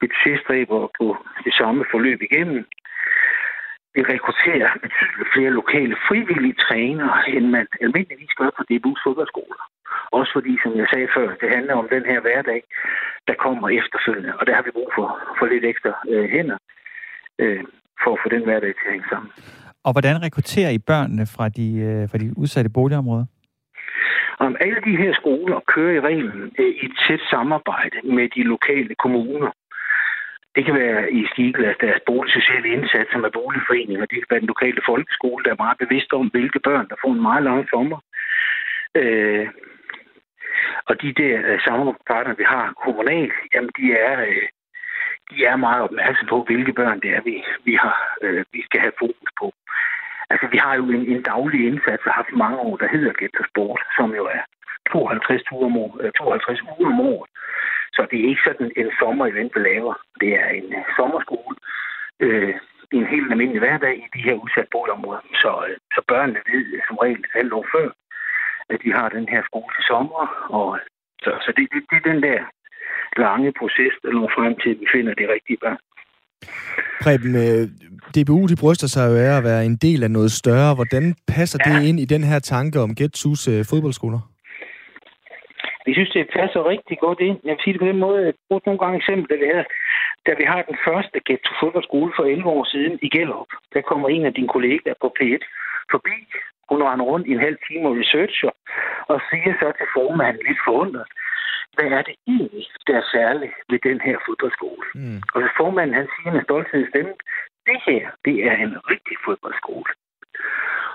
budgetstræber 0.00 0.88
på 0.98 1.06
det 1.44 1.54
samme 1.54 1.84
forløb 1.90 2.22
igennem. 2.22 2.64
Vi 3.94 4.02
rekrutterer 4.02 4.70
betydeligt 4.82 5.32
flere 5.34 5.50
lokale 5.60 5.96
frivillige 6.08 6.60
trænere, 6.64 7.28
end 7.28 7.46
man 7.46 7.66
almindeligvis 7.80 8.34
gør 8.40 8.50
på 8.56 8.62
DBU's 8.70 9.02
fodboldskoler. 9.04 9.62
Også 10.10 10.32
fordi, 10.32 10.58
som 10.62 10.72
jeg 10.76 10.86
sagde 10.92 11.08
før, 11.16 11.28
det 11.40 11.48
handler 11.56 11.74
om 11.74 11.88
den 11.88 12.04
her 12.04 12.20
hverdag, 12.20 12.62
der 13.28 13.34
kommer 13.34 13.68
efterfølgende. 13.68 14.36
Og 14.38 14.46
der 14.46 14.54
har 14.54 14.62
vi 14.62 14.70
brug 14.70 14.90
for, 14.94 15.08
for 15.38 15.46
lidt 15.46 15.64
ekstra 15.64 15.92
øh, 16.08 16.30
hænder 16.30 16.58
øh, 17.38 17.64
for 18.02 18.10
at 18.14 18.18
få 18.22 18.28
den 18.34 18.44
hverdag 18.44 18.72
til 18.74 18.86
at 18.86 18.92
hænge 18.92 19.08
sammen. 19.12 19.30
Og 19.86 19.92
hvordan 19.92 20.22
rekrutterer 20.22 20.70
I 20.70 20.78
børnene 20.78 21.26
fra 21.34 21.48
de, 21.48 21.68
øh, 21.88 22.08
fra 22.10 22.18
de 22.18 22.28
udsatte 22.36 22.70
boligområder? 22.70 23.26
Om 24.38 24.56
alle 24.60 24.80
de 24.88 24.96
her 25.02 25.12
skoler 25.20 25.60
kører 25.74 25.94
i 25.96 26.00
reglen 26.00 26.42
øh, 26.58 26.72
i 26.82 26.84
et 26.86 26.94
tæt 27.06 27.22
samarbejde 27.30 27.98
med 28.16 28.28
de 28.36 28.42
lokale 28.42 28.94
kommuner. 28.94 29.50
Det 30.56 30.64
kan 30.64 30.74
være 30.74 31.12
i 31.12 31.26
Skiglas, 31.30 31.76
deres 31.80 32.00
boligsociale 32.06 32.68
indsats, 32.68 33.12
som 33.12 33.24
er 33.24 33.36
boligforeninger. 33.40 34.06
Det 34.06 34.18
kan 34.18 34.30
være 34.30 34.40
den 34.44 34.52
lokale 34.54 34.80
folkeskole, 34.86 35.44
der 35.44 35.50
er 35.50 35.64
meget 35.64 35.78
bevidst 35.78 36.12
om, 36.12 36.26
hvilke 36.26 36.60
børn, 36.68 36.88
der 36.88 36.96
får 37.02 37.12
en 37.12 37.26
meget 37.28 37.42
lang 37.42 37.68
sommer. 37.68 37.98
Øh, 39.00 39.46
og 40.88 40.94
de 41.02 41.12
der 41.22 41.34
øh, 41.48 41.60
samarbejdspartnere, 41.66 42.36
vi 42.42 42.46
har 42.54 42.72
kommunalt, 42.84 43.36
jamen 43.54 43.72
de 43.78 43.86
er, 43.92 44.14
øh, 44.28 44.48
de 45.32 45.44
er 45.44 45.56
meget 45.56 45.82
opmærksomme 45.82 46.28
på, 46.28 46.38
hvilke 46.48 46.72
børn 46.72 47.00
det 47.00 47.10
er, 47.16 47.20
vi, 47.20 47.44
vi, 47.64 47.74
har, 47.74 47.98
øh, 48.22 48.44
vi 48.52 48.60
skal 48.62 48.80
have 48.80 48.98
fokus 48.98 49.30
på. 49.40 49.52
Altså, 50.32 50.46
vi 50.54 50.58
har 50.64 50.74
jo 50.74 50.84
en, 50.96 51.06
en 51.14 51.22
daglig 51.22 51.66
indsats, 51.66 52.02
og 52.06 52.12
har 52.12 52.22
haft 52.22 52.42
mange 52.44 52.58
år, 52.58 52.76
der 52.76 52.88
hedder 52.94 53.12
Get 53.20 53.30
to 53.38 53.44
Sport, 53.50 53.80
som 53.96 54.14
jo 54.14 54.24
er 54.36 54.42
52 54.92 55.52
uger 55.52 55.66
om 55.66 55.76
året. 55.76 56.04
Øh, 56.04 56.12
52 56.12 56.62
uger 56.62 56.92
om 56.94 57.00
året. 57.00 57.30
Så 57.96 58.06
det 58.10 58.16
er 58.20 58.28
ikke 58.28 58.46
sådan 58.48 58.70
en 58.76 58.90
sommer-event, 59.00 59.52
vi 59.54 59.60
laver. 59.60 59.94
Det 60.20 60.30
er 60.42 60.48
en 60.48 60.68
øh, 60.78 60.84
sommerskole 60.96 61.56
øh, 62.20 62.54
i 62.92 62.96
en 62.96 63.06
helt 63.14 63.30
almindelig 63.30 63.60
hverdag 63.60 63.94
i 64.04 64.08
de 64.14 64.24
her 64.26 64.34
udsatte 64.34 64.70
boligområder. 64.76 65.22
Så, 65.42 65.52
øh, 65.68 65.76
så 65.94 66.00
børnene 66.08 66.40
ved 66.50 66.64
øh, 66.74 66.80
som 66.86 66.96
regel 66.96 67.24
alt 67.34 67.52
år 67.52 67.66
før, 67.74 67.88
at 68.72 68.78
de 68.84 68.92
har 68.92 69.08
den 69.08 69.28
her 69.28 69.42
skole 69.48 69.72
til 69.76 69.84
sommer. 69.84 70.22
Og, 70.58 70.78
så 71.22 71.30
så 71.44 71.52
det, 71.56 71.64
det, 71.72 71.80
det 71.90 71.96
er 71.96 72.12
den 72.12 72.22
der 72.22 72.40
lange 73.16 73.52
proces, 73.60 73.92
der 74.02 74.10
når 74.10 74.30
frem 74.36 74.54
til, 74.62 74.70
at 74.70 74.80
vi 74.80 74.86
finder 74.94 75.14
de 75.14 75.24
rigtige 75.34 75.58
børn. 75.64 75.80
Preben, 77.02 77.34
øh, 77.44 77.62
DBU 78.14 78.46
de 78.46 78.56
bryster 78.62 78.88
sig 78.94 79.04
jo 79.10 79.14
af 79.26 79.32
at 79.38 79.44
være 79.50 79.64
en 79.70 79.76
del 79.86 80.00
af 80.06 80.10
noget 80.10 80.32
større. 80.32 80.74
Hvordan 80.74 81.04
passer 81.34 81.58
ja. 81.58 81.64
det 81.70 81.88
ind 81.88 81.98
i 82.00 82.04
den 82.14 82.22
her 82.30 82.38
tanke 82.38 82.80
om 82.80 82.94
Getsus 82.94 83.48
uh, 83.48 83.60
fodboldskoler? 83.70 84.20
Vi 85.86 85.92
synes, 85.94 86.10
det 86.10 86.34
passer 86.38 86.70
rigtig 86.72 86.96
godt 87.06 87.20
ind. 87.28 87.38
Jeg 87.44 87.52
vil 87.54 87.62
sige 87.62 87.72
det 87.74 87.82
på 87.84 87.90
den 87.92 87.98
måde, 88.04 88.18
jeg 88.24 88.34
bruger 88.48 88.62
nogle 88.66 88.82
gange 88.82 88.96
eksempel, 89.00 89.26
da 89.30 89.36
vi, 89.42 89.46
havde, 89.52 89.66
da 90.26 90.32
vi 90.40 90.44
har 90.52 90.62
den 90.70 90.78
første 90.86 91.16
Get 91.26 91.40
to 91.46 91.52
fodboldskole 91.60 92.12
for 92.16 92.24
11 92.24 92.50
år 92.56 92.64
siden 92.74 92.94
i 93.06 93.08
Gellerup. 93.14 93.52
Der 93.74 93.88
kommer 93.90 94.08
en 94.08 94.24
af 94.28 94.34
dine 94.34 94.52
kollegaer 94.54 94.96
på 95.02 95.08
P1 95.16 95.42
forbi. 95.92 96.18
Hun 96.70 96.82
render 96.88 97.06
rundt 97.10 97.26
i 97.26 97.32
en 97.36 97.44
halv 97.46 97.58
time 97.66 97.88
og 97.88 97.96
researcher, 98.00 98.52
og 99.12 99.16
siger 99.28 99.52
så 99.60 99.68
til 99.78 99.88
formanden 99.96 100.42
lidt 100.48 100.60
forundret, 100.66 101.08
hvad 101.76 101.88
er 101.98 102.02
det 102.02 102.16
egentlig, 102.26 102.66
der 102.86 102.96
er 102.96 103.06
særligt 103.12 103.54
ved 103.70 103.78
den 103.88 104.00
her 104.00 104.16
fodboldskole? 104.26 104.86
Mm. 104.94 105.20
Og 105.34 105.38
så 105.42 105.48
formanden 105.56 105.94
han 106.00 106.08
siger 106.14 106.32
med 106.32 106.42
stolthed 106.42 106.88
stemme, 106.88 107.14
det 107.66 107.78
her, 107.86 108.10
det 108.24 108.36
er 108.48 108.56
en 108.56 108.74
rigtig 108.92 109.16
fodboldskole. 109.24 109.92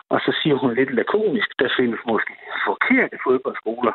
Og 0.10 0.20
så 0.26 0.32
siger 0.42 0.56
hun 0.56 0.74
lidt 0.76 0.94
lakonisk, 0.94 1.50
der 1.60 1.70
findes 1.78 2.00
måske 2.12 2.34
forkerte 2.66 3.18
fodboldskoler, 3.24 3.94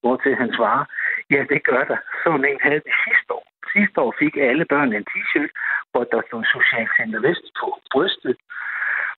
hvor 0.00 0.16
til 0.16 0.34
han 0.42 0.50
svarer, 0.56 0.84
ja, 1.30 1.40
det 1.52 1.64
gør 1.64 1.84
der. 1.84 1.96
Sådan 2.24 2.44
en 2.44 2.58
havde 2.60 2.82
vi 2.86 2.92
sidste 3.06 3.32
år. 3.38 3.46
Sidste 3.74 4.00
år 4.00 4.14
fik 4.18 4.36
alle 4.36 4.64
børn 4.64 4.92
en 4.92 5.06
t-shirt, 5.10 5.52
hvor 5.90 6.04
der 6.04 6.20
stod 6.26 6.44
Socialcenter 6.44 7.20
Vest 7.20 7.46
på 7.60 7.66
brystet, 7.92 8.36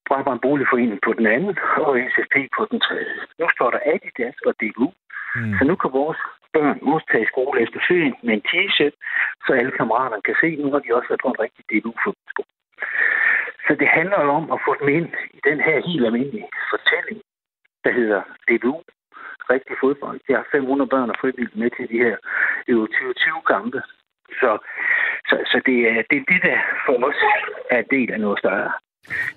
Brabrand 0.08 0.40
Boligforening 0.40 1.00
på 1.06 1.12
den 1.12 1.26
anden, 1.26 1.58
og 1.76 1.92
SFP 2.12 2.36
på 2.56 2.62
den 2.70 2.80
tredje. 2.80 3.14
Nu 3.38 3.46
står 3.56 3.70
der 3.70 3.80
Adidas 3.92 4.38
og 4.46 4.54
DBU. 4.60 4.88
Mm. 5.36 5.54
Så 5.58 5.64
nu 5.64 5.74
kan 5.76 5.90
vores 5.92 6.20
børn 6.56 6.78
også 6.92 7.06
tage 7.12 7.24
i 7.24 7.32
skole 7.32 7.56
efter 7.64 7.80
ferien 7.88 8.16
med 8.26 8.34
en 8.34 8.46
t-shirt, 8.50 8.94
så 9.44 9.50
alle 9.52 9.72
kammeraterne 9.78 10.22
kan 10.28 10.36
se, 10.42 10.48
nu 10.56 10.68
har 10.72 10.80
de 10.82 10.94
også 10.96 11.08
været 11.08 11.24
på 11.24 11.30
en 11.32 11.40
rigtig 11.44 11.62
DBU-fodboldskole. 11.70 12.52
Så 13.66 13.72
det 13.80 13.88
handler 13.98 14.18
jo 14.24 14.30
om 14.40 14.46
at 14.54 14.62
få 14.66 14.72
dem 14.80 14.88
ind 14.98 15.08
i 15.36 15.40
den 15.48 15.58
her 15.66 15.76
helt 15.88 16.04
almindelige 16.06 16.48
fortælling, 16.72 17.18
der 17.84 17.92
hedder 17.98 18.20
DBU, 18.48 18.76
rigtig 19.50 19.76
fodbold. 19.80 20.20
Jeg 20.28 20.36
har 20.38 20.46
500 20.52 20.88
børn 20.94 21.10
og 21.10 21.16
frivillige 21.20 21.60
med 21.60 21.70
til 21.70 21.88
de 21.92 21.98
her 22.04 22.16
Euro 22.68 22.86
2020-kampe. 22.86 23.82
Så, 24.40 24.50
så, 25.28 25.36
så 25.50 25.60
det, 25.66 25.78
er, 25.90 26.02
det 26.10 26.16
er 26.18 26.26
det, 26.32 26.40
der 26.42 26.58
for 26.86 26.96
os 27.08 27.20
er 27.70 27.82
del 27.82 28.12
af 28.12 28.20
noget 28.20 28.38
større. 28.38 28.72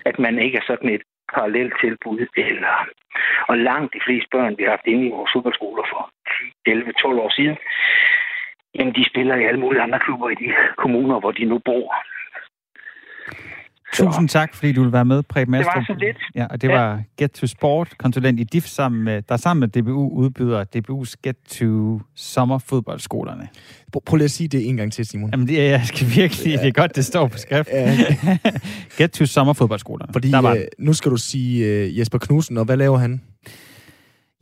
At 0.04 0.18
man 0.18 0.38
ikke 0.38 0.58
er 0.58 0.66
sådan 0.66 0.90
et 0.96 1.02
parallelt 1.34 1.74
tilbud, 1.80 2.26
eller, 2.36 2.74
og 3.48 3.58
langt 3.58 3.94
de 3.94 4.00
fleste 4.06 4.28
børn, 4.30 4.58
vi 4.58 4.62
har 4.62 4.70
haft 4.70 4.86
inde 4.86 5.06
i 5.06 5.10
vores 5.10 5.30
fodboldskoler 5.34 5.84
for 5.92 6.10
10, 6.66 6.70
11, 6.72 6.92
12 6.92 7.18
år 7.18 7.30
siden, 7.38 7.56
jamen 8.74 8.94
de 8.94 9.10
spiller 9.10 9.34
i 9.36 9.44
alle 9.44 9.60
mulige 9.60 9.82
andre 9.82 9.98
klubber 9.98 10.28
i 10.28 10.34
de 10.34 10.48
kommuner, 10.76 11.20
hvor 11.20 11.32
de 11.32 11.44
nu 11.44 11.58
bor. 11.58 11.94
Tusind 13.94 14.28
tak, 14.28 14.54
fordi 14.54 14.72
du 14.72 14.82
vil 14.82 14.92
være 14.92 15.04
med, 15.04 15.22
Preben 15.22 15.54
Astrup. 15.54 15.74
Det 15.74 15.88
var 15.88 15.94
så 15.94 16.00
lidt. 16.00 16.16
Ja, 16.34 16.46
og 16.46 16.62
det 16.62 16.68
ja. 16.68 16.74
var 16.74 17.02
Get 17.18 17.30
to 17.30 17.46
Sport, 17.46 17.98
konsulent 17.98 18.40
i 18.40 18.44
DIF, 18.44 18.66
sammen 18.66 19.04
med, 19.04 19.22
der 19.22 19.36
sammen 19.36 19.60
med 19.60 19.82
DBU 19.82 20.08
udbyder 20.08 20.64
DBU's 20.76 21.14
Get 21.22 21.36
to 21.48 22.00
Sommerfodboldskolerne. 22.14 23.48
Prøv 24.06 24.16
lige 24.16 24.24
at 24.24 24.30
sige 24.30 24.48
det 24.48 24.68
en 24.68 24.76
gang 24.76 24.92
til, 24.92 25.06
Simon. 25.06 25.30
Jamen, 25.30 25.48
det 25.48 25.60
er, 25.60 25.70
jeg 25.70 25.82
skal 25.84 26.06
virkelig, 26.16 26.54
ja. 26.54 26.60
det 26.60 26.68
er 26.68 26.72
godt, 26.72 26.96
det 26.96 27.04
står 27.04 27.26
på 27.26 27.38
skrift. 27.38 27.68
Ja. 27.72 27.96
Get 28.98 29.10
to 29.10 29.26
Sommerfodboldskolerne. 29.26 30.12
Fordi 30.12 30.30
der 30.30 30.38
var 30.38 30.54
øh, 30.54 30.60
nu 30.78 30.92
skal 30.92 31.10
du 31.10 31.16
sige 31.16 31.66
øh, 31.66 31.98
Jesper 31.98 32.18
Knudsen, 32.18 32.56
og 32.56 32.64
hvad 32.64 32.76
laver 32.76 32.98
han? 32.98 33.20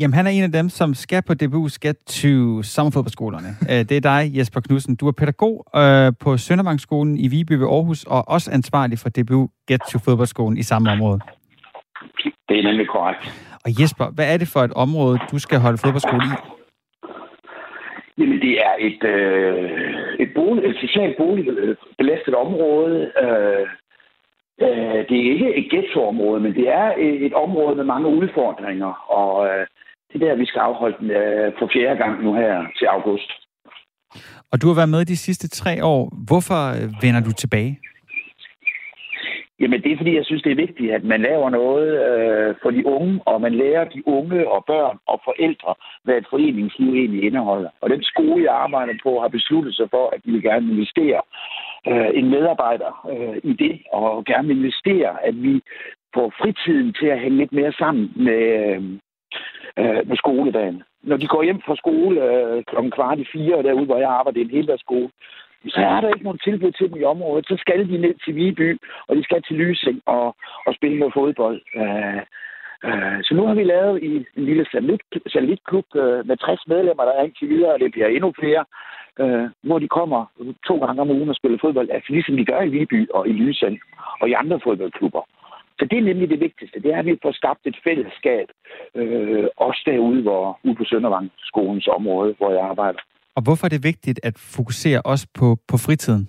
Jamen, 0.01 0.15
han 0.15 0.27
er 0.27 0.31
en 0.31 0.43
af 0.43 0.53
dem, 0.53 0.69
som 0.69 0.95
skal 0.95 1.23
på 1.29 1.35
DBU 1.35 1.69
skal 1.69 1.95
to 1.95 2.63
sommerfodboldskolerne. 2.63 3.51
Øh, 3.71 3.83
det 3.89 3.97
er 3.97 4.05
dig, 4.13 4.21
Jesper 4.37 4.61
Knudsen. 4.61 4.97
Du 4.97 5.09
er 5.09 5.13
pædagog 5.21 5.55
øh, 5.81 6.13
på 6.25 6.37
Søndervangsskolen 6.37 7.15
i 7.25 7.29
Viby 7.29 7.53
ved 7.53 7.69
Aarhus, 7.77 8.05
og 8.05 8.21
også 8.29 8.51
ansvarlig 8.59 8.99
for 8.99 9.09
DBU 9.09 9.49
Get 9.69 9.81
to 9.93 9.99
fodboldskolen 10.05 10.59
i 10.59 10.63
samme 10.63 10.91
område. 10.91 11.21
Det 12.49 12.59
er 12.59 12.63
nemlig 12.63 12.89
korrekt. 12.89 13.23
Og 13.65 13.71
Jesper, 13.81 14.07
hvad 14.17 14.27
er 14.33 14.39
det 14.43 14.49
for 14.55 14.61
et 14.61 14.73
område, 14.85 15.19
du 15.33 15.39
skal 15.39 15.59
holde 15.59 15.79
fodboldskole 15.85 16.25
i? 16.31 16.33
Jamen, 18.19 18.39
det 18.47 18.55
er 18.69 18.75
et, 18.89 19.03
øh, 19.15 19.71
et, 20.25 20.31
bolig, 20.35 20.65
et 20.65 20.77
socialt 20.81 21.17
boligbelastet 21.17 22.35
område. 22.35 23.13
Øh, 23.23 23.67
øh, 24.65 25.01
det 25.09 25.17
er 25.21 25.33
ikke 25.35 25.55
et 25.61 25.71
ghettoområde, 25.71 26.41
men 26.41 26.55
det 26.55 26.69
er 26.69 26.89
et, 26.99 27.27
et 27.27 27.35
område 27.35 27.77
med 27.77 27.85
mange 27.85 28.09
udfordringer. 28.09 28.93
Og 29.21 29.47
øh, 29.49 29.67
det 30.19 30.23
er 30.23 30.29
der, 30.29 30.43
vi 30.43 30.47
skal 30.47 30.61
afholde 30.61 30.97
den 31.01 31.11
øh, 31.11 31.53
for 31.59 31.71
fjerde 31.73 31.97
gang 31.97 32.25
nu 32.25 32.35
her 32.35 32.67
til 32.79 32.87
august. 32.87 33.31
Og 34.53 34.63
du 34.63 34.67
har 34.67 34.75
været 34.75 34.89
med 34.89 35.05
de 35.05 35.17
sidste 35.17 35.49
tre 35.49 35.85
år. 35.85 36.03
Hvorfor 36.29 36.61
øh, 36.77 36.89
vender 37.03 37.21
du 37.21 37.33
tilbage? 37.33 37.79
Jamen, 39.61 39.83
det 39.83 39.93
er 39.93 39.97
fordi, 39.97 40.17
jeg 40.17 40.25
synes, 40.25 40.43
det 40.43 40.53
er 40.53 40.65
vigtigt, 40.67 40.93
at 40.93 41.05
man 41.05 41.21
laver 41.21 41.51
noget 41.51 41.89
øh, 42.09 42.55
for 42.63 42.71
de 42.71 42.87
unge, 42.87 43.21
og 43.25 43.41
man 43.41 43.55
lærer 43.55 43.85
de 43.85 44.09
unge 44.09 44.51
og 44.51 44.65
børn 44.67 44.99
og 45.07 45.21
forældre, 45.25 45.75
hvad 46.05 46.15
et 46.15 46.27
foreningsliv 46.31 46.95
egentlig 46.95 47.23
indeholder. 47.25 47.71
Og 47.81 47.91
den 47.91 48.03
skole, 48.03 48.45
jeg 48.45 48.55
arbejder 48.55 48.95
på, 49.03 49.21
har 49.21 49.29
besluttet 49.29 49.77
sig 49.77 49.89
for, 49.91 50.15
at 50.15 50.21
de 50.25 50.31
vil 50.33 50.43
gerne 50.43 50.73
investere 50.73 51.21
øh, 51.91 52.11
en 52.15 52.31
medarbejder 52.31 52.91
øh, 53.13 53.51
i 53.51 53.53
det, 53.53 53.75
og 53.93 54.25
gerne 54.25 54.51
investere, 54.53 55.27
at 55.29 55.43
vi 55.43 55.61
får 56.15 56.33
fritiden 56.41 56.93
til 56.93 57.07
at 57.07 57.21
hænge 57.21 57.37
lidt 57.39 57.53
mere 57.53 57.73
sammen 57.73 58.13
med, 58.17 58.43
øh, 58.65 58.83
øh, 59.79 60.09
med 60.09 60.17
skoledagen. 60.17 60.83
Når 61.03 61.17
de 61.17 61.27
går 61.27 61.43
hjem 61.43 61.61
fra 61.67 61.77
skole 61.77 62.17
øh, 62.31 62.65
kl. 62.65 62.77
kvart 62.91 63.19
i 63.19 63.27
fire, 63.33 63.63
derude, 63.63 63.87
hvor 63.87 63.99
jeg 63.99 64.11
arbejder 64.11 64.41
i 64.41 64.45
en 64.45 64.51
hel 64.51 64.79
skole, 64.79 65.11
så 65.69 65.81
er 65.81 66.01
der 66.01 66.09
ikke 66.09 66.25
nogen 66.25 66.45
tilbud 66.45 66.73
til 66.73 66.89
dem 66.89 67.01
i 67.01 67.05
området. 67.05 67.47
Så 67.49 67.57
skal 67.59 67.89
de 67.89 67.99
ned 67.99 68.15
til 68.25 68.35
Viby, 68.35 68.79
og 69.09 69.17
de 69.17 69.25
skal 69.25 69.43
til 69.43 69.57
Lysing 69.57 70.03
og, 70.07 70.37
og 70.67 70.75
spille 70.75 70.99
med 70.99 71.11
fodbold. 71.15 71.61
Øh, 71.77 72.23
Øh, 72.85 73.19
så 73.27 73.35
nu 73.35 73.47
har 73.47 73.55
vi 73.55 73.65
lavet 73.65 74.03
i 74.03 74.17
en 74.37 74.45
lille 74.45 74.67
satellit, 74.73 75.01
satellitklub 75.27 75.87
øh, 75.97 76.27
med 76.29 76.37
60 76.37 76.67
medlemmer, 76.67 77.05
der 77.05 77.13
er 77.13 77.23
indtil 77.23 77.49
videre, 77.49 77.73
og 77.75 77.81
det 77.81 77.93
bliver 77.93 78.09
endnu 78.09 78.33
flere, 78.41 78.65
øh, 79.21 79.47
hvor 79.63 79.79
de 79.79 79.89
kommer 79.89 80.21
to 80.67 80.75
gange 80.85 81.01
om 81.03 81.11
ugen 81.11 81.29
og 81.29 81.37
spiller 81.37 81.59
fodbold, 81.61 81.91
altså 81.91 82.13
ligesom 82.13 82.37
de 82.37 82.45
gør 82.45 82.61
i 82.61 82.69
Viby 82.69 83.09
og 83.11 83.29
i 83.29 83.33
Lysing 83.33 83.81
og 84.21 84.29
i 84.29 84.33
andre 84.33 84.61
fodboldklubber. 84.65 85.23
Så 85.79 85.87
det 85.91 85.99
er 85.99 86.03
nemlig 86.03 86.31
det 86.31 86.41
vigtigste, 86.41 86.81
det 86.81 86.91
er, 86.95 86.99
at 86.99 87.07
vi 87.07 87.19
får 87.23 87.33
skabt 87.33 87.67
et 87.67 87.79
fællesskab, 87.85 88.47
øh, 88.95 89.45
også 89.57 89.83
derude 89.87 90.23
hvor, 90.23 90.59
ude 90.65 90.75
på 90.75 90.85
Søndervang, 90.85 91.31
skolens 91.39 91.87
område, 91.87 92.35
hvor 92.39 92.51
jeg 92.51 92.61
arbejder. 92.61 92.99
Og 93.37 93.43
hvorfor 93.43 93.65
er 93.67 93.69
det 93.69 93.85
vigtigt 93.85 94.21
at 94.23 94.35
fokusere 94.57 95.03
også 95.03 95.27
på, 95.39 95.57
på 95.69 95.77
fritiden? 95.87 96.29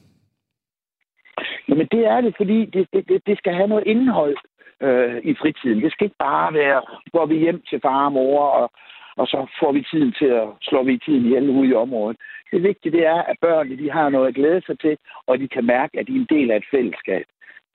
Jamen 1.69 1.87
det 1.91 2.05
er 2.05 2.21
det, 2.21 2.33
fordi 2.37 2.65
det, 2.65 2.87
det, 2.93 3.21
det 3.27 3.37
skal 3.37 3.53
have 3.53 3.67
noget 3.67 3.87
indhold 3.87 4.37
øh, 4.81 5.17
i 5.23 5.33
fritiden. 5.41 5.81
Det 5.83 5.91
skal 5.91 6.05
ikke 6.05 6.23
bare 6.29 6.53
være, 6.53 6.81
går 7.11 7.25
vi 7.25 7.37
hjem 7.37 7.61
til 7.69 7.79
far 7.81 8.05
og 8.05 8.11
mor, 8.11 8.43
og, 8.43 8.71
og 9.15 9.27
så 9.27 9.47
får 9.59 9.71
vi 9.71 9.81
tiden 9.91 10.13
til 10.19 10.25
at 10.25 10.47
slå 10.61 10.83
vi 10.83 10.97
tiden 10.97 11.25
ihjel 11.25 11.49
ude 11.49 11.69
i 11.69 11.73
området. 11.73 12.17
Det 12.51 12.63
vigtige 12.63 12.91
det 12.97 13.05
er, 13.05 13.21
at 13.21 13.37
børnene 13.41 13.77
de 13.83 13.91
har 13.91 14.09
noget 14.09 14.27
at 14.27 14.35
glæde 14.35 14.61
sig 14.65 14.79
til, 14.79 14.97
og 15.27 15.39
de 15.39 15.47
kan 15.47 15.65
mærke, 15.65 15.99
at 15.99 16.07
de 16.07 16.11
er 16.15 16.19
en 16.19 16.27
del 16.29 16.51
af 16.51 16.57
et 16.57 16.71
fællesskab. 16.71 17.25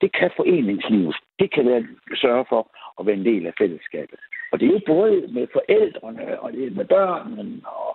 Det 0.03 0.11
kan 0.19 0.31
foreningslivet. 0.39 1.15
Det 1.39 1.53
kan 1.53 1.65
være 1.65 1.83
sørge 2.23 2.45
for 2.49 2.61
at 2.99 3.05
være 3.05 3.19
en 3.21 3.25
del 3.31 3.43
af 3.47 3.53
fællesskabet. 3.61 4.19
Og 4.51 4.59
det 4.59 4.65
er 4.67 4.73
jo 4.77 4.81
både 4.95 5.17
med 5.37 5.45
forældrene, 5.57 6.25
og 6.41 6.53
det 6.53 6.63
er 6.67 6.77
med 6.79 6.85
børnene, 6.85 7.61
og 7.65 7.91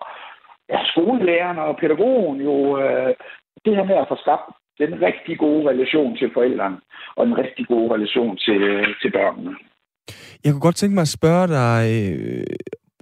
ja, 0.72 0.78
skolelærerne 0.92 1.62
og 1.62 1.76
pædagogen 1.80 2.40
jo 2.48 2.56
øh, 2.82 3.14
det 3.64 3.76
her 3.76 3.84
med 3.84 3.96
at 3.96 4.08
få 4.08 4.16
skabt 4.24 4.48
den 4.82 5.02
rigtig 5.02 5.38
gode 5.38 5.68
relation 5.70 6.16
til 6.16 6.30
forældrene, 6.34 6.78
og 7.16 7.26
en 7.26 7.38
rigtig 7.38 7.66
god 7.66 7.90
relation 7.94 8.36
til, 8.36 8.62
øh, 8.62 8.86
til 9.02 9.10
børnene. 9.18 9.52
Jeg 10.44 10.50
kunne 10.52 10.66
godt 10.68 10.76
tænke 10.76 10.94
mig 10.94 11.06
at 11.08 11.16
spørge 11.18 11.48
dig, 11.60 11.82
øh, 12.02 12.46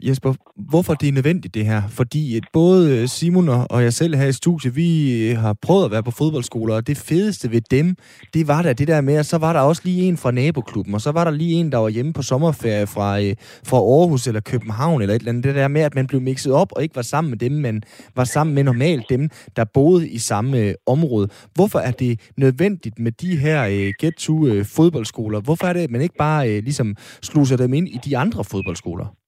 Jesper, 0.07 0.35
hvorfor 0.69 0.95
det 0.95 1.09
er 1.09 1.13
nødvendigt 1.13 1.55
det 1.55 1.67
her? 1.67 1.83
Fordi 1.89 2.37
øh, 2.37 2.43
både 2.53 2.99
øh, 2.99 3.09
Simon 3.09 3.49
og 3.49 3.83
jeg 3.83 3.93
selv 3.93 4.17
her 4.17 4.27
i 4.27 4.33
studiet, 4.33 4.77
vi 4.77 5.21
øh, 5.31 5.39
har 5.39 5.53
prøvet 5.63 5.85
at 5.85 5.91
være 5.91 6.03
på 6.03 6.11
fodboldskoler, 6.11 6.75
og 6.75 6.87
det 6.87 6.99
fedeste 6.99 7.51
ved 7.51 7.61
dem, 7.71 7.97
det 8.35 8.49
var 8.49 8.63
da 8.63 8.73
det 8.73 8.89
der 8.89 9.01
med, 9.01 9.15
at 9.15 9.27
så 9.27 9.39
var 9.39 9.53
der 9.53 9.61
også 9.61 9.83
lige 9.85 10.03
en 10.03 10.17
fra 10.17 10.31
naboklubben, 10.31 10.95
og 10.95 11.01
så 11.01 11.13
var 11.13 11.25
der 11.25 11.31
lige 11.31 11.55
en, 11.55 11.73
der 11.73 11.79
var 11.79 11.89
hjemme 11.89 12.13
på 12.13 12.23
sommerferie 12.23 12.87
fra, 12.87 13.19
fra 13.65 13.77
Aarhus 13.77 14.27
eller 14.27 14.41
København 14.41 15.03
eller 15.03 15.15
et 15.15 15.19
eller 15.19 15.33
andet. 15.33 15.45
Det 15.45 15.55
der 15.55 15.69
med, 15.69 15.81
at 15.81 15.95
man 15.95 16.07
blev 16.07 16.21
mixet 16.21 16.53
op 16.53 16.73
og 16.73 16.83
ikke 16.83 16.97
var 16.97 17.03
sammen 17.03 17.31
med 17.31 17.39
dem, 17.39 17.53
men 17.53 17.83
var 18.17 18.25
sammen 18.25 18.55
med 18.55 18.65
normalt 18.65 19.05
dem, 19.11 19.29
der 19.57 19.65
boede 19.65 20.09
i 20.09 20.19
samme 20.19 20.75
område. 20.87 21.29
Hvorfor 21.55 21.79
er 21.79 21.91
det 21.91 22.21
nødvendigt 22.37 22.99
med 22.99 23.13
de 23.13 23.37
her 23.37 23.93
get-to-fodboldskoler? 24.01 25.41
Hvorfor 25.41 25.67
er 25.67 25.73
det, 25.73 25.81
at 25.81 25.91
man 25.91 26.01
ikke 26.01 26.17
bare 26.19 26.61
ligesom 26.61 26.97
sluser 27.23 27.57
dem 27.57 27.75
ind 27.75 27.89
i 27.89 27.99
de 28.05 28.17
andre 28.19 28.45
fodboldskoler? 28.45 29.26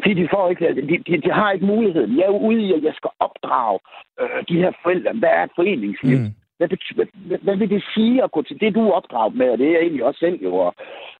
Fordi 0.00 0.14
de, 0.14 0.28
får 0.34 0.50
ikke, 0.50 0.74
de, 0.74 0.98
de, 1.06 1.22
de 1.24 1.30
har 1.30 1.52
ikke 1.52 1.66
muligheden. 1.66 2.18
Jeg 2.18 2.26
er 2.26 2.38
ude 2.48 2.60
i, 2.62 2.72
at 2.72 2.82
jeg 2.82 2.94
skal 2.96 3.10
opdrage 3.18 3.78
øh, 4.20 4.44
de 4.48 4.56
her 4.62 4.72
forældre. 4.82 5.12
Hvad 5.12 5.28
er 5.28 5.42
et 5.44 5.56
foreningsliv? 5.56 6.18
Mm. 6.18 6.32
Hvad, 6.58 6.68
betyder, 6.68 7.04
hvad, 7.26 7.38
hvad 7.38 7.56
vil 7.56 7.70
det 7.70 7.84
sige 7.94 8.22
at 8.24 8.32
gå 8.32 8.42
til 8.42 8.60
det, 8.60 8.74
du 8.74 8.80
er 8.88 8.92
opdraget 8.92 9.34
med? 9.34 9.50
Og 9.50 9.58
det 9.58 9.66
er 9.66 9.72
jeg 9.72 9.80
egentlig 9.80 10.04
også 10.04 10.18
selv 10.18 10.42
jo. 10.42 10.72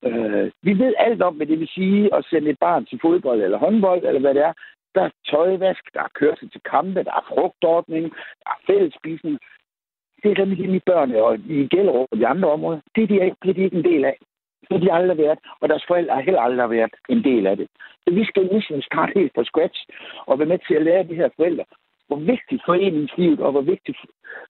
Øh, 0.07 0.51
vi 0.63 0.79
ved 0.79 0.95
alt 0.99 1.23
om, 1.23 1.35
hvad 1.35 1.47
det 1.47 1.59
vil 1.61 1.69
sige 1.69 2.15
at 2.15 2.25
sende 2.31 2.51
et 2.51 2.59
barn 2.59 2.87
til 2.87 2.99
fodbold 3.03 3.43
eller 3.43 3.59
håndbold, 3.59 4.05
eller 4.05 4.21
hvad 4.21 4.35
det 4.35 4.43
er. 4.43 4.53
Der 4.95 5.03
er 5.03 5.11
tøjvask, 5.31 5.85
der 5.95 6.01
er 6.01 6.17
kørsel 6.21 6.51
til 6.51 6.61
kampe, 6.71 7.05
der 7.05 7.15
er 7.21 7.27
frugtordning, 7.29 8.05
der 8.45 8.51
er 8.55 8.61
fællesspisning. 8.67 9.39
Det 10.23 10.31
er 10.31 10.35
dem, 10.35 10.57
de 10.57 10.81
børn 10.87 11.15
og 11.15 11.39
i 11.39 11.69
Gellerup 11.71 12.09
og 12.11 12.19
de 12.19 12.27
andre 12.27 12.51
områder. 12.51 12.81
Det 12.95 13.03
er 13.03 13.07
de, 13.07 13.25
ikke, 13.25 13.37
det 13.43 13.51
er 13.51 13.55
de 13.55 13.65
ikke 13.65 13.77
en 13.77 13.85
del 13.85 14.05
af. 14.05 14.17
Det 14.69 14.73
har 14.77 14.79
de 14.79 14.93
aldrig 14.93 15.19
været, 15.19 15.39
og 15.61 15.69
deres 15.69 15.85
forældre 15.89 16.15
har 16.15 16.23
heller 16.23 16.41
aldrig 16.41 16.71
været 16.71 16.95
en 17.09 17.25
del 17.25 17.47
af 17.47 17.57
det. 17.57 17.69
Så 18.05 18.15
vi 18.15 18.25
skal 18.25 18.45
ligesom 18.53 18.83
starte 18.83 19.13
helt 19.17 19.33
fra 19.35 19.45
scratch 19.45 19.81
og 20.27 20.39
være 20.39 20.49
med 20.49 20.59
til 20.59 20.75
at 20.75 20.83
lære 20.83 21.09
de 21.11 21.15
her 21.15 21.29
forældre, 21.37 21.65
hvor 22.07 22.17
vigtigt 22.17 22.63
foreningslivet 22.67 23.41
og 23.41 23.51
hvor 23.53 23.61
vigtigt 23.61 23.99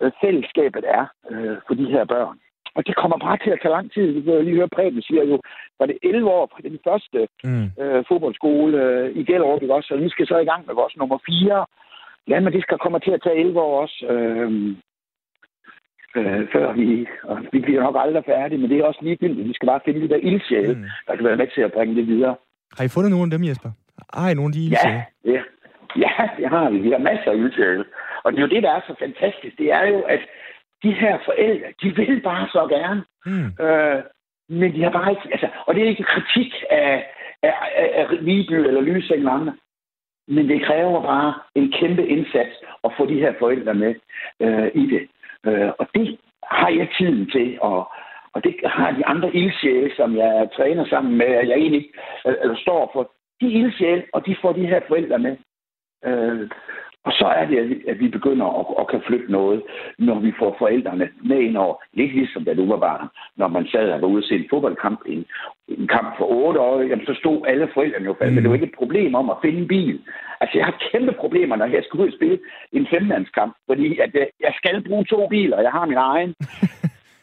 øh, 0.00 0.12
fællesskabet 0.20 0.84
er 0.98 1.04
øh, 1.30 1.56
for 1.66 1.74
de 1.74 1.86
her 1.86 2.04
børn. 2.04 2.38
Og 2.74 2.86
det 2.86 2.96
kommer 2.96 3.18
bare 3.18 3.38
til 3.44 3.50
at 3.50 3.60
tage 3.62 3.76
lang 3.76 3.92
tid. 3.92 4.06
Vi 4.12 4.20
kan 4.22 4.44
lige 4.44 4.56
høre 4.56 4.74
Preben 4.76 5.02
siger 5.02 5.24
jo, 5.24 5.40
var 5.78 5.86
det 5.86 5.98
11 6.02 6.30
år 6.30 6.46
fra 6.52 6.60
den 6.68 6.78
første 6.84 7.28
mm. 7.44 7.66
øh, 7.82 8.04
fodboldskole 8.08 8.76
øh, 8.84 9.16
i 9.16 9.24
Gellerup, 9.24 9.62
ikke 9.62 9.74
også? 9.74 9.94
Og 9.94 10.00
nu 10.00 10.08
skal 10.08 10.26
så 10.26 10.38
i 10.38 10.44
gang 10.44 10.66
med 10.66 10.74
vores 10.74 10.96
nummer 10.96 11.18
4. 11.26 11.66
Ja, 12.28 12.40
men 12.40 12.52
det 12.52 12.62
skal 12.62 12.78
komme 12.78 13.00
til 13.00 13.10
at 13.10 13.22
tage 13.22 13.40
11 13.40 13.60
år 13.60 13.82
også. 13.82 14.06
Øh, 14.06 14.76
øh, 16.16 16.48
før 16.52 16.72
vi... 16.72 17.06
Og 17.22 17.38
vi 17.52 17.58
bliver 17.60 17.82
nok 17.82 17.96
aldrig 17.98 18.24
færdige, 18.24 18.58
men 18.60 18.70
det 18.70 18.78
er 18.78 18.84
også 18.84 19.00
ligegyldigt. 19.02 19.48
Vi 19.48 19.54
skal 19.54 19.66
bare 19.66 19.80
finde 19.84 20.00
de 20.00 20.08
der 20.08 20.16
ildsjæle, 20.16 20.74
mm. 20.74 20.84
der 21.06 21.16
kan 21.16 21.24
være 21.24 21.36
med 21.36 21.46
til 21.54 21.60
at 21.60 21.72
bringe 21.72 21.96
det 21.96 22.06
videre. 22.06 22.34
Har 22.78 22.84
I 22.84 22.88
fundet 22.88 23.10
nogen 23.10 23.32
af 23.32 23.38
dem, 23.38 23.48
Jesper? 23.48 23.70
Har 24.14 24.30
I 24.30 24.34
nogle 24.34 24.50
af 24.50 24.56
de 24.58 24.64
ildsjæle? 24.66 25.04
Ja, 25.24 25.30
ja. 25.32 25.42
ja, 26.04 26.28
det 26.38 26.48
har 26.48 26.70
vi. 26.70 26.78
Vi 26.78 26.90
har 26.90 26.98
masser 26.98 27.30
af 27.30 27.36
ildsjæle. 27.36 27.84
Og 28.24 28.32
det 28.32 28.38
er 28.38 28.42
jo 28.42 28.54
det, 28.54 28.62
der 28.62 28.72
er 28.72 28.80
så 28.86 28.94
fantastisk. 28.98 29.58
Det 29.58 29.72
er 29.72 29.84
jo, 29.92 30.00
at 30.00 30.20
de 30.82 30.92
her 30.92 31.18
forældre, 31.24 31.66
de 31.82 31.88
vil 31.96 32.20
bare 32.20 32.48
så 32.48 32.66
gerne. 32.76 33.02
Mm. 33.26 33.64
Øh, 33.64 34.02
men 34.48 34.74
de 34.74 34.82
har 34.82 34.90
bare 34.90 35.10
ikke... 35.10 35.28
Altså, 35.32 35.48
og 35.66 35.74
det 35.74 35.82
er 35.82 35.88
ikke 35.88 36.12
kritik 36.14 36.52
af, 36.70 37.12
af, 37.42 37.54
af, 37.76 37.88
af 38.00 38.06
Viby 38.26 38.52
eller 38.52 38.80
Lysing 38.80 39.18
eller 39.18 39.32
andre. 39.32 39.54
Men 40.28 40.48
det 40.48 40.64
kræver 40.64 41.02
bare 41.02 41.34
en 41.54 41.72
kæmpe 41.80 42.06
indsats 42.06 42.54
at 42.84 42.90
få 42.96 43.06
de 43.06 43.20
her 43.20 43.32
forældre 43.38 43.74
med 43.74 43.94
øh, 44.40 44.70
i 44.74 44.86
det. 44.86 45.08
Øh, 45.47 45.70
og 45.78 45.86
det 45.95 46.18
har 46.43 46.68
jeg 46.68 46.88
tiden 46.99 47.30
til, 47.30 47.59
og, 47.61 47.93
og 48.32 48.45
det 48.45 48.55
har 48.64 48.90
de 48.90 49.07
andre 49.07 49.34
ildsjæle, 49.34 49.90
som 49.97 50.16
jeg 50.16 50.49
træner 50.57 50.84
sammen 50.86 51.16
med, 51.18 51.26
at 51.26 51.49
jeg 51.49 51.57
egentlig 51.57 51.90
øh, 52.26 52.34
eller 52.43 52.57
står 52.57 52.90
for. 52.93 53.12
De 53.40 53.51
ildsjæle, 53.51 54.05
og 54.12 54.26
de 54.26 54.36
får 54.43 54.53
de 54.53 54.66
her 54.66 54.80
forældre 54.88 55.18
med. 55.18 55.36
Øh, 56.05 56.51
og 57.05 57.12
så 57.12 57.26
er 57.26 57.44
det, 57.46 57.82
at 57.88 58.00
vi 58.00 58.09
begynder 58.09 58.46
at, 58.61 58.66
at 58.80 58.88
kan 58.90 59.03
flytte 59.07 59.32
noget, 59.32 59.62
når 59.98 60.18
vi 60.20 60.32
får 60.38 60.57
forældrene 60.59 61.09
med 61.24 61.38
ind 61.38 61.57
over. 61.57 61.76
Lidt 61.92 62.14
ligesom 62.14 62.44
da 62.44 62.55
du 62.55 62.68
var 62.68 62.76
barn, 62.76 63.09
når 63.36 63.48
man 63.48 63.66
sad 63.66 63.90
og 63.90 64.00
var 64.00 64.09
ude 64.09 64.26
se 64.26 64.34
en 64.34 64.50
fodboldkamp, 64.50 65.00
en, 65.07 65.24
en 65.68 65.88
kamp 65.88 66.18
for 66.18 66.24
otte 66.24 66.61
år, 66.61 66.80
jamen, 66.80 67.07
så 67.07 67.14
stod 67.14 67.46
alle 67.46 67.68
forældrene 67.74 68.07
jo 68.07 68.14
fast. 68.18 68.28
Mm. 68.28 68.34
Men 68.34 68.42
det 68.42 68.50
var 68.50 68.55
ikke 68.55 68.66
et 68.72 68.80
problem 68.82 69.14
om 69.14 69.30
at 69.30 69.36
finde 69.42 69.59
en 69.59 69.68
bil. 69.68 70.00
Altså, 70.40 70.59
jeg 70.59 70.66
har 70.66 70.84
kæmpe 70.90 71.12
problemer, 71.12 71.57
når 71.57 71.66
jeg 71.66 71.82
skal 71.84 72.00
ud 72.00 72.09
og 72.09 72.14
spille 72.18 72.38
en 72.72 72.86
femmandskamp, 72.90 73.57
fordi 73.66 73.98
at 73.98 74.14
jeg, 74.14 74.28
jeg 74.40 74.53
skal 74.57 74.84
bruge 74.88 75.05
to 75.05 75.28
biler, 75.28 75.57
og 75.57 75.62
jeg 75.62 75.72
har 75.72 75.86
min 75.86 76.03
egen. 76.12 76.34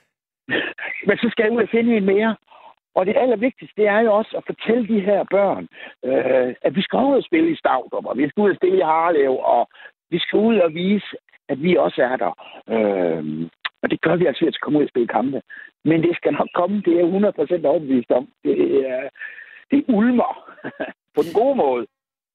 Men 1.08 1.18
så 1.18 1.28
skal 1.32 1.44
jeg 1.44 1.52
ud 1.52 1.62
og 1.62 1.70
finde 1.72 1.98
en 1.98 2.06
mere. 2.06 2.36
Og 2.96 3.06
det 3.06 3.18
allervigtigste, 3.18 3.82
det 3.82 3.88
er 3.88 4.00
jo 4.00 4.14
også 4.14 4.38
at 4.38 4.44
fortælle 4.46 4.88
de 4.88 5.00
her 5.00 5.24
børn, 5.32 5.68
øh, 6.06 6.56
at 6.62 6.76
vi 6.76 6.82
skal 6.82 7.00
ud 7.00 7.16
og 7.16 7.24
spille 7.24 7.52
i 7.52 7.56
Stavdrup, 7.56 8.06
og 8.06 8.18
vi 8.18 8.30
skal 8.30 8.42
ud 8.42 8.50
og 8.50 8.56
spille 8.56 8.78
i 8.78 8.88
Harlev, 8.92 9.32
og 9.32 9.70
vi 10.10 10.20
skal 10.20 10.40
ud 10.40 10.58
og 10.58 10.74
vise, 10.74 11.16
at 11.50 11.64
vi 11.64 11.76
også 11.76 12.02
er 12.04 12.16
der. 12.16 12.34
Øh, 12.76 13.50
og 13.82 13.90
det 13.92 14.02
gør 14.02 14.16
vi 14.16 14.26
altså 14.26 14.46
ved 14.46 14.54
at 14.54 14.62
komme 14.62 14.80
ud 14.80 14.84
og 14.84 14.90
spille 14.90 15.08
kampe. 15.08 15.42
Men 15.86 16.04
det 16.04 16.16
skal 16.16 16.34
nok 16.34 16.50
komme, 16.56 16.82
det 16.82 16.94
er 17.00 17.62
100% 17.64 17.68
overbevist 17.68 18.12
om. 18.12 18.28
Det 18.44 18.88
er, 18.90 19.10
det 19.72 19.86
ulmer 19.88 20.32
på 21.16 21.22
den 21.26 21.34
gode 21.34 21.56
måde. 21.56 21.88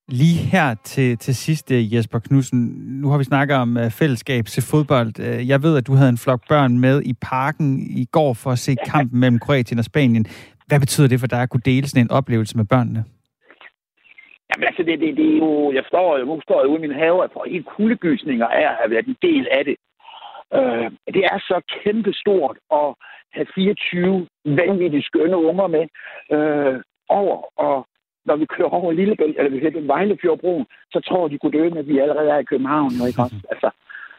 Lige 0.09 0.39
her 0.53 0.75
til, 0.75 1.19
til 1.19 1.35
sidst, 1.35 1.71
øh, 1.71 1.95
Jesper 1.95 2.19
Knudsen. 2.19 2.59
Nu 3.03 3.09
har 3.11 3.19
vi 3.19 3.25
snakket 3.25 3.57
om 3.57 3.77
uh, 3.77 3.91
fællesskab 4.01 4.45
til 4.45 4.63
fodbold. 4.71 5.13
Uh, 5.19 5.49
jeg 5.49 5.63
ved, 5.63 5.77
at 5.77 5.87
du 5.87 5.95
havde 5.95 6.09
en 6.09 6.25
flok 6.25 6.49
børn 6.49 6.79
med 6.79 7.03
i 7.03 7.15
parken 7.33 7.69
i 8.03 8.05
går 8.13 8.35
for 8.35 8.51
at 8.51 8.59
se 8.59 8.77
kampen 8.93 9.21
mellem 9.21 9.39
Kroatien 9.39 9.79
og 9.79 9.85
Spanien. 9.85 10.27
Hvad 10.67 10.81
betyder 10.81 11.09
det 11.09 11.21
for 11.21 11.27
dig 11.27 11.43
at 11.43 11.51
kunne 11.51 11.69
dele 11.71 11.89
sådan 11.89 12.05
en 12.05 12.11
oplevelse 12.11 12.57
med 12.57 12.65
børnene? 12.65 13.05
Jamen 14.49 14.67
altså, 14.69 14.83
det, 14.83 15.01
det, 15.01 15.17
det 15.17 15.29
er 15.35 15.39
jo, 15.39 15.73
jeg 15.73 15.85
står 15.89 16.19
jo, 16.19 16.25
nu 16.25 16.41
står 16.41 16.61
jeg 16.61 16.69
ude 16.69 16.79
i 16.79 16.87
min 16.87 16.99
have, 17.05 17.23
og 17.23 17.31
får 17.33 17.47
helt 17.55 17.67
kuldegysninger 17.77 18.47
af 18.47 18.65
at 18.71 18.77
have 18.81 18.91
været 18.91 19.07
en 19.07 19.17
del 19.23 19.49
af 19.59 19.65
det. 19.65 19.77
Uh, 20.59 20.87
det 21.15 21.23
er 21.33 21.39
så 21.51 21.57
kæmpestort 21.75 22.57
at 22.81 22.89
have 23.37 23.47
24 23.55 24.27
vanvittigt 24.45 25.07
skønne 25.07 25.37
unger 25.37 25.67
med 25.77 25.85
uh, 26.37 26.77
over 27.09 27.39
og 27.67 27.87
når 28.25 28.37
vi 28.37 28.47
kører 28.47 28.69
over 28.69 28.93
Lillebælt, 28.93 29.39
eller 29.39 29.51
vi 29.51 29.59
hedder 29.59 29.81
Vejlefjordbroen, 29.81 30.67
så 30.93 31.01
tror 31.01 31.29
de 31.29 31.39
kunne 31.39 31.59
dø, 31.59 31.67
at 31.79 31.89
vi 31.89 31.99
allerede 31.99 32.31
er 32.31 32.39
i 32.39 32.51
København. 32.53 32.91
Ikke 33.09 33.23
også? 33.23 33.37
Altså, 33.51 33.71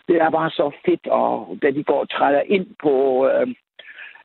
det 0.08 0.16
er 0.16 0.30
bare 0.30 0.49
så 0.49 0.72
fedt, 0.86 1.08
og 1.08 1.58
da 1.62 1.72
de 1.72 1.84
går 1.84 1.99
og 1.99 2.10
træder 2.10 2.41
ind 2.41 2.68
på... 2.84 2.93
Øh, 3.28 3.47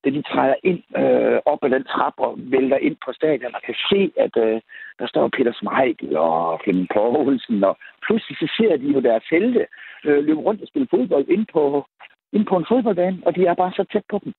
da 0.05 0.11
de 0.11 0.23
træder 0.23 0.55
ind 0.63 0.83
øh, 0.97 1.39
op 1.45 1.65
ad 1.65 1.71
den 1.71 1.85
trappe 1.85 2.23
og 2.23 2.35
vælter 2.39 2.77
ind 2.77 2.97
på 3.05 3.13
stadion, 3.13 3.55
og 3.55 3.63
kan 3.63 3.75
se, 3.91 4.13
at 4.17 4.37
øh, 4.37 4.61
der 4.99 5.07
står 5.07 5.29
Peter 5.29 5.53
Smeichel 5.53 6.17
og 6.17 6.61
Flemming 6.65 6.89
Poulsen, 6.95 7.65
og 7.65 7.77
pludselig 8.07 8.37
så 8.39 8.49
ser 8.57 8.77
de 8.77 8.87
jo 8.87 9.01
deres 9.01 9.25
helte 9.31 9.67
øh, 10.05 10.25
løbe 10.25 10.41
rundt 10.41 10.63
og 10.63 10.69
spille 10.69 10.89
fodbold 10.91 11.29
ind 11.29 11.47
på, 11.53 11.87
ind 12.33 12.47
på 12.47 12.57
en 12.57 12.67
fodboldbane, 12.69 13.19
og 13.27 13.37
de 13.37 13.47
er 13.47 13.55
bare 13.55 13.73
så 13.73 13.85
tæt 13.93 14.05
på 14.11 14.21
dem. 14.25 14.33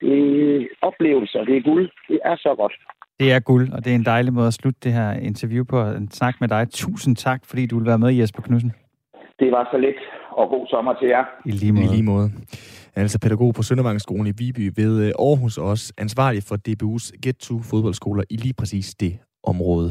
Det 0.00 0.16
er 0.62 0.66
oplevelser, 0.82 1.44
det 1.44 1.56
er 1.56 1.68
guld. 1.70 1.90
Det 2.08 2.18
er 2.24 2.36
så 2.36 2.54
godt. 2.54 2.72
Det 3.20 3.32
er 3.32 3.40
guld, 3.40 3.72
og 3.72 3.84
det 3.84 3.90
er 3.90 3.94
en 3.94 4.04
dejlig 4.04 4.32
måde 4.32 4.46
at 4.46 4.54
slutte 4.54 4.80
det 4.84 4.92
her 4.92 5.12
interview 5.12 5.64
på. 5.64 5.82
En 5.82 6.10
snak 6.10 6.40
med 6.40 6.48
dig. 6.48 6.66
Tusind 6.70 7.16
tak, 7.16 7.40
fordi 7.44 7.66
du 7.66 7.78
vil 7.78 7.86
være 7.86 7.98
med, 7.98 8.12
Jesper 8.12 8.42
Knudsen. 8.42 8.72
Det 9.40 9.52
var 9.52 9.68
så 9.72 9.78
lidt, 9.78 10.00
og 10.30 10.48
god 10.48 10.66
sommer 10.66 10.94
til 10.94 11.08
jer. 11.08 11.24
I 11.46 11.50
lige 11.50 11.72
måde. 11.72 11.84
I 11.84 11.88
lige 11.88 12.02
måde. 12.02 12.30
er 12.94 13.00
altså 13.00 13.18
pædagog 13.18 13.54
på 13.54 13.62
Søndervangsskolen 13.62 14.26
i 14.26 14.32
Viby 14.38 14.72
ved 14.76 15.06
øh, 15.06 15.12
Aarhus, 15.18 15.58
og 15.58 15.64
også 15.64 15.92
ansvarlig 15.98 16.42
for 16.42 16.56
DBU's 16.68 17.20
Get 17.22 17.36
to 17.36 17.54
fodboldskoler 17.70 18.22
i 18.30 18.36
lige 18.36 18.54
præcis 18.58 18.94
det 18.94 19.18
område. 19.44 19.90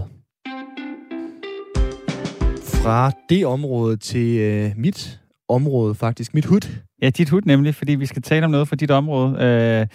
Fra 2.83 3.11
det 3.29 3.45
område 3.45 3.97
til 3.97 4.39
øh, 4.39 4.71
mit 4.77 5.19
område 5.49 5.95
faktisk, 5.95 6.33
mit 6.33 6.45
hud. 6.45 6.81
Ja, 7.01 7.09
dit 7.09 7.29
hud 7.29 7.41
nemlig, 7.45 7.75
fordi 7.75 7.95
vi 7.95 8.05
skal 8.05 8.21
tale 8.21 8.45
om 8.45 8.51
noget 8.51 8.67
fra 8.67 8.75
dit 8.75 8.91
område. 8.91 9.31
Øh, 9.45 9.87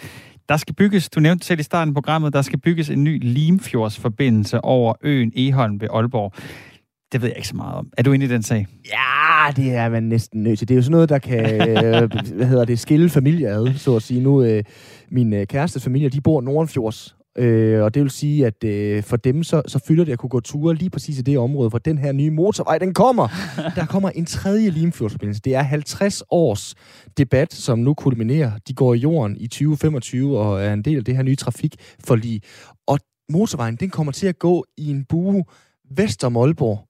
der 0.49 0.57
skal 0.57 0.75
bygges, 0.75 1.09
du 1.09 1.19
nævnte 1.19 1.45
selv 1.45 1.59
i 1.59 1.63
starten 1.63 1.89
af 1.89 1.93
programmet, 1.93 2.33
der 2.33 2.41
skal 2.41 2.59
bygges 2.59 2.89
en 2.89 3.03
ny 3.03 3.19
Limfjordsforbindelse 3.21 4.61
over 4.61 4.93
øen 5.01 5.31
Eholm 5.35 5.81
ved 5.81 5.87
Aalborg. 5.93 6.33
Det 7.11 7.21
ved 7.21 7.29
jeg 7.29 7.37
ikke 7.37 7.47
så 7.47 7.55
meget 7.55 7.75
om. 7.75 7.89
Er 7.97 8.03
du 8.03 8.11
inde 8.11 8.25
i 8.25 8.29
den 8.29 8.43
sag? 8.43 8.67
Ja, 8.85 9.51
det 9.55 9.75
er 9.75 9.89
man 9.89 10.03
næsten 10.03 10.43
nødt 10.43 10.59
til. 10.59 10.67
Det 10.67 10.73
er 10.73 10.75
jo 10.75 10.81
sådan 10.81 10.91
noget, 10.91 11.09
der 11.09 11.17
kan 11.17 11.45
øh, 11.85 12.11
hvad 12.35 12.47
hedder 12.47 12.65
det, 12.65 12.79
skille 12.79 13.09
familier 13.09 13.59
ad, 13.59 13.73
så 13.73 13.95
at 13.95 14.01
sige. 14.01 14.21
Nu, 14.21 14.43
øh, 14.43 14.63
min 15.09 15.33
øh, 15.33 15.47
kærestes 15.47 15.83
familie, 15.83 16.09
de 16.09 16.21
bor 16.21 16.41
Nordenfjords, 16.41 17.14
Øh, 17.37 17.83
og 17.83 17.93
det 17.93 18.01
vil 18.01 18.11
sige, 18.11 18.45
at 18.45 18.63
øh, 18.63 19.03
for 19.03 19.17
dem, 19.17 19.43
så, 19.43 19.61
så 19.67 19.79
fylder 19.87 20.05
det 20.05 20.11
at 20.11 20.19
kunne 20.19 20.29
gå 20.29 20.39
ture 20.39 20.75
lige 20.75 20.89
præcis 20.89 21.19
i 21.19 21.21
det 21.21 21.37
område, 21.37 21.69
hvor 21.69 21.79
den 21.79 21.97
her 21.97 22.11
nye 22.11 22.31
motorvej, 22.31 22.77
den 22.77 22.93
kommer. 22.93 23.27
Der 23.75 23.85
kommer 23.85 24.09
en 24.09 24.25
tredje 24.25 24.69
Limfjordsforbindelse. 24.69 25.41
Det 25.41 25.55
er 25.55 25.61
50 25.61 26.23
års 26.29 26.75
debat, 27.17 27.53
som 27.53 27.79
nu 27.79 27.93
kulminerer. 27.93 28.51
De 28.67 28.73
går 28.73 28.93
i 28.93 28.97
jorden 28.97 29.37
i 29.37 29.47
2025 29.47 30.39
og 30.39 30.63
er 30.63 30.73
en 30.73 30.81
del 30.81 30.97
af 30.97 31.05
det 31.05 31.15
her 31.15 31.23
nye 31.23 31.35
trafikforlig. 31.35 32.41
Og 32.87 32.99
motorvejen, 33.29 33.75
den 33.75 33.89
kommer 33.89 34.11
til 34.11 34.27
at 34.27 34.39
gå 34.39 34.65
i 34.77 34.89
en 34.89 35.05
bue 35.05 35.43
vest 35.91 36.23
om 36.23 36.37
Aalborg, 36.37 36.87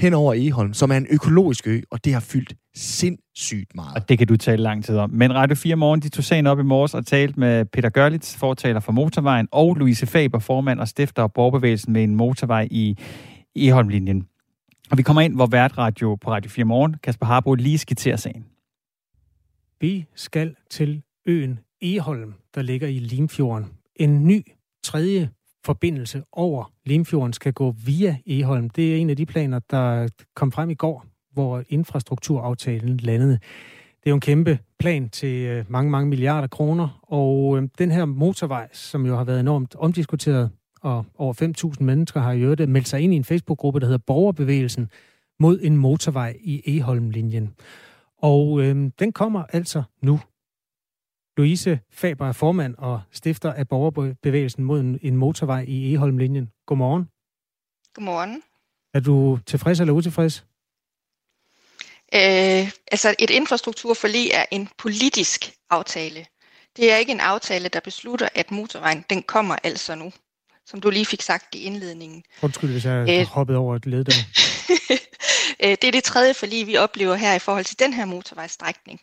hen 0.00 0.14
over 0.14 0.34
Eholm, 0.34 0.74
som 0.74 0.90
er 0.90 0.96
en 0.96 1.06
økologisk 1.10 1.66
ø, 1.66 1.80
og 1.90 2.04
det 2.04 2.12
har 2.12 2.20
fyldt 2.20 2.54
sindssygt 2.76 3.74
meget. 3.74 3.94
Og 3.94 4.08
det 4.08 4.18
kan 4.18 4.26
du 4.26 4.36
tale 4.36 4.62
lang 4.62 4.84
tid 4.84 4.96
om. 4.96 5.10
Men 5.10 5.34
Radio 5.34 5.56
4 5.56 5.76
Morgen, 5.76 6.00
de 6.00 6.08
tog 6.08 6.24
sagen 6.24 6.46
op 6.46 6.58
i 6.58 6.62
morges 6.62 6.94
og 6.94 7.06
talte 7.06 7.40
med 7.40 7.64
Peter 7.64 7.88
Gørlitz, 7.88 8.36
fortaler 8.36 8.80
for 8.80 8.92
motorvejen, 8.92 9.48
og 9.52 9.74
Louise 9.74 10.06
Faber, 10.06 10.38
formand 10.38 10.80
og 10.80 10.88
stifter 10.88 11.22
af 11.22 11.32
borgerbevægelsen 11.32 11.92
med 11.92 12.04
en 12.04 12.14
motorvej 12.14 12.68
i 12.70 12.96
Eholm-linjen. 13.56 14.28
Og 14.90 14.98
vi 14.98 15.02
kommer 15.02 15.22
ind, 15.22 15.34
hvor 15.34 15.78
Radio 15.78 16.14
på 16.14 16.30
Radio 16.30 16.50
4 16.50 16.64
Morgen, 16.64 16.96
Kasper 17.02 17.26
Harbo, 17.26 17.54
lige 17.54 17.78
skitserer 17.78 18.16
sagen. 18.16 18.46
Vi 19.80 20.06
skal 20.14 20.54
til 20.70 21.02
øen 21.26 21.58
Eholm, 21.82 22.34
der 22.54 22.62
ligger 22.62 22.88
i 22.88 22.98
Limfjorden. 22.98 23.66
En 23.96 24.26
ny 24.26 24.42
tredje 24.84 25.30
forbindelse 25.64 26.22
over 26.32 26.72
Limfjorden 26.86 27.32
skal 27.32 27.52
gå 27.52 27.74
via 27.86 28.16
Eholm. 28.26 28.70
Det 28.70 28.92
er 28.92 28.96
en 28.96 29.10
af 29.10 29.16
de 29.16 29.26
planer, 29.26 29.60
der 29.70 30.08
kom 30.34 30.52
frem 30.52 30.70
i 30.70 30.74
går, 30.74 31.04
hvor 31.36 31.62
infrastrukturaftalen 31.68 32.96
landede. 32.96 33.38
Det 34.00 34.06
er 34.06 34.10
jo 34.10 34.14
en 34.14 34.20
kæmpe 34.20 34.58
plan 34.78 35.08
til 35.08 35.46
øh, 35.46 35.64
mange, 35.68 35.90
mange 35.90 36.08
milliarder 36.08 36.48
kroner, 36.48 37.00
og 37.02 37.56
øh, 37.56 37.68
den 37.78 37.90
her 37.90 38.04
motorvej, 38.04 38.68
som 38.72 39.06
jo 39.06 39.16
har 39.16 39.24
været 39.24 39.40
enormt 39.40 39.74
omdiskuteret, 39.74 40.50
og 40.80 41.04
over 41.18 41.72
5.000 41.74 41.84
mennesker 41.84 42.20
har 42.20 42.32
i 42.32 42.40
øvrigt 42.40 42.68
meldt 42.68 42.88
sig 42.88 43.00
ind 43.00 43.12
i 43.12 43.16
en 43.16 43.24
Facebook-gruppe, 43.24 43.80
der 43.80 43.86
hedder 43.86 44.02
Borgerbevægelsen 44.06 44.90
mod 45.40 45.60
en 45.62 45.76
motorvej 45.76 46.36
i 46.40 46.62
Eholm-linjen. 46.78 47.54
Og 48.18 48.60
øh, 48.62 48.90
den 48.98 49.12
kommer 49.12 49.44
altså 49.52 49.82
nu. 50.02 50.20
Louise 51.36 51.80
Faber 51.90 52.26
er 52.26 52.32
formand 52.32 52.74
og 52.78 53.00
stifter 53.10 53.52
af 53.52 53.68
Borgerbevægelsen 53.68 54.64
mod 54.64 54.80
en, 54.80 54.98
en 55.02 55.16
motorvej 55.16 55.64
i 55.68 55.94
Eholm-linjen. 55.94 56.50
Godmorgen. 56.66 57.08
Godmorgen. 57.94 58.42
Er 58.94 59.00
du 59.00 59.38
tilfreds 59.46 59.80
eller 59.80 59.94
utilfreds? 59.94 60.46
Øh, 62.14 62.70
altså 62.92 63.14
et 63.18 63.30
infrastrukturforlig 63.30 64.30
er 64.30 64.44
en 64.50 64.68
politisk 64.78 65.52
aftale. 65.70 66.26
Det 66.76 66.92
er 66.92 66.96
ikke 66.96 67.12
en 67.12 67.20
aftale, 67.20 67.68
der 67.68 67.80
beslutter, 67.80 68.28
at 68.34 68.50
motorvejen 68.50 69.04
den 69.10 69.22
kommer 69.22 69.56
altså 69.62 69.94
nu, 69.94 70.12
som 70.66 70.80
du 70.80 70.90
lige 70.90 71.06
fik 71.06 71.22
sagt 71.22 71.54
i 71.54 71.62
indledningen. 71.62 72.22
Undskyld, 72.42 72.70
hvis 72.70 72.84
jeg 72.84 72.92
har 72.92 73.20
øh, 73.20 73.26
hoppet 73.26 73.56
over 73.56 73.76
et 73.76 73.86
led 73.86 74.04
der. 74.04 74.12
Øh, 75.60 75.70
det 75.70 75.84
er 75.84 75.92
det 75.92 76.04
tredje 76.04 76.34
forlig, 76.34 76.66
vi 76.66 76.76
oplever 76.76 77.14
her 77.14 77.34
i 77.34 77.38
forhold 77.38 77.64
til 77.64 77.78
den 77.78 77.92
her 77.92 78.04
motorvejsstrækning. 78.04 79.00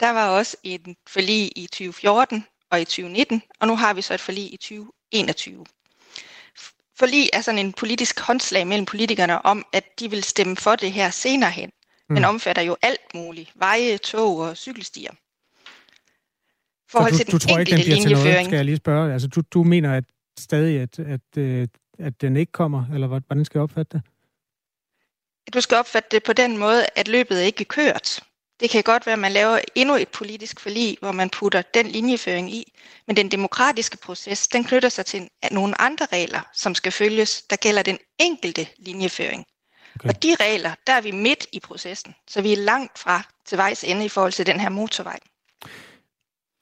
Der 0.00 0.10
var 0.10 0.28
også 0.28 0.56
en 0.62 0.96
forlig 1.08 1.52
i 1.56 1.66
2014 1.66 2.46
og 2.70 2.80
i 2.80 2.84
2019, 2.84 3.42
og 3.60 3.66
nu 3.66 3.76
har 3.76 3.94
vi 3.94 4.02
så 4.02 4.14
et 4.14 4.20
forlig 4.20 4.54
i 4.54 4.56
2021. 4.56 5.66
Forlig 6.98 7.30
er 7.32 7.40
sådan 7.40 7.58
en 7.58 7.72
politisk 7.72 8.20
håndslag 8.20 8.66
mellem 8.66 8.86
politikerne 8.86 9.44
om, 9.44 9.66
at 9.72 9.84
de 9.98 10.10
vil 10.10 10.24
stemme 10.24 10.56
for 10.56 10.76
det 10.76 10.92
her 10.92 11.10
senere 11.10 11.50
hen. 11.50 11.70
Mm. 12.12 12.16
Den 12.16 12.24
omfatter 12.24 12.62
jo 12.62 12.76
alt 12.82 13.14
muligt. 13.14 13.52
Veje, 13.54 13.98
tog 13.98 14.38
og 14.38 14.56
cykelstier. 14.56 15.10
Forhold 16.90 17.12
så 17.12 17.18
du, 17.18 17.18
til 17.18 17.26
den 17.26 17.32
du 17.32 17.38
tror 17.38 17.58
ikke, 17.58 17.70
den 17.70 17.80
bliver 17.80 18.00
til 18.00 18.12
noget, 18.12 18.44
skal 18.44 18.56
jeg 18.56 18.64
lige 18.64 18.76
spørge? 18.76 19.12
Altså, 19.12 19.28
du, 19.28 19.42
du 19.52 19.64
mener 19.64 19.94
at 19.94 20.04
stadig, 20.38 20.80
at, 20.80 20.98
at, 20.98 21.38
øh, 21.38 21.68
at 21.98 22.20
den 22.20 22.36
ikke 22.36 22.52
kommer, 22.52 22.84
eller 22.94 23.06
hvordan 23.06 23.44
skal 23.44 23.58
jeg 23.58 23.62
opfatte 23.62 23.98
det? 23.98 24.02
Du 25.54 25.60
skal 25.60 25.76
opfatte 25.76 26.08
det 26.10 26.22
på 26.22 26.32
den 26.32 26.58
måde, 26.58 26.86
at 26.96 27.08
løbet 27.08 27.40
er 27.40 27.46
ikke 27.46 27.64
kørt. 27.64 28.20
Det 28.60 28.70
kan 28.70 28.82
godt 28.82 29.06
være, 29.06 29.12
at 29.12 29.18
man 29.18 29.32
laver 29.32 29.58
endnu 29.74 29.94
et 29.94 30.08
politisk 30.08 30.60
forlig, 30.60 30.96
hvor 31.00 31.12
man 31.12 31.30
putter 31.30 31.62
den 31.62 31.86
linjeføring 31.86 32.54
i, 32.54 32.72
men 33.06 33.16
den 33.16 33.30
demokratiske 33.30 33.96
proces, 33.96 34.48
den 34.48 34.64
knytter 34.64 34.88
sig 34.88 35.06
til 35.06 35.28
nogle 35.50 35.80
andre 35.80 36.06
regler, 36.12 36.40
som 36.54 36.74
skal 36.74 36.92
følges, 36.92 37.42
der 37.42 37.56
gælder 37.56 37.82
den 37.82 37.98
enkelte 38.20 38.66
linjeføring. 38.78 39.44
Okay. 39.96 40.08
Og 40.08 40.22
de 40.22 40.28
regler, 40.40 40.70
der 40.86 40.92
er 40.92 41.02
vi 41.02 41.10
midt 41.10 41.46
i 41.52 41.60
processen, 41.64 42.14
så 42.28 42.42
vi 42.42 42.52
er 42.52 42.64
langt 42.72 42.98
fra 42.98 43.16
til 43.46 43.58
vejs 43.58 43.84
ende 43.84 44.04
i 44.04 44.08
forhold 44.08 44.32
til 44.32 44.46
den 44.46 44.60
her 44.60 44.70
motorvej. 44.70 45.18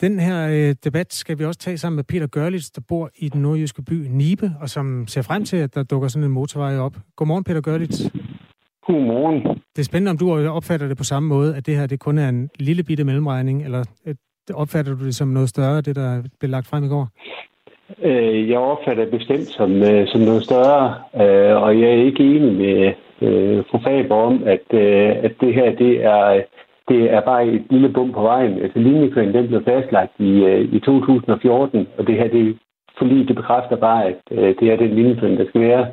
Den 0.00 0.20
her 0.20 0.48
øh, 0.48 0.74
debat 0.84 1.14
skal 1.14 1.38
vi 1.38 1.44
også 1.44 1.60
tage 1.60 1.78
sammen 1.78 1.96
med 1.96 2.04
Peter 2.04 2.26
Gørlitz, 2.26 2.70
der 2.70 2.80
bor 2.88 3.10
i 3.16 3.28
den 3.28 3.42
nordjyske 3.42 3.82
by 3.82 4.06
Nibe, 4.10 4.50
og 4.60 4.68
som 4.68 5.06
ser 5.06 5.22
frem 5.22 5.44
til, 5.44 5.56
at 5.56 5.74
der 5.74 5.82
dukker 5.82 6.08
sådan 6.08 6.24
en 6.24 6.30
motorvej 6.30 6.78
op. 6.78 6.96
Godmorgen, 7.16 7.44
Peter 7.44 7.60
Gørlitz. 7.60 8.00
Godmorgen. 8.86 9.42
Det 9.76 9.78
er 9.78 9.84
spændende, 9.84 10.10
om 10.10 10.18
du 10.18 10.48
opfatter 10.48 10.88
det 10.88 10.96
på 10.96 11.04
samme 11.04 11.28
måde, 11.28 11.56
at 11.56 11.66
det 11.66 11.76
her 11.76 11.86
det 11.86 12.00
kun 12.00 12.18
er 12.18 12.28
en 12.28 12.50
lille 12.58 12.82
bitte 12.82 13.04
mellemregning, 13.04 13.64
eller 13.64 13.84
øh, 14.06 14.14
opfatter 14.54 14.94
du 14.94 15.04
det 15.04 15.14
som 15.14 15.28
noget 15.28 15.48
større, 15.48 15.80
det 15.80 15.96
der 15.96 16.22
blev 16.40 16.50
lagt 16.50 16.66
frem 16.66 16.84
i 16.84 16.88
går? 16.88 17.08
Øh, 18.02 18.50
jeg 18.50 18.58
opfatter 18.58 19.04
det 19.04 19.12
bestemt 19.18 19.48
som, 19.48 19.82
øh, 19.82 20.08
som 20.08 20.20
noget 20.20 20.44
større, 20.44 20.94
og 21.56 21.80
jeg 21.80 21.88
er 21.90 22.04
ikke 22.04 22.24
enig 22.24 22.52
med 22.52 22.92
Øh, 23.22 23.64
fru 23.70 23.78
Faber 23.84 24.14
om, 24.14 24.42
at, 24.46 24.66
øh, 24.70 25.10
at 25.26 25.32
det 25.40 25.54
her 25.54 25.76
det 25.76 26.04
er, 26.04 26.42
det 26.88 27.12
er 27.12 27.20
bare 27.20 27.46
et 27.46 27.64
lille 27.70 27.88
bum 27.88 28.12
på 28.12 28.22
vejen. 28.22 28.62
Altså 28.62 28.78
linjeføringen 28.78 29.34
den 29.34 29.48
blev 29.48 29.64
fastlagt 29.64 30.12
i, 30.18 30.44
øh, 30.44 30.60
i 30.60 30.80
2014, 30.80 31.88
og 31.98 32.06
det 32.06 32.14
her 32.14 32.28
det 32.28 32.58
fordi 32.98 33.24
det 33.24 33.36
bekræfter 33.36 33.76
bare, 33.76 34.04
at 34.04 34.16
det 34.30 34.62
er 34.62 34.76
den 34.76 34.90
linjeføring, 34.90 35.38
der 35.38 35.46
skal 35.48 35.60
være 35.60 35.86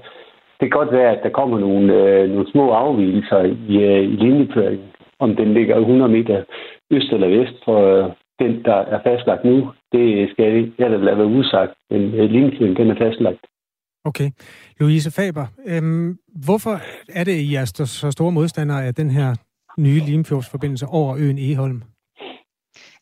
det 0.60 0.72
kan 0.72 0.80
godt 0.80 0.92
være, 0.92 1.12
at 1.12 1.24
der 1.24 1.30
kommer 1.30 1.60
nogle, 1.60 1.94
øh, 1.94 2.30
nogle 2.30 2.52
små 2.52 2.72
afvielser 2.72 3.44
i, 3.44 3.84
øh, 3.84 4.04
i 4.04 4.16
linjeføringen, 4.16 4.88
om 5.20 5.36
den 5.36 5.54
ligger 5.54 5.76
100 5.78 6.12
meter 6.12 6.44
øst 6.92 7.14
eller 7.14 7.28
vest 7.28 7.66
for 7.66 7.80
øh, 7.98 8.12
den, 8.40 8.64
der 8.66 8.76
er 8.76 9.00
fastlagt 9.04 9.46
nu. 9.46 9.70
Det 9.92 10.30
skal 10.32 10.72
jeg 10.80 10.90
da 10.92 10.98
lade 10.98 11.18
være 11.18 11.28
usagt, 11.28 11.74
men 11.90 12.02
øh, 12.14 12.30
linjeføringen 12.30 12.78
den 12.78 12.92
er 12.92 12.96
fastlagt. 12.96 13.40
Okay. 14.06 14.32
Louise 14.80 15.12
Faber, 15.12 15.48
øhm, 15.66 16.18
hvorfor 16.36 16.82
er 17.10 17.24
det, 17.24 17.32
I 17.32 17.56
er 17.56 17.66
så 17.66 18.12
store 18.12 18.32
modstandere 18.32 18.86
af 18.86 18.96
den 18.96 19.12
her 19.12 19.36
nye 19.78 20.00
Limfjordsforbindelse 20.00 20.86
over 20.86 21.16
øen 21.18 21.38
Eholm? 21.38 21.84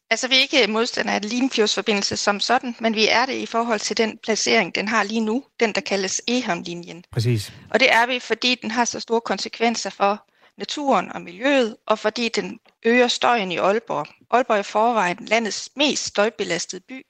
Altså, 0.09 0.27
vi 0.27 0.35
er 0.35 0.39
ikke 0.39 0.71
modstandere 0.71 1.15
af 1.15 1.29
Limfjordsforbindelse 1.29 2.17
som 2.17 2.39
sådan, 2.39 2.75
men 2.79 2.95
vi 2.95 3.07
er 3.07 3.25
det 3.25 3.33
i 3.33 3.45
forhold 3.45 3.79
til 3.79 3.97
den 3.97 4.17
placering, 4.23 4.75
den 4.75 4.87
har 4.87 5.03
lige 5.03 5.19
nu, 5.19 5.43
den 5.59 5.75
der 5.75 5.81
kaldes 5.81 6.21
Ehamlinjen. 6.27 7.03
Præcis. 7.11 7.53
Og 7.69 7.79
det 7.79 7.93
er 7.93 8.07
vi, 8.07 8.19
fordi 8.19 8.55
den 8.61 8.71
har 8.71 8.85
så 8.85 8.99
store 8.99 9.21
konsekvenser 9.21 9.89
for 9.89 10.25
naturen 10.57 11.11
og 11.11 11.21
miljøet, 11.21 11.77
og 11.87 11.99
fordi 11.99 12.29
den 12.29 12.59
øger 12.85 13.07
støjen 13.07 13.51
i 13.51 13.57
Aalborg. 13.57 14.07
Aalborg 14.31 14.55
er 14.55 14.59
i 14.59 14.63
forvejen 14.63 15.17
landets 15.21 15.69
mest 15.75 16.05
støjbelastede 16.05 16.81
by, 16.87 17.05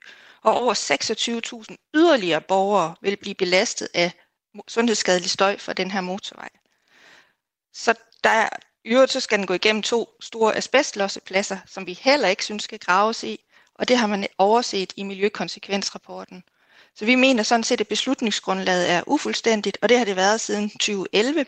og 0.46 0.62
over 0.62 0.74
26.000 1.70 1.76
yderligere 1.96 2.42
borgere 2.42 2.96
vil 3.02 3.16
blive 3.16 3.36
belastet 3.36 3.88
af 3.94 4.12
sundhedsskadelig 4.68 5.30
støj 5.30 5.58
fra 5.58 5.74
den 5.74 5.92
her 5.92 6.02
motorvej. 6.02 6.50
Så 7.74 7.94
der 8.24 8.50
i 8.86 8.90
øvrigt 8.90 9.12
så 9.12 9.20
skal 9.20 9.38
den 9.38 9.48
gå 9.48 9.54
igennem 9.54 9.82
to 9.82 10.10
store 10.22 10.56
asbestlossepladser, 10.56 11.58
som 11.66 11.86
vi 11.86 11.94
heller 12.02 12.28
ikke 12.28 12.44
synes 12.44 12.64
skal 12.64 12.80
graves 12.80 13.24
i, 13.24 13.40
og 13.76 13.88
det 13.88 13.98
har 13.98 14.08
man 14.08 14.28
overset 14.38 14.94
i 14.96 15.04
miljøkonsekvensrapporten. 15.04 16.44
Så 16.96 17.06
vi 17.06 17.16
mener 17.16 17.44
sådan 17.44 17.64
set, 17.64 17.82
at 17.82 17.88
beslutningsgrundlaget 17.88 18.92
er 18.92 19.04
ufuldstændigt, 19.08 19.78
og 19.82 19.90
det 19.90 19.98
har 19.98 20.06
det 20.06 20.16
været 20.16 20.42
siden 20.42 20.70
2011. 20.70 21.46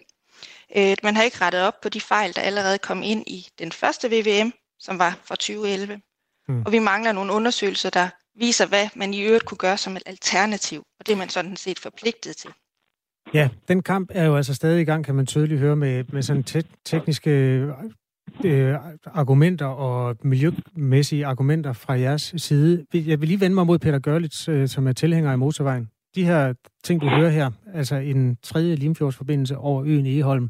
Øh, 0.75 0.97
man 1.03 1.15
har 1.15 1.23
ikke 1.23 1.41
rettet 1.41 1.61
op 1.61 1.81
på 1.81 1.89
de 1.89 2.01
fejl, 2.01 2.35
der 2.35 2.41
allerede 2.41 2.77
kom 2.77 3.03
ind 3.03 3.23
i 3.27 3.47
den 3.59 3.71
første 3.71 4.09
VVM, 4.11 4.51
som 4.79 4.99
var 4.99 5.19
fra 5.25 5.35
2011. 5.35 6.01
Mm. 6.47 6.61
Og 6.65 6.71
vi 6.71 6.79
mangler 6.79 7.11
nogle 7.11 7.33
undersøgelser, 7.33 7.89
der 7.89 8.09
viser, 8.39 8.67
hvad 8.67 8.85
man 8.95 9.13
i 9.13 9.21
øvrigt 9.21 9.45
kunne 9.45 9.57
gøre 9.57 9.77
som 9.77 9.95
et 9.95 10.03
alternativ, 10.05 10.79
og 10.99 11.07
det 11.07 11.13
er 11.13 11.17
man 11.17 11.29
sådan 11.29 11.55
set 11.55 11.79
forpligtet 11.79 12.35
til. 12.35 12.49
Ja, 13.33 13.49
den 13.67 13.83
kamp 13.83 14.09
er 14.13 14.25
jo 14.25 14.35
altså 14.35 14.53
stadig 14.53 14.81
i 14.81 14.85
gang, 14.85 15.05
kan 15.05 15.15
man 15.15 15.25
tydeligt 15.25 15.59
høre, 15.59 15.75
med, 15.75 16.03
med 16.09 16.21
sådan 16.21 16.43
te- 16.43 16.63
tekniske 16.85 17.31
øh, 18.45 18.75
argumenter 19.05 19.65
og 19.65 20.15
miljømæssige 20.23 21.25
argumenter 21.25 21.73
fra 21.73 21.93
jeres 21.93 22.33
side. 22.37 22.85
Jeg 22.93 23.21
vil 23.21 23.27
lige 23.27 23.39
vende 23.39 23.55
mig 23.55 23.65
mod 23.65 23.79
Peter 23.79 23.99
Gørlitz, 23.99 24.49
øh, 24.49 24.67
som 24.67 24.87
er 24.87 24.93
tilhænger 24.93 25.33
i 25.33 25.37
motorvejen. 25.37 25.89
De 26.15 26.25
her 26.25 26.53
ting, 26.83 27.01
du 27.01 27.09
hører 27.09 27.29
her, 27.29 27.51
altså 27.73 27.95
en 27.95 28.37
tredje 28.43 28.75
Limfjordsforbindelse 28.75 29.57
over 29.57 29.83
øen 29.83 30.05
Egeholm, 30.05 30.49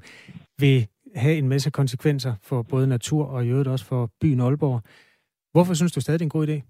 vil 0.60 0.88
have 1.16 1.38
en 1.38 1.48
masse 1.48 1.70
konsekvenser 1.70 2.36
for 2.44 2.62
både 2.62 2.88
natur 2.88 3.26
og 3.26 3.46
i 3.46 3.50
øvrigt 3.50 3.70
også 3.70 3.86
for 3.86 4.10
byen 4.22 4.40
Aalborg. 4.40 4.82
Hvorfor 5.52 5.74
synes 5.74 5.92
du 5.92 6.02
stadig, 6.02 6.20
det 6.20 6.24
er 6.24 6.26
en 6.26 6.30
god 6.30 6.48
idé? 6.48 6.62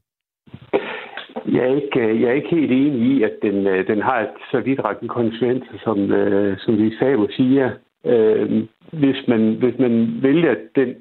Jeg 1.57 1.65
er 1.65 1.75
ikke, 1.75 1.99
øh, 1.99 2.21
jeg 2.21 2.29
er 2.29 2.33
ikke 2.33 2.55
helt 2.55 2.71
enig 2.71 3.01
i, 3.11 3.23
at 3.23 3.33
den, 3.41 3.67
øh, 3.67 3.87
den 3.87 4.01
har 4.01 4.27
så 4.51 4.59
vidtrækkende 4.59 5.09
konsekvenser, 5.09 5.77
som, 5.83 6.11
øh, 6.11 6.57
som 6.59 6.77
vi 6.77 6.95
sagde 6.99 7.27
siger. 7.29 7.71
Øh, 8.05 8.63
hvis 8.91 9.27
man, 9.27 9.53
hvis 9.53 9.79
man 9.79 10.19
vælger 10.21 10.55
den 10.75 10.95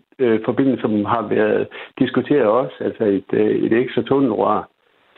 forbindelse, 0.45 0.83
som 0.83 1.05
har 1.05 1.29
været 1.29 1.69
diskuteret 1.99 2.47
også, 2.47 2.75
altså 2.81 3.05
et, 3.05 3.31
et 3.67 3.73
ekstra 3.73 4.03
tunnelrør, 4.03 4.69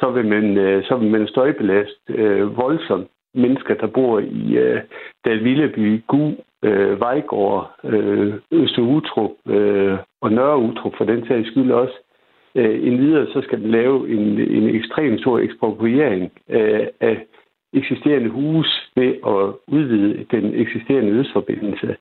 så 0.00 0.10
vil 0.10 0.26
man, 0.26 0.44
så 0.84 0.96
vil 0.96 1.10
man 1.10 1.28
støjbelaste 1.28 2.12
voldsomt 2.56 3.08
mennesker, 3.34 3.74
der 3.74 3.86
bor 3.86 4.18
i 4.18 4.56
øh, 4.56 4.80
Dal 5.24 5.44
Villeby, 5.44 6.02
Gu, 6.06 6.32
øh, 6.62 7.00
Vejgård, 7.00 7.70
øh, 7.84 8.34
Øster 8.52 8.82
Utrup 8.82 9.30
øh, 9.48 9.98
og 10.20 10.32
Nørre 10.32 10.58
Utrup 10.58 10.92
for 10.96 11.04
den 11.04 11.26
sags 11.26 11.48
skyld 11.48 11.70
også. 11.70 11.94
Øh, 12.58 12.86
endvidere 12.88 13.26
så 13.26 13.40
skal 13.46 13.60
den 13.62 13.70
lave 13.70 13.96
en, 14.14 14.24
en 14.58 14.74
ekstremt 14.76 15.20
stor 15.20 15.38
ekspropriering 15.38 16.22
øh, 16.48 16.86
af 17.00 17.16
eksisterende 17.72 18.30
hus 18.30 18.90
ved 18.96 19.12
at 19.34 19.42
udvide 19.76 20.26
den 20.30 20.44
eksisterende 20.54 21.10
østforbindelse. 21.10 21.96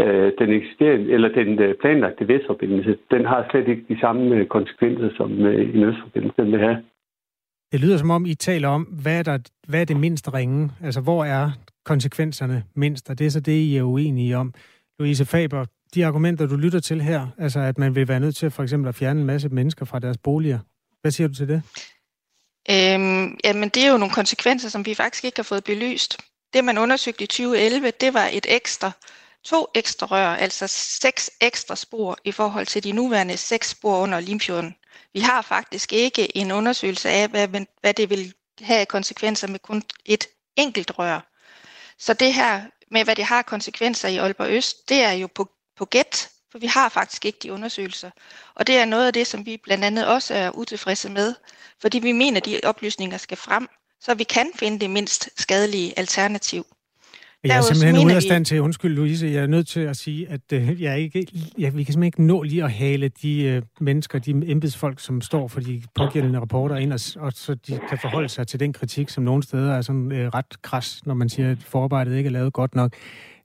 Øh, 0.00 0.32
den 0.38 0.50
eksisterende, 0.58 1.12
eller 1.12 1.28
den 1.28 1.58
øh, 1.58 1.74
planlagte 1.80 2.28
vestforbindelse, 2.28 2.96
den 3.10 3.24
har 3.24 3.46
slet 3.50 3.68
ikke 3.68 3.84
de 3.88 4.00
samme 4.00 4.36
øh, 4.36 4.46
konsekvenser, 4.46 5.10
som 5.16 5.30
øh, 5.32 5.74
en 5.74 5.82
østforbindelse 5.82 6.42
vil 6.42 6.60
have. 6.60 6.78
Det 7.72 7.80
lyder 7.80 7.96
som 7.96 8.10
om, 8.10 8.26
I 8.26 8.34
taler 8.34 8.68
om, 8.68 8.82
hvad 9.02 9.18
er, 9.18 9.22
der, 9.22 9.38
hvad 9.68 9.80
er 9.80 9.84
det 9.84 10.00
mindst 10.00 10.34
ringe? 10.34 10.70
Altså, 10.84 11.00
hvor 11.00 11.24
er 11.24 11.50
konsekvenserne 11.84 12.62
mindst? 12.76 13.10
Og 13.10 13.18
det 13.18 13.26
er 13.26 13.30
så 13.30 13.40
det, 13.40 13.52
I 13.52 13.76
er 13.76 13.82
uenige 13.82 14.36
om. 14.36 14.52
Louise 14.98 15.26
Faber, 15.26 15.64
de 15.94 16.06
argumenter, 16.06 16.46
du 16.46 16.56
lytter 16.56 16.80
til 16.80 17.00
her, 17.02 17.26
altså 17.38 17.60
at 17.60 17.78
man 17.78 17.94
vil 17.94 18.08
være 18.08 18.20
nødt 18.20 18.36
til 18.36 18.50
for 18.50 18.62
eksempel 18.62 18.88
at 18.88 18.94
fjerne 18.94 19.20
en 19.20 19.26
masse 19.26 19.48
mennesker 19.48 19.84
fra 19.84 19.98
deres 19.98 20.18
boliger. 20.18 20.58
Hvad 21.00 21.10
siger 21.10 21.28
du 21.28 21.34
til 21.34 21.48
det? 21.48 21.62
Øhm, 22.70 23.38
jamen, 23.44 23.68
det 23.68 23.84
er 23.84 23.90
jo 23.92 23.98
nogle 23.98 24.14
konsekvenser, 24.14 24.68
som 24.68 24.86
vi 24.86 24.94
faktisk 24.94 25.24
ikke 25.24 25.38
har 25.38 25.42
fået 25.42 25.64
belyst. 25.64 26.18
Det, 26.52 26.64
man 26.64 26.78
undersøgte 26.78 27.24
i 27.24 27.26
2011, 27.26 27.90
det 27.90 28.14
var 28.14 28.28
et 28.32 28.46
ekstra, 28.48 28.90
to 29.44 29.66
ekstra 29.74 30.06
rør, 30.06 30.28
altså 30.28 30.66
seks 30.66 31.30
ekstra 31.40 31.76
spor 31.76 32.18
i 32.24 32.32
forhold 32.32 32.66
til 32.66 32.84
de 32.84 32.92
nuværende 32.92 33.36
seks 33.36 33.68
spor 33.68 33.98
under 33.98 34.20
Limfjorden. 34.20 34.74
Vi 35.14 35.20
har 35.20 35.42
faktisk 35.42 35.92
ikke 35.92 36.36
en 36.36 36.52
undersøgelse 36.52 37.08
af, 37.08 37.28
hvad, 37.28 37.48
hvad 37.80 37.94
det 37.94 38.10
vil 38.10 38.32
have 38.60 38.86
konsekvenser 38.86 39.48
med 39.48 39.58
kun 39.58 39.82
et 40.04 40.26
enkelt 40.56 40.98
rør. 40.98 41.20
Så 41.98 42.14
det 42.14 42.34
her 42.34 42.62
med, 42.90 43.04
hvad 43.04 43.16
det 43.16 43.24
har 43.24 43.42
konsekvenser 43.42 44.08
i 44.08 44.16
Aalborg 44.16 44.50
Øst, 44.50 44.88
det 44.88 45.02
er 45.02 45.12
jo 45.12 45.28
på, 45.34 45.48
på 45.78 45.84
gæt, 45.84 46.28
for 46.52 46.58
vi 46.58 46.66
har 46.66 46.88
faktisk 46.88 47.24
ikke 47.24 47.38
de 47.42 47.52
undersøgelser. 47.52 48.10
Og 48.54 48.66
det 48.66 48.74
er 48.74 48.84
noget 48.84 49.06
af 49.06 49.12
det, 49.12 49.26
som 49.26 49.46
vi 49.46 49.60
blandt 49.64 49.84
andet 49.84 50.06
også 50.06 50.34
er 50.34 50.50
utilfredse 50.50 51.10
med, 51.10 51.34
fordi 51.82 51.98
vi 51.98 52.12
mener, 52.12 52.36
at 52.36 52.46
de 52.46 52.60
oplysninger 52.64 53.16
skal 53.16 53.36
frem, 53.36 53.68
så 54.00 54.14
vi 54.14 54.24
kan 54.24 54.46
finde 54.54 54.80
det 54.80 54.90
mindst 54.90 55.30
skadelige 55.36 55.98
alternativ. 55.98 56.66
Jeg 57.44 57.56
er 57.56 57.62
simpelthen 57.62 58.06
ude 58.06 58.16
af 58.16 58.22
stand 58.22 58.44
til, 58.44 58.60
undskyld 58.60 58.94
Louise, 58.94 59.26
jeg 59.26 59.42
er 59.42 59.46
nødt 59.46 59.68
til 59.68 59.80
at 59.80 59.96
sige, 59.96 60.28
at 60.28 60.40
øh, 60.52 60.82
jeg 60.82 61.00
ikke, 61.00 61.26
jeg, 61.58 61.76
vi 61.76 61.84
kan 61.84 61.92
simpelthen 61.92 62.02
ikke 62.02 62.22
nå 62.22 62.42
lige 62.42 62.64
at 62.64 62.72
hale 62.72 63.08
de 63.08 63.42
øh, 63.42 63.62
mennesker, 63.80 64.18
de 64.18 64.30
embedsfolk, 64.30 65.00
som 65.00 65.20
står 65.20 65.48
for 65.48 65.60
de 65.60 65.82
pågældende 65.94 66.40
rapporter 66.40 66.76
ind, 66.76 66.92
og, 66.92 67.00
og 67.16 67.32
så 67.32 67.54
de 67.54 67.80
kan 67.88 67.98
forholde 67.98 68.28
sig 68.28 68.46
til 68.46 68.60
den 68.60 68.72
kritik, 68.72 69.08
som 69.08 69.24
nogle 69.24 69.42
steder 69.42 69.74
er 69.74 69.82
sådan 69.82 70.12
øh, 70.12 70.28
ret 70.28 70.62
kras, 70.62 71.06
når 71.06 71.14
man 71.14 71.28
siger, 71.28 71.50
at 71.50 71.58
forarbejdet 71.58 72.16
ikke 72.16 72.28
er 72.28 72.32
lavet 72.32 72.52
godt 72.52 72.74
nok. 72.74 72.92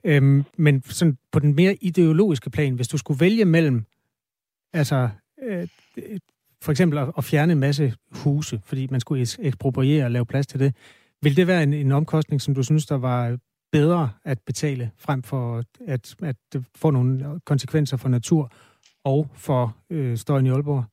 Øhm, 0.03 0.43
men 0.57 0.83
sådan 0.85 1.17
på 1.31 1.39
den 1.39 1.55
mere 1.55 1.75
ideologiske 1.81 2.49
plan, 2.49 2.73
hvis 2.73 2.87
du 2.87 2.97
skulle 2.97 3.19
vælge 3.19 3.45
mellem, 3.45 3.85
altså 4.73 5.09
øh, 5.43 5.67
for 6.61 6.71
eksempel 6.71 6.99
at, 6.99 7.11
at 7.17 7.23
fjerne 7.23 7.53
en 7.53 7.59
masse 7.59 7.93
huse, 8.11 8.61
fordi 8.65 8.87
man 8.91 8.99
skulle 8.99 9.27
ekspropriere 9.39 10.05
og 10.05 10.11
lave 10.11 10.25
plads 10.25 10.47
til 10.47 10.59
det, 10.59 10.75
vil 11.21 11.37
det 11.37 11.47
være 11.47 11.63
en, 11.63 11.73
en 11.73 11.91
omkostning, 11.91 12.41
som 12.41 12.55
du 12.55 12.63
synes, 12.63 12.85
der 12.85 12.95
var 12.97 13.37
bedre 13.71 14.11
at 14.25 14.39
betale, 14.45 14.91
frem 14.97 15.23
for 15.23 15.63
at, 15.87 16.15
at 16.23 16.35
det 16.53 16.65
får 16.75 16.91
nogle 16.91 17.39
konsekvenser 17.45 17.97
for 17.97 18.09
natur 18.09 18.51
og 19.03 19.29
for 19.35 19.75
øh, 19.89 20.17
støjen 20.17 20.45
i 20.45 20.49
Aalborg? 20.49 20.83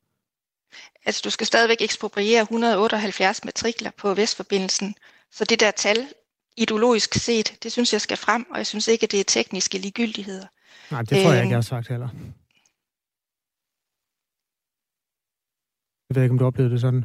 Altså, 1.07 1.21
du 1.25 1.31
skal 1.31 1.47
stadigvæk 1.47 1.77
ekspropriere 1.81 2.41
178 2.41 3.45
matrikler 3.45 3.91
på 3.99 4.15
Vestforbindelsen, 4.15 4.95
så 5.31 5.45
det 5.45 5.61
der 5.61 5.71
tal, 5.71 5.99
ideologisk 6.57 7.15
set, 7.15 7.59
det 7.63 7.73
synes 7.73 7.93
jeg 7.93 8.01
skal 8.01 8.17
frem, 8.17 8.51
og 8.51 8.59
jeg 8.59 8.67
synes 8.67 8.89
ikke, 8.89 9.05
at 9.05 9.13
det 9.13 9.21
er 9.21 9.25
tekniske 9.25 9.79
ligegyldigheder. 9.79 10.47
Nej, 10.91 11.03
det 11.03 11.23
tror 11.23 11.33
jeg 11.33 11.43
ikke, 11.43 11.51
jeg 11.51 11.57
har 11.57 11.63
sagt 11.63 11.89
heller. 11.89 12.09
Jeg 16.09 16.15
ved 16.15 16.23
ikke, 16.23 16.33
om 16.33 16.39
du 16.39 16.47
oplevede 16.47 16.73
det 16.73 16.81
sådan. 16.81 17.05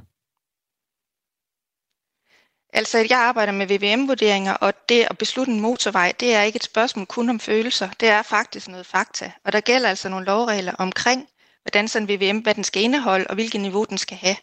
Altså, 2.73 2.97
jeg 3.09 3.19
arbejder 3.19 3.53
med 3.53 3.67
VVM-vurderinger, 3.67 4.53
og 4.53 4.73
det 4.89 5.07
at 5.09 5.17
beslutte 5.17 5.51
en 5.51 5.59
motorvej, 5.59 6.13
det 6.19 6.33
er 6.33 6.41
ikke 6.41 6.55
et 6.55 6.63
spørgsmål 6.63 7.05
kun 7.05 7.29
om 7.29 7.39
følelser. 7.39 7.89
Det 7.99 8.09
er 8.09 8.21
faktisk 8.21 8.67
noget 8.67 8.85
fakta. 8.85 9.31
Og 9.43 9.51
der 9.53 9.61
gælder 9.61 9.89
altså 9.89 10.09
nogle 10.09 10.25
lovregler 10.25 10.73
omkring, 10.73 11.27
hvordan 11.61 11.87
sådan 11.87 12.09
VVM, 12.09 12.37
hvad 12.37 12.55
den 12.55 12.63
skal 12.63 12.83
indeholde, 12.83 13.27
og 13.27 13.35
hvilket 13.35 13.61
niveau 13.61 13.83
den 13.89 13.97
skal 13.97 14.17
have. 14.17 14.35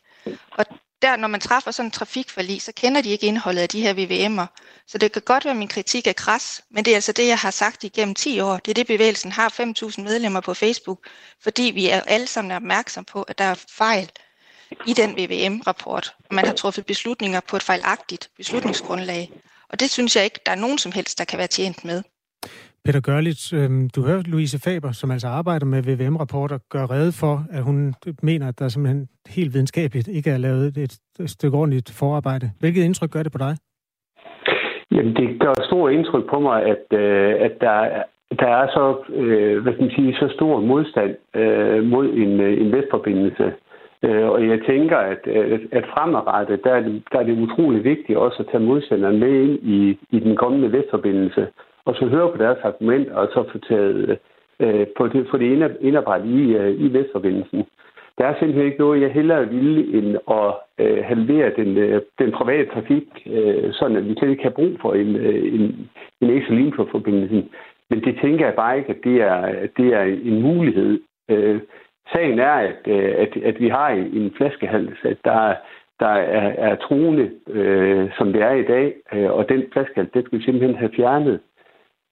Og 0.52 0.64
der, 1.02 1.16
når 1.16 1.28
man 1.28 1.40
træffer 1.40 1.70
sådan 1.70 1.86
en 1.86 1.90
trafikforlig, 1.90 2.62
så 2.62 2.72
kender 2.76 3.00
de 3.00 3.10
ikke 3.10 3.26
indholdet 3.26 3.62
af 3.62 3.68
de 3.68 3.80
her 3.80 3.94
VVM'er. 3.94 4.46
Så 4.86 4.98
det 4.98 5.12
kan 5.12 5.22
godt 5.22 5.44
være, 5.44 5.50
at 5.50 5.56
min 5.56 5.68
kritik 5.68 6.06
er 6.06 6.12
kras, 6.12 6.62
men 6.70 6.84
det 6.84 6.90
er 6.90 6.94
altså 6.94 7.12
det, 7.12 7.26
jeg 7.26 7.38
har 7.38 7.50
sagt 7.50 7.84
igennem 7.84 8.14
10 8.14 8.40
år. 8.40 8.56
Det 8.56 8.70
er 8.70 8.74
det, 8.74 8.86
bevægelsen 8.86 9.32
har 9.32 9.48
5.000 9.48 10.02
medlemmer 10.02 10.40
på 10.40 10.54
Facebook, 10.54 11.06
fordi 11.42 11.62
vi 11.62 11.88
er 11.88 12.00
alle 12.00 12.26
sammen 12.26 12.52
opmærksom 12.52 13.04
på, 13.04 13.22
at 13.22 13.38
der 13.38 13.44
er 13.44 13.54
fejl 13.68 14.10
i 14.86 14.92
den 14.92 15.16
VVM-rapport. 15.16 16.14
Man 16.30 16.46
har 16.46 16.54
truffet 16.54 16.86
beslutninger 16.86 17.40
på 17.40 17.56
et 17.56 17.62
fejlagtigt 17.62 18.30
beslutningsgrundlag. 18.36 19.30
Og 19.68 19.80
det 19.80 19.90
synes 19.90 20.16
jeg 20.16 20.24
ikke, 20.24 20.40
der 20.46 20.52
er 20.52 20.56
nogen 20.56 20.78
som 20.78 20.92
helst, 20.92 21.18
der 21.18 21.24
kan 21.24 21.38
være 21.38 21.46
tjent 21.46 21.84
med. 21.84 22.02
Peter 22.86 23.00
Gørlitz, 23.00 23.52
øhm, 23.58 23.84
du 23.96 24.00
hører 24.08 24.22
Louise 24.32 24.58
Faber, 24.66 24.92
som 24.92 25.10
altså 25.10 25.28
arbejder 25.28 25.66
med 25.66 25.80
VVM-rapporter, 25.88 26.58
gør 26.74 26.84
redde 26.94 27.12
for, 27.22 27.34
at 27.56 27.62
hun 27.68 27.94
mener, 28.22 28.48
at 28.48 28.58
der 28.58 28.68
simpelthen 28.68 29.08
helt 29.36 29.54
videnskabeligt 29.54 30.08
ikke 30.08 30.30
er 30.30 30.38
lavet 30.38 30.76
et 30.76 30.92
stykke 31.34 31.56
ordentligt 31.56 31.88
forarbejde. 32.00 32.46
Hvilket 32.60 32.82
indtryk 32.84 33.10
gør 33.10 33.22
det 33.22 33.32
på 33.32 33.42
dig? 33.46 33.54
Jamen, 34.94 35.14
det 35.16 35.40
gør 35.40 35.54
stor 35.68 35.88
indtryk 35.88 36.24
på 36.30 36.38
mig, 36.40 36.58
at, 36.72 36.84
øh, 37.02 37.34
at 37.46 37.54
der, 37.60 37.76
der 38.42 38.50
er 38.62 38.66
så, 38.76 38.84
øh, 39.14 39.62
hvad 39.62 39.72
skal 39.72 39.84
man 39.84 39.96
sige, 39.96 40.14
så 40.14 40.28
stor 40.36 40.60
modstand 40.60 41.12
øh, 41.40 41.84
mod 41.84 42.06
en, 42.22 42.40
øh, 42.40 42.60
en 42.62 42.72
vestforbindelse. 42.72 43.52
Øh, 44.04 44.26
og 44.34 44.48
jeg 44.48 44.60
tænker, 44.68 44.98
at, 45.12 45.22
at 45.78 45.84
fremadrettet, 45.94 46.64
der 46.64 46.72
er, 46.78 46.80
det, 46.80 47.02
der 47.12 47.18
er 47.18 47.22
det 47.22 47.42
utrolig 47.44 47.84
vigtigt 47.84 48.18
også 48.18 48.38
at 48.42 48.48
tage 48.50 48.64
modstanderen 48.70 49.18
med 49.18 49.32
ind 49.44 49.58
i, 49.76 49.98
i 50.10 50.18
den 50.20 50.36
kommende 50.36 50.72
vestforbindelse, 50.72 51.46
og 51.84 51.94
så 51.94 52.06
høre 52.06 52.32
på 52.32 52.36
deres 52.36 52.58
argumenter, 52.62 53.14
og 53.14 53.28
så 53.32 53.44
få 53.52 53.58
taget 53.58 54.18
øh, 54.60 54.86
på 54.96 55.08
det, 55.08 55.26
få 55.30 55.36
det 55.38 55.76
indarbejdet 55.80 56.26
i, 56.26 56.56
øh, 56.56 56.80
i 56.80 56.92
vestforbindelsen. 56.92 57.64
Der 58.18 58.24
er 58.26 58.34
simpelthen 58.38 58.66
ikke 58.66 58.78
noget, 58.78 59.00
jeg 59.00 59.12
hellere 59.12 59.48
ville, 59.48 59.98
end 59.98 60.16
at 60.30 60.54
øh, 60.78 61.04
halvere 61.04 61.52
den, 61.56 61.78
øh, 61.78 62.00
den 62.18 62.32
private 62.32 62.70
trafik, 62.74 63.06
øh, 63.26 63.72
sådan 63.72 63.96
at 63.96 64.08
vi 64.08 64.14
slet 64.14 64.30
ikke 64.30 64.42
har 64.42 64.50
brug 64.50 64.72
for 64.80 64.92
en, 64.94 65.16
øh, 65.16 65.54
en, 65.54 65.88
en 66.20 66.30
ekstra 66.30 66.54
linjeforbindelse. 66.54 67.44
Men 67.90 68.04
det 68.04 68.18
tænker 68.22 68.46
jeg 68.46 68.54
bare 68.54 68.78
ikke, 68.78 68.90
at 68.90 69.04
det 69.04 69.20
er, 69.20 69.66
det 69.76 69.94
er 69.94 70.02
en 70.02 70.42
mulighed. 70.42 71.00
Øh, 71.30 71.60
Sagen 72.12 72.38
er, 72.38 72.52
at, 72.52 72.78
øh, 72.86 73.14
at, 73.18 73.36
at 73.36 73.60
vi 73.60 73.68
har 73.68 73.88
en 73.88 74.32
flaskehals, 74.36 74.98
at 75.04 75.16
der, 75.24 75.54
der 76.00 76.06
er, 76.06 76.70
er 76.70 76.76
truende, 76.76 77.30
øh, 77.48 78.10
som 78.18 78.32
det 78.32 78.42
er 78.42 78.52
i 78.52 78.62
dag, 78.62 78.94
øh, 79.14 79.30
og 79.30 79.48
den 79.48 79.64
flaskehals, 79.72 80.10
det 80.14 80.24
skal 80.24 80.38
vi 80.38 80.44
simpelthen 80.44 80.76
have 80.76 80.90
fjernet. 80.96 81.40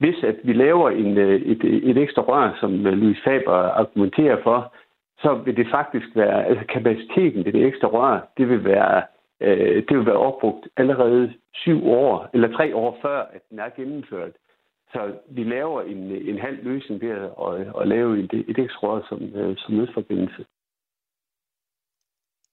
Hvis 0.00 0.24
at 0.24 0.36
vi 0.44 0.52
laver 0.52 0.90
en, 0.90 1.18
øh, 1.18 1.40
et, 1.40 1.64
øh, 1.64 1.82
et 1.90 1.98
ekstra 1.98 2.22
rør, 2.22 2.56
som 2.60 2.86
øh, 2.86 2.92
Louis 2.92 3.18
Faber 3.24 3.52
argumenterer 3.52 4.42
for, 4.42 4.74
så 5.18 5.34
vil 5.34 5.56
det 5.56 5.66
faktisk 5.70 6.06
være, 6.14 6.46
altså 6.46 6.64
kapaciteten 6.66 7.44
ved 7.44 7.52
det 7.52 7.66
ekstra 7.66 7.88
rør, 7.88 8.28
det 8.38 8.48
vil 8.48 8.64
være, 8.64 9.02
øh, 9.40 9.82
det 9.88 9.96
vil 9.96 10.06
være 10.06 10.24
opbrugt 10.28 10.68
allerede 10.76 11.32
syv 11.54 11.86
år, 11.86 12.30
eller 12.34 12.56
tre 12.56 12.76
år 12.76 12.98
før, 13.02 13.18
at 13.20 13.42
den 13.50 13.58
er 13.58 13.68
gennemført. 13.76 14.32
Så 14.92 15.00
vi 15.30 15.44
laver 15.44 15.82
en, 15.82 15.98
en 16.30 16.38
halv 16.38 16.64
løsning 16.64 17.02
ved 17.02 17.10
at, 17.10 17.30
at, 17.46 17.80
at 17.80 17.88
lave 17.88 18.18
et, 18.18 18.32
et 18.32 18.58
ekstra 18.58 18.88
rør 18.88 19.00
som, 19.08 19.22
øh, 19.34 19.56
som 19.56 19.74
nødforbindelse. 19.74 20.44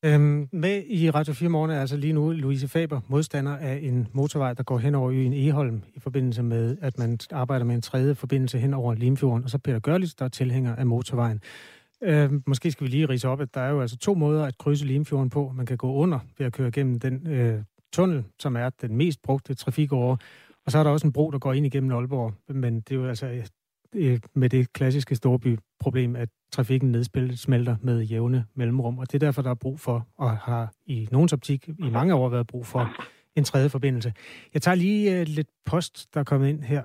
Øhm, 0.05 0.49
med 0.51 0.83
i 0.87 1.09
Radio 1.09 1.33
4 1.33 1.49
Morgen 1.49 1.71
er 1.71 1.81
altså 1.81 1.97
lige 1.97 2.13
nu 2.13 2.31
Louise 2.31 2.67
Faber, 2.67 3.01
modstander 3.07 3.57
af 3.57 3.79
en 3.83 4.07
motorvej, 4.13 4.53
der 4.53 4.63
går 4.63 4.77
hen 4.77 4.95
over 4.95 5.11
øen 5.11 5.33
Eholm 5.33 5.81
i 5.93 5.99
forbindelse 5.99 6.43
med, 6.43 6.77
at 6.81 6.97
man 6.97 7.19
arbejder 7.31 7.65
med 7.65 7.75
en 7.75 7.81
tredje 7.81 8.15
forbindelse 8.15 8.59
hen 8.59 8.73
over 8.73 8.93
Limfjorden, 8.93 9.43
og 9.43 9.49
så 9.49 9.57
Peter 9.57 9.79
Gørlitz, 9.79 10.13
der 10.13 10.25
er 10.25 10.29
tilhænger 10.29 10.75
af 10.75 10.85
motorvejen. 10.85 11.41
Øh, 12.03 12.31
måske 12.47 12.71
skal 12.71 12.85
vi 12.85 12.91
lige 12.91 13.05
rise 13.05 13.27
op, 13.27 13.41
at 13.41 13.53
der 13.53 13.61
er 13.61 13.69
jo 13.69 13.81
altså 13.81 13.97
to 13.97 14.13
måder 14.13 14.45
at 14.45 14.57
krydse 14.57 14.85
Limfjorden 14.85 15.29
på. 15.29 15.51
Man 15.55 15.65
kan 15.65 15.77
gå 15.77 15.93
under 15.93 16.19
ved 16.37 16.45
at 16.45 16.53
køre 16.53 16.71
gennem 16.71 16.99
den 16.99 17.27
øh, 17.27 17.63
tunnel, 17.93 18.23
som 18.39 18.55
er 18.55 18.69
den 18.81 18.95
mest 18.95 19.21
brugte 19.21 19.53
trafikåre. 19.53 20.17
Og 20.65 20.71
så 20.71 20.77
er 20.77 20.83
der 20.83 20.91
også 20.91 21.07
en 21.07 21.13
bro, 21.13 21.31
der 21.31 21.39
går 21.39 21.53
ind 21.53 21.65
igennem 21.65 21.91
Aalborg. 21.91 22.33
Men 22.49 22.75
det 22.75 22.91
er 22.91 22.95
jo 22.95 23.07
altså 23.07 23.43
øh, 23.95 24.19
med 24.33 24.49
det 24.49 24.73
klassiske 24.73 25.15
problem, 25.79 26.15
at 26.15 26.29
trafikken 26.51 26.91
nedsmelter 26.91 27.75
med 27.81 28.01
jævne 28.01 28.45
mellemrum. 28.55 28.97
Og 28.97 29.11
det 29.11 29.15
er 29.23 29.25
derfor, 29.25 29.41
der 29.41 29.49
er 29.49 29.55
brug 29.55 29.79
for, 29.79 30.07
og 30.17 30.37
har 30.37 30.73
i 30.85 31.07
nogens 31.11 31.33
optik 31.33 31.67
i 31.67 31.89
mange 31.89 32.15
år 32.15 32.29
været 32.29 32.47
brug 32.47 32.65
for, 32.65 32.89
en 33.37 33.43
tredje 33.43 33.69
forbindelse. 33.69 34.13
Jeg 34.53 34.61
tager 34.61 34.75
lige 34.75 35.21
uh, 35.21 35.27
lidt 35.27 35.47
post, 35.65 36.13
der 36.13 36.19
er 36.19 36.23
kommet 36.23 36.49
ind 36.49 36.61
her. 36.61 36.83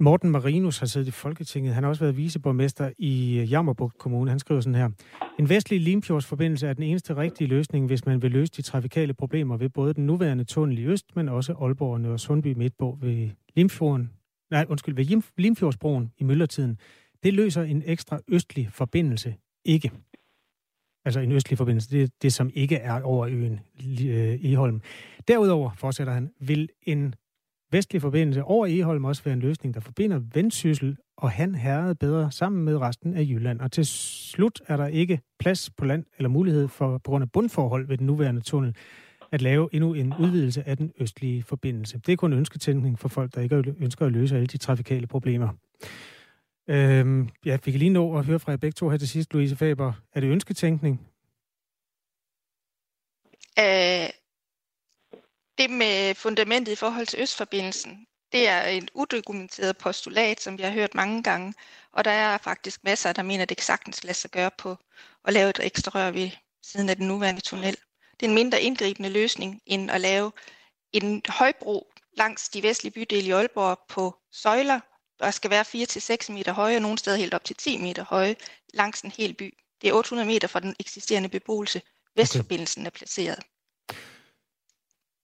Morten 0.00 0.30
Marinus 0.30 0.78
har 0.78 0.86
siddet 0.86 1.08
i 1.08 1.10
Folketinget. 1.10 1.74
Han 1.74 1.82
har 1.82 1.88
også 1.88 2.04
været 2.04 2.16
viceborgmester 2.16 2.90
i 2.98 3.38
øh, 3.38 3.52
Jammerbugt 3.52 3.98
Kommune. 3.98 4.30
Han 4.30 4.38
skriver 4.38 4.60
sådan 4.60 4.74
her. 4.74 4.90
En 5.38 5.48
vestlig 5.48 5.80
Limfjordsforbindelse 5.80 6.66
er 6.66 6.72
den 6.72 6.82
eneste 6.82 7.16
rigtige 7.16 7.48
løsning, 7.48 7.86
hvis 7.86 8.06
man 8.06 8.22
vil 8.22 8.30
løse 8.30 8.52
de 8.56 8.62
trafikale 8.62 9.14
problemer 9.14 9.56
ved 9.56 9.68
både 9.68 9.94
den 9.94 10.06
nuværende 10.06 10.44
tunnel 10.44 10.78
i 10.78 10.84
øst, 10.84 11.16
men 11.16 11.28
også 11.28 11.52
Aalborg 11.52 12.06
og 12.06 12.20
Sundby 12.20 12.52
Midtbo 12.56 12.98
ved 13.00 13.30
Limfjorden. 13.56 14.10
Nej, 14.50 14.66
undskyld, 14.68 14.94
ved 14.94 15.22
Limfjordsbroen 15.36 16.12
i 16.18 16.24
myldretiden. 16.24 16.78
Det 17.22 17.34
løser 17.34 17.62
en 17.62 17.82
ekstra 17.86 18.20
østlig 18.28 18.68
forbindelse 18.72 19.34
ikke. 19.64 19.90
Altså 21.04 21.20
en 21.20 21.32
østlig 21.32 21.58
forbindelse, 21.58 21.90
det 21.90 22.12
det, 22.22 22.32
som 22.32 22.50
ikke 22.54 22.76
er 22.76 23.02
over 23.02 23.26
øen 23.26 23.60
øh, 24.06 24.44
Eholm. 24.44 24.80
Derudover, 25.28 25.70
fortsætter 25.76 26.12
han, 26.12 26.30
vil 26.40 26.68
en 26.82 27.14
vestlig 27.72 28.02
forbindelse 28.02 28.44
over 28.44 28.66
Eholm 28.66 29.04
også 29.04 29.22
være 29.24 29.32
en 29.32 29.40
løsning, 29.40 29.74
der 29.74 29.80
forbinder 29.80 30.20
Vendsyssel 30.34 30.96
og 31.16 31.30
Han 31.30 31.54
Herred 31.54 31.94
bedre 31.94 32.32
sammen 32.32 32.64
med 32.64 32.80
resten 32.80 33.14
af 33.14 33.22
Jylland. 33.22 33.60
Og 33.60 33.72
til 33.72 33.86
slut 33.86 34.60
er 34.66 34.76
der 34.76 34.86
ikke 34.86 35.20
plads 35.38 35.70
på 35.70 35.84
land 35.84 36.04
eller 36.16 36.28
mulighed 36.28 36.68
for, 36.68 36.98
på 36.98 37.10
grund 37.10 37.22
af 37.22 37.32
bundforhold 37.32 37.86
ved 37.86 37.98
den 37.98 38.06
nuværende 38.06 38.40
tunnel, 38.40 38.76
at 39.32 39.42
lave 39.42 39.68
endnu 39.72 39.94
en 39.94 40.14
udvidelse 40.20 40.68
af 40.68 40.76
den 40.76 40.92
østlige 41.00 41.42
forbindelse. 41.42 42.00
Det 42.06 42.12
er 42.12 42.16
kun 42.16 42.32
ønsketænkning 42.32 42.98
for 42.98 43.08
folk, 43.08 43.34
der 43.34 43.40
ikke 43.40 43.74
ønsker 43.80 44.06
at 44.06 44.12
løse 44.12 44.34
alle 44.36 44.46
de 44.46 44.58
trafikale 44.58 45.06
problemer. 45.06 45.48
Øhm, 46.68 47.28
ja, 47.44 47.58
vi 47.64 47.70
kan 47.70 47.78
lige 47.78 47.90
nå 47.90 48.18
at 48.18 48.24
høre 48.24 48.40
fra 48.40 48.52
jer 48.52 48.56
begge 48.56 48.74
to 48.74 48.88
her 48.88 48.98
til 48.98 49.08
sidst, 49.08 49.32
Louise 49.32 49.56
Faber. 49.56 49.92
Er 50.12 50.20
det 50.20 50.28
ønsketænkning? 50.28 51.00
Øh, 53.58 54.08
det 55.58 55.70
med 55.70 56.14
fundamentet 56.14 56.72
i 56.72 56.76
forhold 56.76 57.06
til 57.06 57.22
Østforbindelsen, 57.22 58.06
det 58.32 58.48
er 58.48 58.62
et 58.62 58.90
udokumenteret 58.94 59.78
postulat, 59.78 60.40
som 60.40 60.58
vi 60.58 60.62
har 60.62 60.70
hørt 60.70 60.94
mange 60.94 61.22
gange, 61.22 61.54
og 61.92 62.04
der 62.04 62.10
er 62.10 62.38
faktisk 62.38 62.84
masser, 62.84 63.12
der 63.12 63.22
mener, 63.22 63.42
at 63.42 63.48
det 63.48 63.56
kan 63.56 63.64
sagtens 63.64 64.04
lade 64.04 64.14
sig 64.14 64.30
gøre 64.30 64.50
på 64.58 64.76
at 65.24 65.32
lave 65.32 65.50
et 65.50 65.60
ekstra 65.62 65.90
rør 65.94 66.10
ved 66.10 66.30
siden 66.62 66.88
af 66.88 66.96
den 66.96 67.08
nuværende 67.08 67.40
tunnel. 67.40 67.76
Det 68.20 68.26
er 68.26 68.30
en 68.30 68.34
mindre 68.34 68.62
indgribende 68.62 69.10
løsning, 69.10 69.60
end 69.66 69.90
at 69.90 70.00
lave 70.00 70.32
en 70.92 71.22
højbro 71.28 71.92
langs 72.12 72.48
de 72.48 72.62
vestlige 72.62 72.92
bydele 72.92 73.28
i 73.28 73.30
Aalborg 73.30 73.78
på 73.88 74.16
søjler, 74.32 74.80
der 75.20 75.30
skal 75.30 75.50
være 75.50 75.64
4-6 75.64 76.32
meter 76.32 76.52
høje, 76.52 76.76
og 76.76 76.82
nogle 76.82 76.98
steder 76.98 77.16
helt 77.16 77.34
op 77.34 77.44
til 77.44 77.56
10 77.56 77.82
meter 77.82 78.04
høje, 78.04 78.34
langs 78.74 79.02
en 79.02 79.12
hel 79.18 79.34
by. 79.34 79.54
Det 79.82 79.90
er 79.90 79.94
800 79.94 80.28
meter 80.28 80.48
fra 80.48 80.60
den 80.60 80.74
eksisterende 80.80 81.28
beboelse. 81.28 81.80
Vestforbindelsen 82.16 82.86
er 82.86 82.90
placeret. 82.90 83.38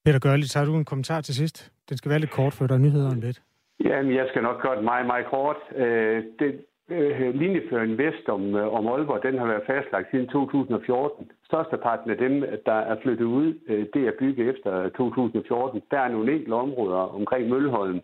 Peter 0.04 0.18
Gørli, 0.18 0.46
har 0.54 0.64
du 0.64 0.76
en 0.76 0.84
kommentar 0.84 1.20
til 1.20 1.34
sidst. 1.34 1.72
Den 1.88 1.96
skal 1.96 2.10
være 2.10 2.18
lidt 2.18 2.30
kort, 2.30 2.52
for 2.52 2.66
der 2.66 2.74
er 2.74 2.78
nyheder 2.78 3.10
om 3.10 3.20
lidt. 3.20 3.42
Jamen, 3.84 4.14
jeg 4.14 4.26
skal 4.30 4.42
nok 4.42 4.62
gøre 4.62 4.76
det 4.76 4.84
meget, 4.84 5.06
meget 5.06 5.26
kort. 5.26 5.56
Øh, 5.76 6.24
det, 6.38 6.64
øh, 6.90 7.34
linjeføringen 7.34 7.98
vest 7.98 8.28
om, 8.28 8.42
øh, 8.56 8.74
om 8.78 8.86
Aalborg, 8.86 9.22
den 9.22 9.38
har 9.38 9.46
været 9.46 9.66
fastlagt 9.66 10.10
siden 10.10 10.28
2014. 10.28 11.30
Størsteparten 11.44 12.10
af 12.10 12.16
dem, 12.16 12.34
der 12.66 12.78
er 12.90 12.96
flyttet 13.02 13.24
ud, 13.24 13.48
øh, 13.68 13.86
det 13.94 14.02
er 14.06 14.12
bygget 14.18 14.48
efter 14.48 14.88
2014. 14.88 15.82
Der 15.90 16.00
er 16.00 16.08
nogle 16.08 16.32
enkelte 16.32 16.54
områder 16.54 17.02
omkring 17.18 17.48
Mølholm, 17.48 18.00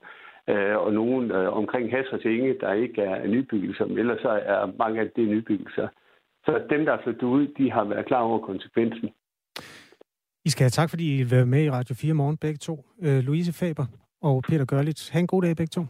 øh, 0.48 0.76
og 0.76 0.92
nogen 0.92 1.30
øh, 1.30 1.52
omkring 1.52 1.90
Hasser 1.90 2.28
Inge, 2.28 2.58
der 2.60 2.72
ikke 2.72 3.02
er 3.02 3.26
nybyggelser, 3.26 3.86
men 3.86 3.98
ellers 3.98 4.20
så 4.20 4.28
er 4.28 4.72
mange 4.78 5.00
af 5.00 5.10
det 5.16 5.28
nybyggelser. 5.28 5.88
Så 6.44 6.62
dem, 6.70 6.84
der 6.84 6.92
er 6.92 7.02
flyttet 7.02 7.22
ud, 7.22 7.46
de 7.58 7.72
har 7.72 7.84
været 7.84 8.06
klar 8.06 8.20
over 8.20 8.38
konsekvensen. 8.46 9.08
I 10.44 10.50
skal 10.50 10.64
have 10.64 10.70
tak, 10.70 10.90
fordi 10.90 11.20
I 11.20 11.22
vil 11.22 11.46
med 11.46 11.64
i 11.64 11.70
Radio 11.70 11.94
4 11.94 12.14
morgen, 12.14 12.36
begge 12.36 12.58
to. 12.58 12.84
Øh, 13.02 13.18
Louise 13.18 13.52
Faber 13.52 13.86
og 14.22 14.42
Peter 14.42 14.64
Gørlitz. 14.64 15.08
Ha' 15.08 15.18
en 15.18 15.26
god 15.26 15.42
dag, 15.42 15.56
begge 15.56 15.70
to. 15.70 15.86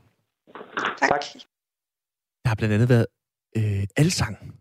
Tak. 0.99 1.09
tak. 1.11 1.21
Der 2.43 2.49
har 2.49 2.55
blandt 2.55 2.75
andet 2.75 2.89
været 2.89 3.07
øh, 3.57 3.85
alsang 3.97 4.60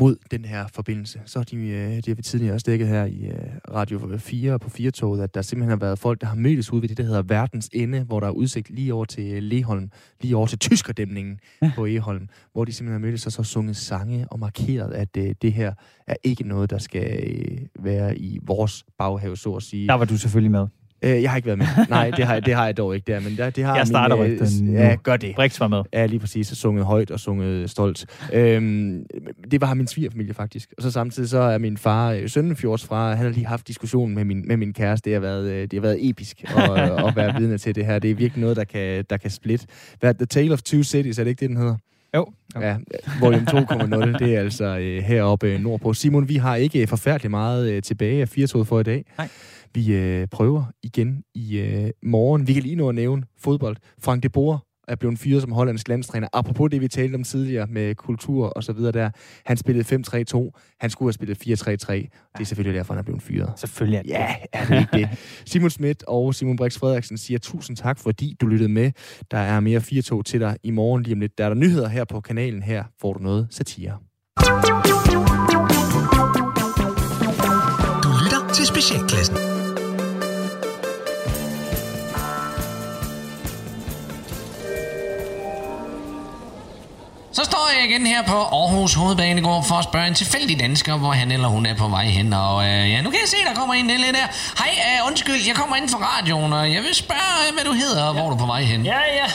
mod 0.00 0.16
den 0.30 0.44
her 0.44 0.66
forbindelse. 0.74 1.20
Så 1.26 1.38
har 1.38 1.44
de, 1.44 1.56
øh, 1.56 1.96
de 1.96 2.02
har 2.06 2.14
vi 2.14 2.22
tidligere 2.22 2.54
også 2.54 2.64
dækket 2.64 2.88
her 2.88 3.04
i 3.04 3.26
øh, 3.26 3.34
Radio 3.74 4.18
4 4.18 4.58
på 4.58 4.70
4 4.70 5.22
at 5.22 5.34
der 5.34 5.42
simpelthen 5.42 5.70
har 5.70 5.76
været 5.76 5.98
folk, 5.98 6.20
der 6.20 6.26
har 6.26 6.34
mødtes 6.34 6.72
ud 6.72 6.80
ved 6.80 6.88
det, 6.88 6.96
der 6.96 7.02
hedder 7.02 7.22
Verdens 7.22 7.70
Ende, 7.72 8.00
hvor 8.00 8.20
der 8.20 8.26
er 8.26 8.30
udsigt 8.30 8.70
lige 8.70 8.94
over 8.94 9.04
til 9.04 9.32
øh, 9.32 9.42
Leholm, 9.42 9.90
lige 10.20 10.36
over 10.36 10.46
til 10.46 10.58
Tyskerdæmningen 10.58 11.38
ja. 11.62 11.72
på 11.74 11.86
Eholm, 11.86 12.28
hvor 12.52 12.64
de 12.64 12.72
simpelthen 12.72 13.02
har 13.02 13.06
mødtes 13.06 13.26
og 13.26 13.32
så 13.32 13.42
sunget 13.42 13.76
sange 13.76 14.26
og 14.30 14.38
markeret, 14.38 14.92
at 14.92 15.16
øh, 15.16 15.34
det 15.42 15.52
her 15.52 15.74
er 16.06 16.16
ikke 16.24 16.44
noget, 16.44 16.70
der 16.70 16.78
skal 16.78 17.20
øh, 17.22 17.58
være 17.84 18.18
i 18.18 18.38
vores 18.42 18.84
baghave, 18.98 19.36
så 19.36 19.52
at 19.52 19.62
sige. 19.62 19.88
Der 19.88 19.94
var 19.94 20.04
du 20.04 20.16
selvfølgelig 20.16 20.50
med. 20.50 20.66
Øh, 21.02 21.22
jeg 21.22 21.30
har 21.30 21.36
ikke 21.36 21.46
været 21.46 21.58
med. 21.58 21.66
Nej, 21.88 22.10
det 22.10 22.24
har, 22.24 22.40
det 22.40 22.54
har 22.54 22.64
jeg 22.64 22.76
dog 22.76 22.94
ikke 22.94 23.12
der, 23.12 23.20
men 23.20 23.36
der, 23.36 23.50
det 23.50 23.64
har 23.64 23.76
Jeg 23.76 23.86
starter 23.86 24.16
min, 24.16 24.40
rygten 24.40 24.72
Ja, 24.72 24.96
gør 25.02 25.16
det. 25.16 25.34
Brix 25.34 25.60
var 25.60 25.68
med. 25.68 25.82
Ja, 25.92 26.06
lige 26.06 26.20
præcis. 26.20 26.46
Så 26.46 26.54
sunget 26.54 26.84
højt 26.84 27.10
og 27.10 27.20
sunget 27.20 27.70
stolt. 27.70 28.06
Øhm, 28.32 29.06
det 29.50 29.60
var 29.60 29.74
min 29.74 29.86
svigerfamilie 29.86 30.34
faktisk. 30.34 30.74
Og 30.76 30.82
så 30.82 30.90
samtidig 30.90 31.28
så 31.28 31.38
er 31.38 31.58
min 31.58 31.76
far 31.76 32.12
øh, 32.12 32.28
Sønnefjords 32.28 32.84
fra, 32.84 33.14
han 33.14 33.26
har 33.26 33.32
lige 33.32 33.46
haft 33.46 33.68
diskussion 33.68 34.14
med 34.14 34.24
min, 34.24 34.48
med 34.48 34.56
min 34.56 34.72
kæreste. 34.72 35.10
Det 35.10 35.14
har 35.14 35.20
været, 35.20 35.50
øh, 35.50 35.62
det 35.62 35.72
har 35.72 35.80
været 35.80 36.08
episk 36.10 36.44
at, 36.56 36.70
at 37.06 37.16
være 37.16 37.40
vidne 37.40 37.58
til 37.58 37.74
det 37.74 37.86
her. 37.86 37.98
Det 37.98 38.10
er 38.10 38.14
virkelig 38.14 38.40
noget, 38.40 38.56
der 38.56 38.64
kan, 38.64 39.04
der 39.10 39.16
kan 39.16 39.30
splitte. 39.30 39.66
Hvad, 40.00 40.14
The 40.14 40.26
Tale 40.26 40.52
of 40.52 40.62
Two 40.62 40.82
Cities, 40.82 41.18
er 41.18 41.24
det 41.24 41.30
ikke 41.30 41.40
det, 41.40 41.48
den 41.48 41.56
hedder? 41.56 41.76
Jo. 42.16 42.26
Ja, 42.60 42.76
volume 43.20 43.46
2.0, 43.50 44.18
det 44.18 44.34
er 44.34 44.40
altså 44.40 44.64
øh, 44.64 45.02
heroppe 45.02 45.58
nordpå. 45.58 45.94
Simon, 45.94 46.28
vi 46.28 46.36
har 46.36 46.56
ikke 46.56 46.86
forfærdeligt 46.86 47.30
meget 47.30 47.70
øh, 47.70 47.82
tilbage 47.82 48.20
af 48.20 48.28
4 48.28 48.64
for 48.64 48.80
i 48.80 48.82
dag. 48.82 49.04
Nej. 49.18 49.28
Vi 49.74 49.94
øh, 49.94 50.26
prøver 50.28 50.64
igen 50.82 51.22
i 51.34 51.58
øh, 51.58 51.90
morgen. 52.02 52.46
Vi 52.46 52.52
kan 52.52 52.62
lige 52.62 52.76
nå 52.76 52.88
at 52.88 52.94
nævne 52.94 53.22
fodbold. 53.38 53.76
Frank 53.98 54.22
de 54.22 54.28
Boer 54.28 54.58
er 54.90 54.96
blevet 54.96 55.18
fyret 55.18 55.42
som 55.42 55.52
hollandsk 55.52 55.88
landstræner. 55.88 56.28
Apropos 56.32 56.70
det, 56.70 56.80
vi 56.80 56.88
talte 56.88 57.14
om 57.14 57.24
tidligere 57.24 57.66
med 57.66 57.94
kultur 57.94 58.46
og 58.46 58.64
så 58.64 58.72
videre 58.72 58.92
der. 58.92 59.10
Han 59.46 59.56
spillede 59.56 60.02
5-3-2. 60.34 60.76
Han 60.80 60.90
skulle 60.90 61.06
have 61.06 61.12
spillet 61.12 61.62
4-3-3. 61.62 61.92
Det 61.92 62.40
er 62.40 62.44
selvfølgelig 62.44 62.78
derfor, 62.78 62.94
han 62.94 62.98
er 62.98 63.02
blevet 63.04 63.22
fyret. 63.22 63.52
Selvfølgelig 63.56 63.98
er 63.98 64.02
det. 64.02 64.10
Ja, 64.10 64.34
er 64.52 64.66
det 64.66 64.78
ikke 64.78 64.96
det? 64.96 65.18
Simon 65.52 65.70
Schmidt 65.70 66.04
og 66.06 66.34
Simon 66.34 66.56
Brix 66.56 66.78
Frederiksen 66.78 67.18
siger 67.18 67.38
tusind 67.38 67.76
tak, 67.76 67.98
fordi 67.98 68.36
du 68.40 68.46
lyttede 68.46 68.68
med. 68.70 68.92
Der 69.30 69.38
er 69.38 69.60
mere 69.60 69.80
4-2 69.80 70.22
til 70.22 70.40
dig 70.40 70.56
i 70.62 70.70
morgen 70.70 71.02
lige 71.02 71.14
om 71.14 71.20
lidt. 71.20 71.38
Der 71.38 71.44
er 71.44 71.48
der 71.48 71.56
nyheder 71.56 71.88
her 71.88 72.04
på 72.04 72.20
kanalen. 72.20 72.62
Her 72.62 72.84
får 73.00 73.12
du 73.12 73.22
noget 73.22 73.46
satire. 73.50 73.92
Du 78.02 78.10
lytter 78.24 78.52
til 78.54 78.66
Specialklassen. 78.66 79.59
Så 87.32 87.44
står 87.44 87.70
jeg 87.76 87.90
igen 87.90 88.06
her 88.06 88.22
på 88.22 88.36
Aarhus 88.36 88.94
Hovedbanegård 88.94 89.64
for 89.64 89.74
at 89.74 89.84
spørge 89.84 90.06
en 90.06 90.14
tilfældig 90.14 90.60
dansker, 90.60 90.96
hvor 90.96 91.12
han 91.12 91.30
eller 91.32 91.48
hun 91.48 91.66
er 91.66 91.74
på 91.74 91.88
vej 91.88 92.04
hen. 92.04 92.32
Og 92.32 92.64
øh, 92.64 92.90
ja, 92.90 93.02
nu 93.02 93.10
kan 93.10 93.18
jeg 93.22 93.28
se, 93.28 93.36
der 93.48 93.54
kommer 93.54 93.74
en 93.74 93.86
lidt 93.86 94.14
der. 94.14 94.26
Hej, 94.58 94.70
øh, 94.86 95.06
undskyld, 95.06 95.46
jeg 95.46 95.54
kommer 95.54 95.76
ind 95.76 95.88
fra 95.88 95.98
radioen, 95.98 96.52
og 96.52 96.72
jeg 96.72 96.82
vil 96.82 96.94
spørge, 96.94 97.48
øh, 97.48 97.54
hvad 97.54 97.64
du 97.64 97.72
hedder, 97.72 98.04
og 98.04 98.14
ja. 98.14 98.20
hvor 98.20 98.30
du 98.30 98.36
er 98.36 98.38
på 98.38 98.46
vej 98.46 98.62
hen. 98.62 98.84
Ja, 98.84 98.98
ja. 99.20 99.26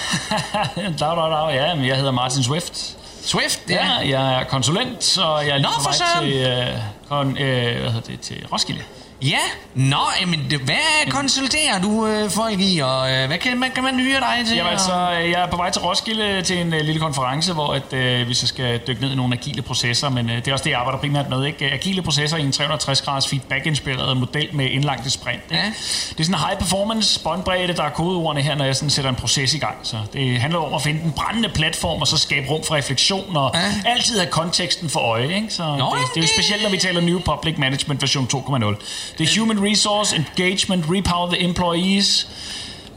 dag, 0.99 1.15
dag, 1.17 1.31
dag. 1.31 1.55
Ja, 1.55 1.75
men 1.75 1.85
jeg 1.87 1.95
hedder 1.95 2.11
Martin 2.11 2.43
Swift. 2.43 2.97
Swift, 3.25 3.61
ja. 3.69 3.87
ja 4.01 4.19
jeg 4.19 4.39
er 4.39 4.43
konsulent, 4.43 5.17
og 5.17 5.47
jeg 5.47 5.53
er 5.53 5.57
lige 5.57 5.67
Nå, 5.67 5.69
på 5.77 5.83
vej 5.83 6.23
til, 6.23 6.33
øh, 6.33 6.79
kon, 7.09 7.37
øh, 7.37 7.81
hvad 7.81 7.91
hedder 7.91 8.07
det, 8.11 8.19
til 8.19 8.47
Roskilde. 8.51 8.81
Ja, 9.21 9.39
nå, 9.75 9.97
jamen, 10.21 10.39
hvad 10.39 11.11
konsulterer 11.11 11.81
du 11.81 12.07
øh, 12.07 12.29
folk 12.29 12.59
i, 12.59 12.79
og 12.79 13.11
øh, 13.11 13.27
hvad 13.27 13.37
kan 13.37 13.57
man, 13.59 13.71
kan 13.71 13.83
man 13.83 13.99
hyre 13.99 14.19
dig 14.19 14.47
til? 14.47 14.55
Jamen 14.57 14.71
altså, 14.71 14.93
jeg 15.09 15.41
er 15.41 15.47
på 15.47 15.57
vej 15.57 15.69
til 15.69 15.81
Roskilde 15.81 16.41
til 16.41 16.61
en 16.61 16.73
øh, 16.73 16.81
lille 16.81 17.01
konference, 17.01 17.53
hvor 17.53 17.73
at, 17.73 17.93
øh, 17.93 18.29
vi 18.29 18.33
så 18.33 18.47
skal 18.47 18.79
dykke 18.87 19.01
ned 19.01 19.11
i 19.11 19.15
nogle 19.15 19.35
agile 19.35 19.61
processer, 19.61 20.09
men 20.09 20.29
øh, 20.29 20.35
det 20.35 20.47
er 20.47 20.53
også 20.53 20.63
det, 20.63 20.69
jeg 20.69 20.79
arbejder 20.79 20.99
primært 20.99 21.29
med. 21.29 21.45
Ikke? 21.45 21.65
Agile 21.65 22.01
processer 22.01 22.37
i 22.37 22.41
en 22.41 22.53
360-graders 22.55 23.27
feedback-inspireret 23.27 24.17
model 24.17 24.49
med 24.53 24.69
indlagte 24.69 25.09
sprint. 25.09 25.41
Ikke? 25.51 25.55
Ja. 25.55 25.71
Det 26.09 26.19
er 26.19 26.23
sådan 26.23 26.35
en 26.35 26.39
high-performance 26.47 27.23
båndbredde, 27.23 27.73
der 27.73 27.83
er 27.83 27.89
kodeordene 27.89 28.41
her, 28.41 28.55
når 28.55 28.65
jeg 28.65 28.75
sådan 28.75 28.89
sætter 28.89 29.09
en 29.09 29.15
proces 29.15 29.53
i 29.53 29.57
gang. 29.57 29.75
Så 29.83 29.97
det 30.13 30.39
handler 30.39 30.59
om 30.59 30.73
at 30.73 30.81
finde 30.81 31.01
den 31.01 31.11
brændende 31.11 31.49
platform, 31.49 32.01
og 32.01 32.07
så 32.07 32.17
skabe 32.17 32.49
rum 32.49 32.63
for 32.63 32.75
refleksion, 32.75 33.37
og 33.37 33.51
ja. 33.53 33.89
altid 33.91 34.19
have 34.19 34.31
konteksten 34.31 34.89
for 34.89 34.99
øje. 34.99 35.35
Ikke? 35.35 35.47
Så 35.49 35.63
Nå, 35.63 35.95
det, 35.95 36.15
det, 36.15 36.17
er 36.17 36.21
jo 36.21 36.33
specielt, 36.33 36.63
når 36.63 36.69
vi 36.69 36.77
taler 36.77 37.01
New 37.01 37.19
Public 37.19 37.57
Management 37.57 38.01
version 38.01 38.27
2.0. 38.33 39.14
Er 39.19 39.39
human 39.39 39.71
resource 39.71 40.15
engagement, 40.15 40.85
repower 40.89 41.27
the 41.31 41.43
employees. 41.43 42.27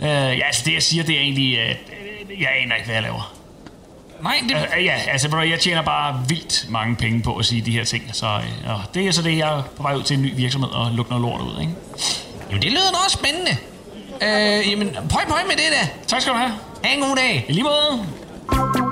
Uh, 0.00 0.06
ja, 0.06 0.46
altså 0.46 0.62
det 0.64 0.74
jeg 0.74 0.82
siger, 0.82 1.04
det 1.04 1.16
er 1.16 1.20
egentlig, 1.20 1.52
uh, 1.52 2.40
jeg 2.40 2.48
aner 2.62 2.74
ikke, 2.74 2.86
hvad 2.86 2.94
jeg 2.94 3.02
laver. 3.02 3.34
Nej, 4.22 4.42
det... 4.48 4.56
Uh, 4.78 4.84
ja, 4.84 4.94
altså, 5.08 5.28
du, 5.28 5.38
jeg 5.38 5.60
tjener 5.60 5.82
bare 5.82 6.24
vildt 6.28 6.66
mange 6.70 6.96
penge 6.96 7.22
på 7.22 7.36
at 7.36 7.46
sige 7.46 7.62
de 7.62 7.70
her 7.70 7.84
ting. 7.84 8.10
Så 8.12 8.26
uh, 8.26 8.70
og 8.70 8.80
det 8.94 9.06
er 9.06 9.12
så 9.12 9.22
det, 9.22 9.38
jeg 9.38 9.58
er 9.58 9.62
på 9.76 9.82
vej 9.82 9.94
ud 9.94 10.02
til 10.02 10.16
en 10.16 10.22
ny 10.22 10.36
virksomhed 10.36 10.70
og 10.70 10.92
lukke 10.92 11.10
noget 11.10 11.22
lort 11.22 11.40
ud, 11.40 11.60
ikke? 11.60 11.72
Jamen, 12.48 12.62
det 12.62 12.70
lyder 12.70 12.90
da 12.90 12.96
også 13.04 13.18
spændende. 13.18 13.56
Øh, 14.22 14.70
jamen, 14.70 14.96
pøj, 15.10 15.24
pøj 15.28 15.42
med 15.46 15.56
det 15.56 15.64
der. 15.80 15.86
Tak 16.06 16.20
skal 16.20 16.32
du 16.32 16.38
have. 16.38 16.52
Ha' 16.84 16.94
en 16.94 17.00
god 17.00 17.16
dag. 17.16 17.44
I 17.48 17.52
lige 17.52 17.64
måde. 17.64 18.87